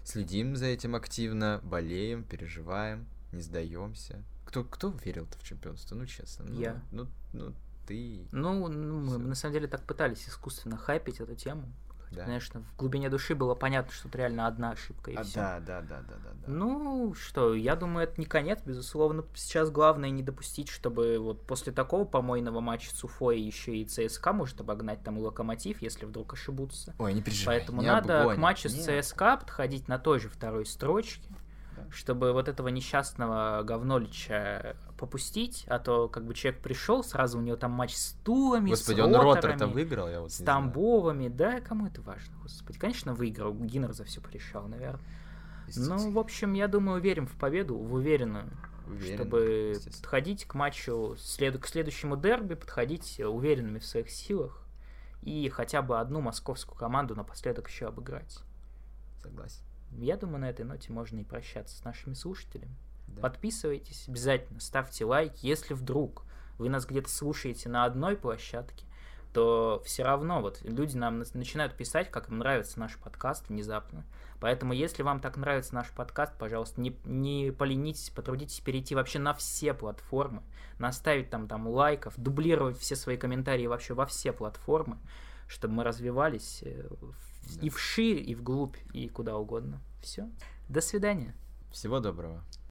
Следим 0.03 0.57
за 0.57 0.65
этим 0.65 0.93
активно, 0.93 1.61
болеем, 1.63 2.25
переживаем, 2.25 3.07
не 3.31 3.41
сдаемся. 3.41 4.21
Кто, 4.45 4.65
кто 4.65 4.89
верил-то 4.89 5.39
в 5.39 5.43
чемпионство? 5.43 5.95
Ну, 5.95 6.05
честно. 6.05 6.45
Ну, 6.45 6.59
Я. 6.59 6.83
Ну, 6.91 7.07
ну 7.31 7.53
ты. 7.87 8.27
Ну, 8.31 8.67
ну 8.67 8.99
мы 8.99 9.17
на 9.17 9.35
самом 9.35 9.53
деле 9.53 9.67
так 9.67 9.81
пытались 9.83 10.27
искусственно 10.27 10.77
хайпить 10.77 11.21
эту 11.21 11.35
тему. 11.35 11.71
Да. 12.15 12.25
Конечно, 12.25 12.61
в 12.61 12.77
глубине 12.77 13.09
души 13.09 13.35
было 13.35 13.55
понятно, 13.55 13.91
что 13.91 14.07
это 14.07 14.17
реально 14.17 14.47
одна 14.47 14.71
ошибка 14.71 15.11
и 15.11 15.15
а, 15.15 15.23
все. 15.23 15.35
Да, 15.35 15.59
да, 15.59 15.81
да, 15.81 16.01
да, 16.07 16.15
да, 16.23 16.29
да. 16.33 16.51
Ну 16.51 17.13
что, 17.13 17.53
я 17.53 17.75
думаю, 17.75 18.07
это 18.07 18.19
не 18.19 18.25
конец, 18.25 18.59
безусловно. 18.65 19.25
Сейчас 19.35 19.69
главное 19.69 20.09
не 20.09 20.23
допустить, 20.23 20.69
чтобы 20.69 21.17
вот 21.19 21.45
после 21.45 21.73
такого 21.73 22.05
помойного 22.05 22.61
матча 22.61 22.95
с 22.95 23.03
Уфой 23.03 23.39
еще 23.39 23.75
и 23.75 23.85
ЦСКА 23.85 24.33
может 24.33 24.61
обогнать 24.61 25.03
там 25.03 25.17
и 25.17 25.21
Локомотив, 25.21 25.81
если 25.81 26.05
вдруг 26.05 26.33
ошибутся. 26.33 26.93
Ой, 26.99 27.13
не 27.13 27.21
переживай. 27.21 27.59
Поэтому 27.59 27.81
не 27.81 27.87
надо 27.87 28.21
обгоним. 28.21 28.39
к 28.39 28.41
матчу 28.41 28.69
Нет. 28.69 29.01
с 29.01 29.07
ЦСКА 29.07 29.37
подходить 29.37 29.87
на 29.87 29.99
той 29.99 30.19
же 30.19 30.29
второй 30.29 30.65
строчке 30.65 31.29
чтобы 31.91 32.33
вот 32.33 32.47
этого 32.47 32.67
несчастного 32.69 33.61
говнолича 33.63 34.75
попустить, 34.97 35.65
а 35.67 35.79
то 35.79 36.07
как 36.07 36.25
бы 36.25 36.33
человек 36.33 36.61
пришел, 36.61 37.03
сразу 37.03 37.37
у 37.37 37.41
него 37.41 37.57
там 37.57 37.71
матч 37.71 37.95
с 37.95 38.13
Тулами, 38.23 38.69
Господи, 38.69 39.01
с 39.01 39.03
он 39.03 39.15
Роторами, 39.15 39.71
выиграл, 39.71 40.09
я 40.09 40.21
вот 40.21 40.31
с. 40.31 40.37
Тамбовыми, 40.43 41.27
да, 41.27 41.61
кому 41.61 41.87
это 41.87 42.01
важно, 42.01 42.35
господи. 42.41 42.79
Конечно, 42.79 43.13
выиграл, 43.13 43.53
Гиннер 43.53 43.93
за 43.93 44.03
все 44.05 44.21
порешал, 44.21 44.67
наверное. 44.67 45.01
Ну, 45.75 46.11
в 46.11 46.19
общем, 46.19 46.53
я 46.53 46.67
думаю, 46.67 47.01
верим 47.01 47.27
в 47.27 47.35
победу, 47.37 47.75
в 47.75 47.93
уверенную, 47.93 48.51
Уверен, 48.87 49.15
чтобы 49.15 49.73
подходить 49.83 50.45
к 50.45 50.53
матчу, 50.53 51.15
след... 51.17 51.57
к 51.59 51.65
следующему 51.65 52.17
дерби, 52.17 52.53
подходить 52.53 53.19
уверенными 53.19 53.79
в 53.79 53.85
своих 53.85 54.09
силах 54.09 54.61
и 55.23 55.49
хотя 55.49 55.81
бы 55.81 55.99
одну 55.99 56.21
московскую 56.21 56.77
команду 56.77 57.15
напоследок 57.15 57.67
еще 57.67 57.87
обыграть. 57.87 58.39
Согласен. 59.21 59.63
Я 59.91 60.17
думаю, 60.17 60.41
на 60.41 60.49
этой 60.49 60.65
ноте 60.65 60.91
можно 60.91 61.19
и 61.19 61.23
прощаться 61.23 61.75
с 61.75 61.83
нашими 61.83 62.13
слушателями. 62.13 62.75
Да. 63.15 63.21
Подписывайтесь 63.21 64.07
обязательно, 64.07 64.59
ставьте 64.59 65.05
лайки. 65.05 65.45
Если 65.45 65.73
вдруг 65.73 66.23
вы 66.57 66.69
нас 66.69 66.85
где-то 66.85 67.09
слушаете 67.09 67.69
на 67.69 67.85
одной 67.85 68.15
площадке, 68.15 68.85
то 69.33 69.81
все 69.85 70.03
равно 70.03 70.41
вот 70.41 70.61
люди 70.61 70.95
нам 70.95 71.19
на- 71.19 71.25
начинают 71.33 71.75
писать, 71.75 72.09
как 72.09 72.29
им 72.29 72.37
нравится 72.37 72.79
наш 72.79 72.95
подкаст 72.97 73.49
внезапно. 73.49 74.05
Поэтому, 74.39 74.71
если 74.73 75.03
вам 75.03 75.19
так 75.19 75.35
нравится 75.35 75.75
наш 75.75 75.89
подкаст, 75.91 76.37
пожалуйста, 76.37 76.79
не, 76.79 76.95
не 77.03 77.51
поленитесь, 77.51 78.09
потрудитесь 78.11 78.59
перейти 78.61 78.95
вообще 78.95 79.19
на 79.19 79.33
все 79.33 79.73
платформы, 79.73 80.41
наставить 80.79 81.29
там, 81.29 81.47
там 81.49 81.67
лайков, 81.67 82.13
дублировать 82.17 82.77
все 82.77 82.95
свои 82.95 83.17
комментарии 83.17 83.65
вообще 83.67 83.93
во 83.93 84.05
все 84.05 84.31
платформы, 84.31 84.97
чтобы 85.47 85.73
мы 85.75 85.83
развивались 85.83 86.61
э, 86.63 86.87
в- 86.89 87.61
и 87.63 87.69
вширь, 87.69 88.23
и 88.29 88.35
вглубь, 88.35 88.77
и 88.93 89.09
куда 89.09 89.35
угодно. 89.37 89.81
Все. 90.01 90.29
До 90.69 90.79
свидания. 90.79 91.35
Всего 91.71 91.99
доброго. 91.99 92.41